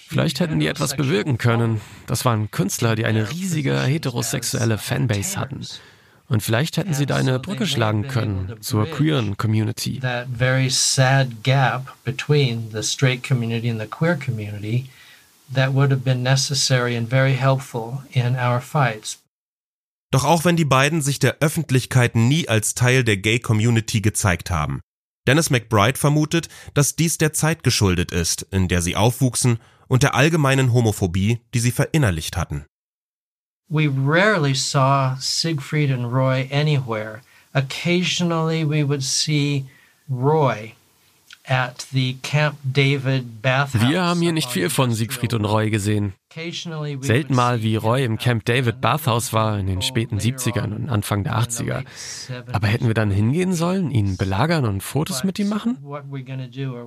Vielleicht 0.07 0.39
hätten 0.39 0.59
die 0.59 0.67
etwas 0.67 0.95
bewirken 0.95 1.37
können. 1.37 1.81
Das 2.05 2.23
waren 2.23 2.51
Künstler, 2.51 2.95
die 2.95 3.05
eine 3.05 3.31
riesige 3.31 3.79
heterosexuelle 3.81 4.77
Fanbase 4.77 5.39
hatten. 5.39 5.65
Und 6.29 6.41
vielleicht 6.41 6.77
hätten 6.77 6.93
sie 6.93 7.05
da 7.05 7.15
eine 7.15 7.39
Brücke 7.39 7.67
schlagen 7.67 8.07
können 8.07 8.55
zur 8.61 8.85
queeren 8.85 9.37
Community. 9.37 9.99
That 9.99 10.27
very 10.35 10.69
sad 10.69 11.43
gap 11.43 11.93
between 12.05 12.69
the 12.71 12.81
straight 12.81 13.27
community 13.27 13.69
and 13.69 13.79
the 13.81 13.87
queer 13.87 14.15
community 14.15 14.89
that 15.53 15.73
would 15.73 15.91
have 15.91 16.03
been 16.03 16.23
necessary 16.23 16.95
and 16.95 17.09
very 17.09 17.33
helpful 17.33 18.03
in 18.11 18.35
our 18.35 18.61
fights. 18.61 19.19
Doch 20.11 20.25
auch 20.25 20.45
wenn 20.45 20.55
die 20.55 20.65
beiden 20.65 21.01
sich 21.01 21.17
der 21.17 21.37
Öffentlichkeit 21.39 22.15
nie 22.15 22.47
als 22.47 22.75
Teil 22.75 23.03
der 23.03 23.17
Gay-Community 23.17 24.01
gezeigt 24.01 24.51
haben, 24.51 24.81
Dennis 25.25 25.49
McBride 25.49 25.97
vermutet, 25.97 26.49
dass 26.73 26.95
dies 26.95 27.17
der 27.17 27.31
Zeit 27.31 27.63
geschuldet 27.63 28.11
ist, 28.11 28.43
in 28.51 28.67
der 28.67 28.81
sie 28.81 28.95
aufwuchsen 28.95 29.59
und 29.87 30.03
der 30.03 30.15
allgemeinen 30.15 30.73
Homophobie, 30.73 31.39
die 31.53 31.59
sie 31.59 31.71
verinnerlicht 31.71 32.35
hatten. 32.35 32.65
We 33.69 33.87
rarely 33.87 34.53
saw 34.53 35.15
Siegfried 35.19 35.91
and 35.91 36.11
Roy 36.11 36.49
anywhere. 36.51 37.21
Occasionally 37.53 38.65
we 38.67 38.83
would 38.83 39.01
see 39.01 39.65
Roy 40.09 40.73
wir 43.73 44.01
haben 44.03 44.21
hier 44.21 44.31
nicht 44.31 44.49
viel 44.49 44.69
von 44.69 44.93
Siegfried 44.93 45.33
und 45.33 45.45
Roy 45.45 45.69
gesehen. 45.69 46.13
Selten 47.01 47.35
mal 47.35 47.61
wie 47.61 47.75
Roy 47.75 48.03
im 48.03 48.17
Camp 48.17 48.45
David 48.45 48.81
Bathhouse 48.81 49.33
war 49.33 49.59
in 49.59 49.67
den 49.67 49.81
späten 49.81 50.17
70ern 50.17 50.75
und 50.75 50.89
Anfang 50.89 51.23
der 51.23 51.37
80er. 51.37 51.83
Aber 52.51 52.67
hätten 52.67 52.87
wir 52.87 52.93
dann 52.93 53.11
hingehen 53.11 53.53
sollen, 53.53 53.91
ihn 53.91 54.17
belagern 54.17 54.65
und 54.65 54.81
Fotos 54.81 55.23
mit 55.23 55.37
ihm 55.39 55.49
machen? 55.49 55.77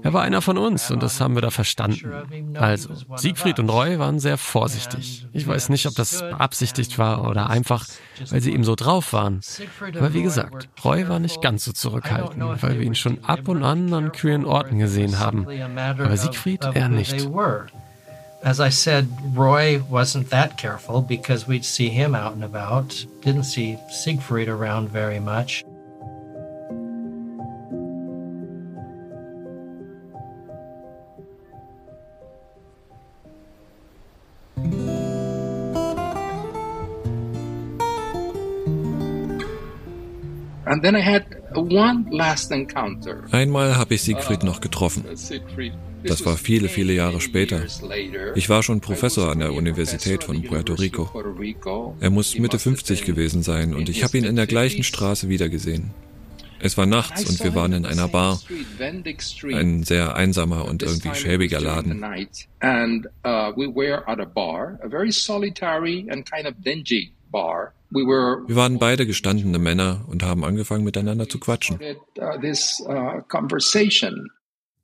Er 0.02 0.12
war 0.12 0.22
einer 0.22 0.42
von 0.42 0.58
uns 0.58 0.90
und 0.90 1.02
das 1.02 1.20
haben 1.20 1.34
wir 1.34 1.42
da 1.42 1.50
verstanden. 1.50 2.56
Also, 2.56 2.90
Siegfried 3.16 3.58
und 3.58 3.70
Roy 3.70 3.98
waren 3.98 4.18
sehr 4.18 4.38
vorsichtig. 4.38 5.26
Ich 5.32 5.46
weiß 5.46 5.68
nicht, 5.68 5.86
ob 5.86 5.94
das 5.94 6.20
beabsichtigt 6.20 6.98
war 6.98 7.28
oder 7.28 7.48
einfach, 7.48 7.86
weil 8.30 8.40
sie 8.40 8.52
eben 8.52 8.64
so 8.64 8.74
drauf 8.74 9.12
waren. 9.12 9.40
Aber 9.96 10.14
wie 10.14 10.22
gesagt, 10.22 10.68
Roy 10.84 11.08
war 11.08 11.18
nicht 11.18 11.40
ganz 11.40 11.64
so 11.64 11.72
zurückhaltend, 11.72 12.62
weil 12.62 12.78
wir 12.78 12.86
ihn 12.86 12.94
schon 12.94 13.24
ab 13.24 13.48
und 13.48 13.62
an 13.62 13.92
an 13.92 14.12
queeren 14.12 14.44
Orten 14.44 14.78
gesehen 14.78 15.18
haben. 15.18 15.46
Aber 15.78 16.16
Siegfried 16.16 16.64
eher 16.74 16.88
nicht. 16.88 17.28
As 18.42 18.60
I 18.60 18.68
said, 18.68 19.08
Roy 19.34 19.82
wasn't 19.90 20.30
that 20.30 20.56
careful 20.56 21.02
because 21.02 21.48
we'd 21.48 21.64
see 21.64 21.88
him 21.88 22.14
out 22.14 22.34
and 22.34 22.44
about. 22.44 23.04
Didn't 23.20 23.44
see 23.44 23.76
Siegfried 23.90 24.48
around 24.48 24.88
very 24.88 25.18
much. 25.18 25.64
And 40.68 40.82
then 40.82 40.94
I 40.94 41.00
had 41.00 41.24
one 41.54 42.06
last 42.10 42.50
encounter. 42.52 43.24
Einmal 43.32 43.76
habe 43.76 43.94
ich 43.94 44.02
Siegfried 44.02 44.42
noch 44.42 44.60
getroffen. 44.60 45.04
Uh, 45.06 45.16
Das 46.06 46.24
war 46.24 46.36
viele, 46.36 46.68
viele 46.68 46.92
Jahre 46.92 47.20
später. 47.20 47.64
Ich 48.34 48.48
war 48.48 48.62
schon 48.62 48.80
Professor 48.80 49.30
an 49.30 49.40
der 49.40 49.52
Universität 49.52 50.24
von 50.24 50.42
Puerto 50.42 50.74
Rico. 50.74 51.10
Er 52.00 52.10
muss 52.10 52.38
Mitte 52.38 52.58
50 52.58 53.04
gewesen 53.04 53.42
sein 53.42 53.74
und 53.74 53.88
ich 53.88 54.04
habe 54.04 54.18
ihn 54.18 54.24
in 54.24 54.36
der 54.36 54.46
gleichen 54.46 54.84
Straße 54.84 55.28
wiedergesehen. 55.28 55.90
Es 56.58 56.76
war 56.78 56.86
nachts 56.86 57.28
und 57.28 57.42
wir 57.44 57.54
waren 57.54 57.72
in 57.72 57.84
einer 57.86 58.08
Bar. 58.08 58.40
Ein 59.44 59.82
sehr 59.82 60.16
einsamer 60.16 60.64
und 60.64 60.82
irgendwie 60.82 61.14
schäbiger 61.14 61.60
Laden. 61.60 62.02
Wir 67.90 68.56
waren 68.56 68.78
beide 68.78 69.06
gestandene 69.06 69.58
Männer 69.58 70.04
und 70.08 70.22
haben 70.22 70.44
angefangen 70.44 70.84
miteinander 70.84 71.28
zu 71.28 71.38
quatschen. 71.38 71.78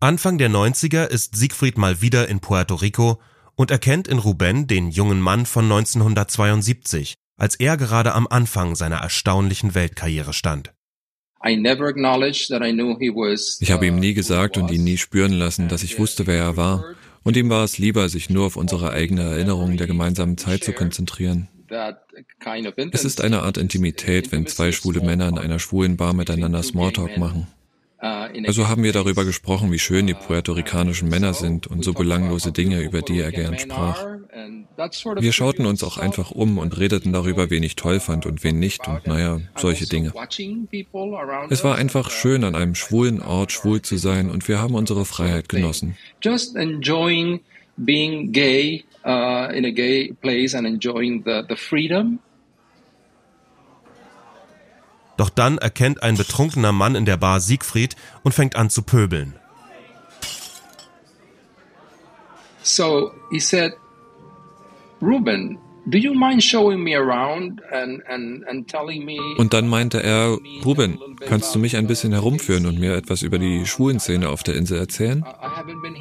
Anfang 0.02 0.36
der 0.36 0.50
90er 0.50 1.06
ist 1.06 1.36
Siegfried 1.36 1.78
mal 1.78 2.02
wieder 2.02 2.28
in 2.28 2.40
Puerto 2.40 2.74
Rico 2.74 3.20
und 3.54 3.70
erkennt 3.70 4.08
in 4.08 4.18
Ruben 4.18 4.66
den 4.66 4.90
jungen 4.90 5.20
Mann 5.20 5.46
von 5.46 5.66
1972, 5.66 7.14
als 7.36 7.54
er 7.54 7.76
gerade 7.76 8.12
am 8.12 8.26
Anfang 8.26 8.74
seiner 8.74 8.96
erstaunlichen 8.96 9.76
Weltkarriere 9.76 10.32
stand. 10.32 10.72
Ich 11.44 11.56
habe 13.70 13.86
ihm 13.86 14.00
nie 14.00 14.14
gesagt 14.14 14.56
und 14.56 14.72
ihn 14.72 14.82
nie 14.82 14.98
spüren 14.98 15.34
lassen, 15.34 15.68
dass 15.68 15.84
ich 15.84 16.00
wusste, 16.00 16.26
wer 16.26 16.42
er 16.42 16.56
war. 16.56 16.84
Und 17.22 17.36
ihm 17.36 17.48
war 17.48 17.62
es 17.62 17.78
lieber, 17.78 18.08
sich 18.08 18.28
nur 18.28 18.46
auf 18.46 18.56
unsere 18.56 18.90
eigene 18.90 19.22
Erinnerung 19.22 19.76
der 19.76 19.86
gemeinsamen 19.86 20.36
Zeit 20.36 20.64
zu 20.64 20.72
konzentrieren. 20.72 21.46
Es 22.90 23.04
ist 23.04 23.20
eine 23.20 23.42
Art 23.42 23.56
Intimität, 23.56 24.32
wenn 24.32 24.48
zwei 24.48 24.72
schwule 24.72 25.00
Männer 25.00 25.28
in 25.28 25.38
einer 25.38 25.60
schwulen 25.60 25.96
Bar 25.96 26.12
miteinander 26.12 26.64
Smalltalk 26.64 27.18
machen. 27.18 27.46
Also 28.02 28.68
haben 28.68 28.82
wir 28.82 28.92
darüber 28.92 29.24
gesprochen, 29.24 29.70
wie 29.70 29.78
schön 29.78 30.08
die 30.08 30.14
puerto-ricanischen 30.14 31.08
Männer 31.08 31.34
sind 31.34 31.68
und 31.68 31.84
so 31.84 31.92
belanglose 31.92 32.50
Dinge, 32.50 32.80
über 32.80 33.00
die 33.00 33.20
er 33.20 33.30
gern 33.30 33.56
sprach. 33.58 34.04
Wir 35.20 35.32
schauten 35.32 35.66
uns 35.66 35.84
auch 35.84 35.98
einfach 35.98 36.32
um 36.32 36.58
und 36.58 36.76
redeten 36.78 37.12
darüber, 37.12 37.48
wen 37.50 37.62
ich 37.62 37.76
toll 37.76 38.00
fand 38.00 38.26
und 38.26 38.42
wen 38.42 38.58
nicht 38.58 38.88
und 38.88 39.06
naja, 39.06 39.40
solche 39.56 39.86
Dinge. 39.86 40.12
Es 41.50 41.62
war 41.62 41.76
einfach 41.76 42.10
schön, 42.10 42.42
an 42.42 42.56
einem 42.56 42.74
schwulen 42.74 43.22
Ort 43.22 43.52
schwul 43.52 43.82
zu 43.82 43.96
sein 43.96 44.30
und 44.30 44.48
wir 44.48 44.58
haben 44.58 44.74
unsere 44.74 45.04
Freiheit 45.04 45.48
genossen. 45.48 45.96
being 47.78 48.32
gay 48.32 48.84
uh, 49.04 49.48
in 49.52 49.64
a 49.64 49.70
gay 49.70 50.12
place 50.12 50.54
and 50.54 50.66
enjoying 50.66 51.22
the 51.24 51.56
freedom. 51.56 52.20
Doch 55.22 55.30
dann 55.30 55.58
erkennt 55.58 56.02
ein 56.02 56.16
betrunkener 56.16 56.72
Mann 56.72 56.96
in 56.96 57.04
der 57.04 57.16
Bar 57.16 57.38
Siegfried 57.38 57.94
und 58.24 58.32
fängt 58.32 58.56
an 58.56 58.70
zu 58.70 58.82
pöbeln. 58.82 59.34
So 62.64 63.12
he 63.30 63.38
said, 63.38 63.74
Ruben, 65.00 65.58
do 65.86 65.96
you 65.96 66.12
mind 66.12 66.42
showing 66.42 66.82
me 66.82 66.96
around 66.96 67.62
and, 67.70 68.04
and, 68.08 68.44
and 68.48 68.66
telling 68.66 69.04
me 69.04 69.16
Und 69.38 69.52
dann 69.52 69.68
meinte 69.68 70.02
er, 70.02 70.38
Ruben, 70.64 70.98
kannst 71.20 71.54
du 71.54 71.60
mich 71.60 71.76
ein 71.76 71.86
bisschen 71.86 72.10
herumführen 72.10 72.66
und 72.66 72.80
mir 72.80 72.96
etwas 72.96 73.22
über 73.22 73.38
die 73.38 73.64
Schwulenszene 73.64 74.28
auf 74.28 74.42
der 74.42 74.56
Insel 74.56 74.76
erzählen? 74.76 75.24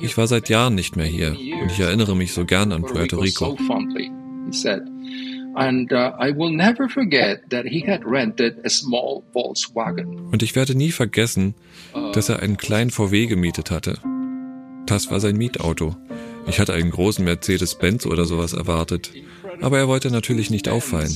Ich 0.01 0.17
war 0.17 0.25
seit 0.25 0.49
Jahren 0.49 0.73
nicht 0.73 0.95
mehr 0.95 1.05
hier 1.05 1.37
und 1.61 1.71
ich 1.71 1.79
erinnere 1.79 2.15
mich 2.15 2.33
so 2.33 2.43
gern 2.45 2.71
an 2.71 2.81
Puerto 2.81 3.19
Rico. 3.19 3.55
And 5.55 5.91
uh, 5.91 6.13
I 6.17 6.31
will 6.31 6.49
never 6.49 6.87
forget 6.87 7.49
that 7.49 7.65
he 7.65 7.85
had 7.85 8.05
rented 8.05 8.65
a 8.65 8.69
small 8.69 9.23
Volkswagen. 9.33 10.29
Und 10.31 10.43
ich 10.43 10.55
werde 10.55 10.75
nie 10.75 10.91
vergessen, 10.91 11.55
dass 12.13 12.29
er 12.29 12.41
einen 12.41 12.57
kleinen 12.57 12.89
VW 12.89 13.27
gemietet 13.27 13.69
hatte. 13.69 13.97
Das 14.85 15.11
war 15.11 15.19
sein 15.19 15.35
Mietauto. 15.35 15.95
Ich 16.47 16.59
hatte 16.59 16.73
einen 16.73 16.91
großen 16.91 17.23
Mercedes-Benz 17.23 18.05
oder 18.05 18.25
sowas 18.25 18.53
erwartet. 18.53 19.11
Aber 19.61 19.77
er 19.77 19.87
wollte 19.87 20.09
natürlich 20.09 20.49
nicht 20.49 20.69
auffallen. 20.69 21.11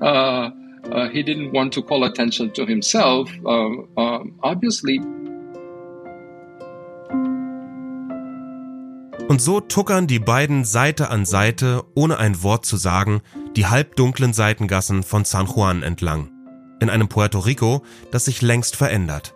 Uh, 0.00 0.50
uh, 0.90 1.08
he 1.10 1.22
didn't 1.22 1.52
want 1.52 1.74
to 1.74 1.82
call 1.82 2.04
attention 2.04 2.52
to 2.52 2.64
himself. 2.64 3.30
Uh, 3.44 3.84
uh, 3.96 4.24
obviously. 4.42 5.00
Und 9.28 9.42
so 9.42 9.60
tuckern 9.60 10.06
die 10.06 10.18
beiden 10.18 10.64
Seite 10.64 11.10
an 11.10 11.26
Seite, 11.26 11.84
ohne 11.94 12.18
ein 12.18 12.42
Wort 12.42 12.64
zu 12.64 12.76
sagen, 12.76 13.20
die 13.56 13.66
halbdunklen 13.66 14.32
Seitengassen 14.32 15.02
von 15.02 15.24
San 15.24 15.46
Juan 15.46 15.82
entlang. 15.82 16.30
In 16.80 16.90
einem 16.90 17.08
Puerto 17.08 17.38
Rico, 17.38 17.84
das 18.10 18.24
sich 18.24 18.40
längst 18.42 18.74
verändert 18.74 19.34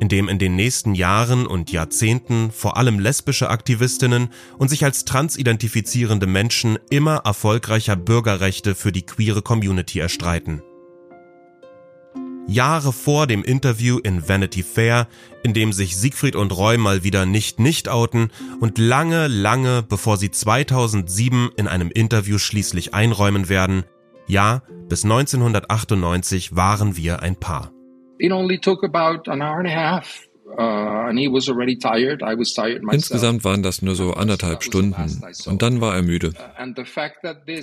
in 0.00 0.08
dem 0.08 0.28
in 0.28 0.38
den 0.38 0.56
nächsten 0.56 0.94
Jahren 0.94 1.46
und 1.46 1.72
Jahrzehnten 1.72 2.50
vor 2.52 2.76
allem 2.76 2.98
lesbische 2.98 3.50
Aktivistinnen 3.50 4.28
und 4.56 4.68
sich 4.68 4.84
als 4.84 5.04
trans 5.04 5.36
identifizierende 5.36 6.26
Menschen 6.26 6.78
immer 6.90 7.22
erfolgreicher 7.24 7.96
Bürgerrechte 7.96 8.74
für 8.74 8.92
die 8.92 9.02
queere 9.02 9.42
Community 9.42 9.98
erstreiten. 9.98 10.62
Jahre 12.48 12.92
vor 12.94 13.26
dem 13.26 13.44
Interview 13.44 13.98
in 13.98 14.26
Vanity 14.26 14.62
Fair, 14.62 15.06
in 15.42 15.52
dem 15.52 15.72
sich 15.72 15.96
Siegfried 15.96 16.34
und 16.34 16.50
Roy 16.56 16.78
mal 16.78 17.04
wieder 17.04 17.26
nicht 17.26 17.60
nicht 17.60 17.88
outen 17.88 18.30
und 18.58 18.78
lange, 18.78 19.28
lange 19.28 19.82
bevor 19.82 20.16
sie 20.16 20.30
2007 20.30 21.50
in 21.56 21.68
einem 21.68 21.90
Interview 21.90 22.38
schließlich 22.38 22.94
einräumen 22.94 23.50
werden, 23.50 23.84
ja, 24.26 24.62
bis 24.88 25.04
1998 25.04 26.56
waren 26.56 26.96
wir 26.96 27.22
ein 27.22 27.36
Paar. 27.36 27.70
It 28.18 28.32
only 28.32 28.58
took 28.58 28.82
about 28.82 29.30
an 29.30 29.42
hour 29.42 29.58
and 29.58 29.68
a 29.68 29.70
half. 29.70 30.24
Insgesamt 32.90 33.44
waren 33.44 33.62
das 33.62 33.82
nur 33.82 33.94
so 33.94 34.14
anderthalb 34.14 34.62
Stunden 34.62 34.94
und 35.46 35.62
dann 35.62 35.80
war 35.82 35.94
er 35.94 36.02
müde. 36.02 36.32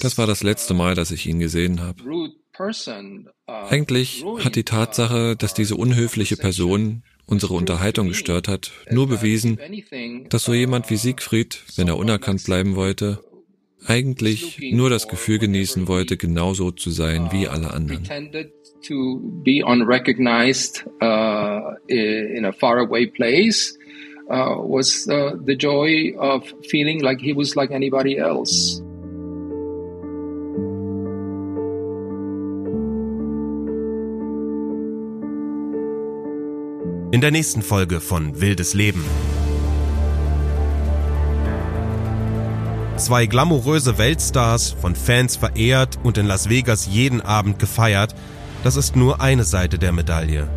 Das 0.02 0.18
war 0.20 0.28
das 0.28 0.44
letzte 0.44 0.76
Mal, 0.76 0.94
dass 0.94 1.10
ich 1.12 1.26
ihn 1.26 1.40
gesehen 1.40 1.82
habe. 1.82 2.04
Eigentlich 3.48 4.26
hat 4.44 4.56
die 4.56 4.64
Tatsache, 4.64 5.36
dass 5.36 5.54
diese 5.54 5.76
unhöfliche 5.76 6.38
Person 6.38 7.04
unsere 7.26 7.54
Unterhaltung 7.54 8.08
gestört 8.08 8.48
hat, 8.48 8.72
nur 8.92 9.08
bewiesen, 9.08 9.60
dass 10.30 10.44
so 10.44 10.54
jemand 10.54 10.90
wie 10.90 10.98
Siegfried, 10.98 11.64
wenn 11.76 11.88
er 11.88 11.98
unerkannt 11.98 12.44
bleiben 12.44 12.76
wollte, 12.76 13.20
eigentlich 13.88 14.60
nur 14.72 14.90
das 14.90 15.08
Gefühl 15.08 15.40
genießen 15.40 15.88
wollte, 15.88 16.18
genauso 16.18 16.72
zu 16.72 16.92
sein 16.92 17.30
wie 17.32 17.48
alle 17.48 17.72
anderen. 17.72 18.04
To 18.88 19.20
be 19.44 19.64
unrecognized 19.66 20.86
uh, 21.02 21.76
in 21.88 22.46
a 22.46 22.52
faraway 22.52 23.08
place 23.08 23.76
uh, 24.30 24.58
was 24.58 25.08
uh, 25.08 25.36
the 25.44 25.56
joy 25.56 26.14
of 26.20 26.44
feeling 26.70 27.00
like 27.00 27.20
he 27.20 27.34
was 27.34 27.56
like 27.56 27.72
anybody 27.72 28.18
else. 28.18 28.84
In 37.16 37.22
der 37.22 37.32
nächsten 37.32 37.62
Folge 37.62 38.02
von 38.02 38.42
Wildes 38.42 38.74
Leben. 38.74 39.02
Zwei 42.98 43.26
glamouröse 43.26 43.98
Weltstars, 43.98 44.72
von 44.82 44.98
Fans 44.98 45.38
verehrt 45.38 45.98
und 46.04 46.18
in 46.18 46.26
Las 46.26 46.50
Vegas 46.50 46.90
jeden 46.92 47.22
Abend 47.22 47.58
gefeiert, 47.58 48.14
das 48.66 48.76
ist 48.76 48.98
nur 48.98 49.22
eine 49.22 49.46
Seite 49.46 49.80
der 49.80 49.94
Medaille. 49.94 50.50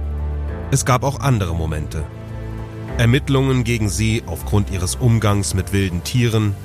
Es 0.72 0.84
gab 0.84 1.04
auch 1.04 1.20
andere 1.20 1.54
Momente. 1.54 2.02
Ermittlungen 2.96 3.62
gegen 3.62 3.88
sie 3.88 4.24
aufgrund 4.26 4.72
ihres 4.72 4.96
Umgangs 4.96 5.54
mit 5.54 5.72
wilden 5.72 6.02
Tieren, 6.02 6.56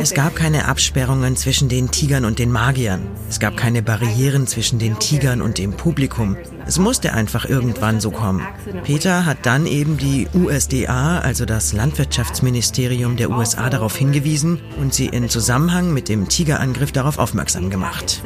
es 0.00 0.14
gab 0.14 0.36
keine 0.36 0.66
Absperrungen 0.66 1.34
zwischen 1.36 1.68
den 1.68 1.90
Tigern 1.90 2.24
und 2.24 2.38
den 2.38 2.52
Magiern. 2.52 3.02
Es 3.28 3.40
gab 3.40 3.56
keine 3.56 3.82
Barrieren 3.82 4.46
zwischen 4.46 4.78
den 4.78 5.00
Tigern 5.00 5.42
und 5.42 5.58
dem 5.58 5.72
Publikum. 5.72 6.36
Es 6.66 6.78
musste 6.78 7.14
einfach 7.14 7.46
irgendwann 7.46 8.00
so 8.00 8.12
kommen. 8.12 8.46
Peter 8.84 9.26
hat 9.26 9.38
dann 9.46 9.66
eben 9.66 9.96
die 9.96 10.28
USDA, 10.34 11.18
also 11.18 11.46
das 11.46 11.72
Landwirtschaftsministerium 11.72 13.16
der 13.16 13.30
USA, 13.30 13.70
darauf 13.70 13.96
hingewiesen 13.96 14.60
und 14.78 14.94
sie 14.94 15.06
in 15.06 15.28
Zusammenhang 15.28 15.92
mit 15.92 16.08
dem 16.08 16.28
Tigerangriff 16.28 16.92
darauf 16.92 17.18
aufmerksam 17.18 17.70
gemacht. 17.70 18.22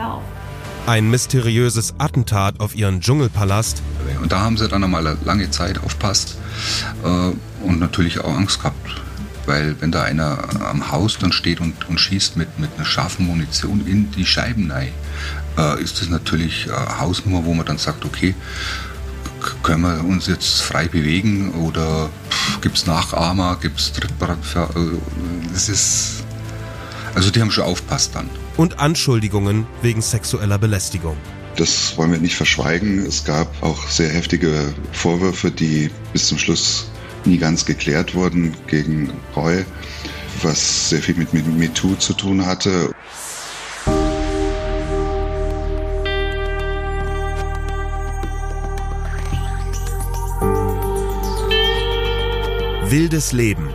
Ein 0.87 1.09
mysteriöses 1.09 1.95
Attentat 1.97 2.61
auf 2.61 2.77
ihren 2.77 3.01
Dschungelpalast. 3.01 3.83
Und 4.21 4.31
da 4.31 4.41
haben 4.41 4.59
sie 4.59 4.69
dann 4.69 4.85
einmal 4.85 5.17
lange 5.25 5.51
Zeit 5.51 5.83
aufpasst 5.83 6.37
äh, 7.03 7.07
und 7.67 7.81
natürlich 7.81 8.21
auch 8.21 8.37
Angst 8.37 8.59
gehabt 8.61 9.04
weil 9.47 9.77
wenn 9.81 9.93
da 9.93 10.03
einer 10.03 10.39
am 10.61 10.91
Haus 10.91 11.19
dann 11.19 11.33
steht 11.33 11.61
und, 11.61 11.89
und 11.89 11.99
schießt 11.99 12.37
mit, 12.37 12.59
mit 12.59 12.71
einer 12.77 12.85
scharfen 12.85 13.27
Munition 13.27 13.87
in 13.87 14.11
die 14.13 14.27
Scheiben 14.27 14.71
rein, 14.71 14.93
äh, 15.59 15.83
ist 15.83 16.01
das 16.01 16.09
natürlich 16.09 16.71
eine 16.71 17.01
Hausnummer, 17.01 17.45
wo 17.45 17.55
man 17.55 17.67
dann 17.67 17.79
sagt, 17.79 18.05
okay, 18.05 18.35
können 19.63 19.83
wir 19.83 20.05
uns 20.05 20.27
jetzt 20.27 20.63
frei 20.63 20.89
bewegen 20.89 21.53
oder 21.53 22.11
gibt 22.61 22.77
es 22.79 22.87
Nachahmer, 22.87 23.59
gibt 23.61 23.79
es 23.79 23.93
Trittbrandfahrer? 23.93 24.93
Das 25.53 25.69
ist, 25.69 26.25
also 27.15 27.31
die 27.31 27.41
haben 27.41 27.51
schon 27.51 27.65
aufpasst 27.65 28.15
dann. 28.15 28.29
Und 28.57 28.79
Anschuldigungen 28.79 29.67
wegen 29.83 30.01
sexueller 30.01 30.59
Belästigung. 30.59 31.17
Das 31.57 31.97
wollen 31.97 32.13
wir 32.13 32.19
nicht 32.19 32.35
verschweigen. 32.35 33.05
Es 33.07 33.25
gab 33.25 33.63
auch 33.63 33.89
sehr 33.89 34.11
heftige 34.11 34.75
Vorwürfe, 34.93 35.51
die 35.51 35.91
bis 36.13 36.29
zum 36.29 36.39
Schluss 36.39 36.89
nie 37.27 37.39
ganz 37.39 37.65
geklärt 37.65 38.15
wurden 38.15 38.55
gegen 38.67 39.11
Roy, 39.37 39.65
was 40.43 40.91
sehr 40.91 41.01
viel 41.01 41.15
mit 41.17 41.33
MeToo 41.33 41.95
zu 41.97 42.15
tun 42.15 42.45
hatte. 42.45 42.91
Wildes 52.87 53.33
Leben. 53.33 53.71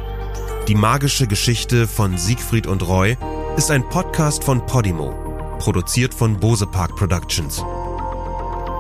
Die 0.69 0.75
magische 0.75 1.27
Geschichte 1.27 1.87
von 1.87 2.17
Siegfried 2.17 2.67
und 2.67 2.87
Roy 2.87 3.17
ist 3.57 3.71
ein 3.71 3.87
Podcast 3.89 4.43
von 4.43 4.65
Podimo, 4.65 5.11
produziert 5.59 6.13
von 6.13 6.39
Bose 6.39 6.67
Park 6.67 6.95
Productions. 6.95 7.61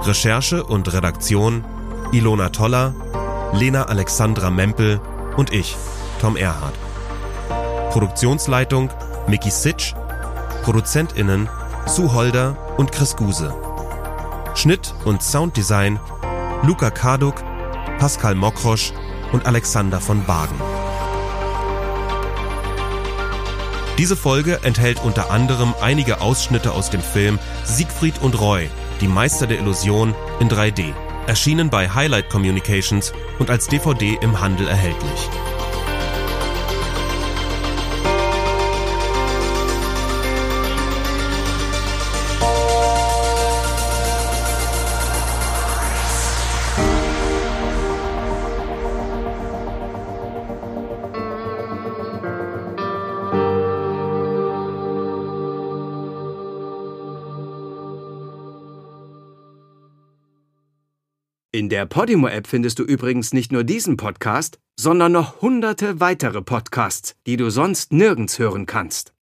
Recherche 0.03 0.63
und 0.63 0.93
Redaktion 0.93 1.65
Ilona 2.13 2.49
Toller, 2.49 2.95
Lena 3.53 3.83
Alexandra 3.83 4.51
Mempel 4.51 5.01
und 5.35 5.51
ich, 5.51 5.75
Tom 6.21 6.37
Erhardt. 6.37 6.75
Produktionsleitung 7.91 8.89
Mickey 9.27 9.49
Sitsch, 9.49 9.93
ProduzentInnen 10.63 11.49
Sue 11.87 12.13
Holder 12.13 12.55
und 12.77 12.91
Chris 12.91 13.15
Guse. 13.15 13.53
Schnitt 14.53 14.93
und 15.05 15.23
Sounddesign 15.23 15.99
Luca 16.63 16.91
Karduk, 16.91 17.35
Pascal 17.97 18.35
Mokrosch 18.35 18.93
und 19.31 19.45
Alexander 19.45 19.99
von 19.99 20.23
Bagen. 20.25 20.59
Diese 23.97 24.15
Folge 24.15 24.59
enthält 24.63 25.03
unter 25.03 25.31
anderem 25.31 25.73
einige 25.81 26.21
Ausschnitte 26.21 26.71
aus 26.71 26.89
dem 26.89 27.01
Film 27.01 27.39
Siegfried 27.63 28.21
und 28.21 28.39
Roy, 28.39 28.69
die 29.01 29.07
Meister 29.07 29.47
der 29.47 29.59
Illusion 29.59 30.13
in 30.39 30.49
3D 30.49 30.93
erschienen 31.29 31.69
bei 31.69 31.87
Highlight 31.87 32.27
Communications 32.27 33.13
und 33.37 33.51
als 33.51 33.67
DVD 33.67 34.17
im 34.19 34.41
Handel 34.41 34.67
erhältlich. 34.67 35.29
In 61.59 61.67
der 61.67 61.85
Podimo-App 61.85 62.47
findest 62.47 62.79
du 62.79 62.83
übrigens 62.83 63.33
nicht 63.33 63.51
nur 63.51 63.65
diesen 63.65 63.97
Podcast, 63.97 64.59
sondern 64.79 65.11
noch 65.11 65.41
hunderte 65.41 65.99
weitere 65.99 66.41
Podcasts, 66.41 67.17
die 67.27 67.35
du 67.35 67.49
sonst 67.49 67.91
nirgends 67.91 68.39
hören 68.39 68.65
kannst. 68.65 69.11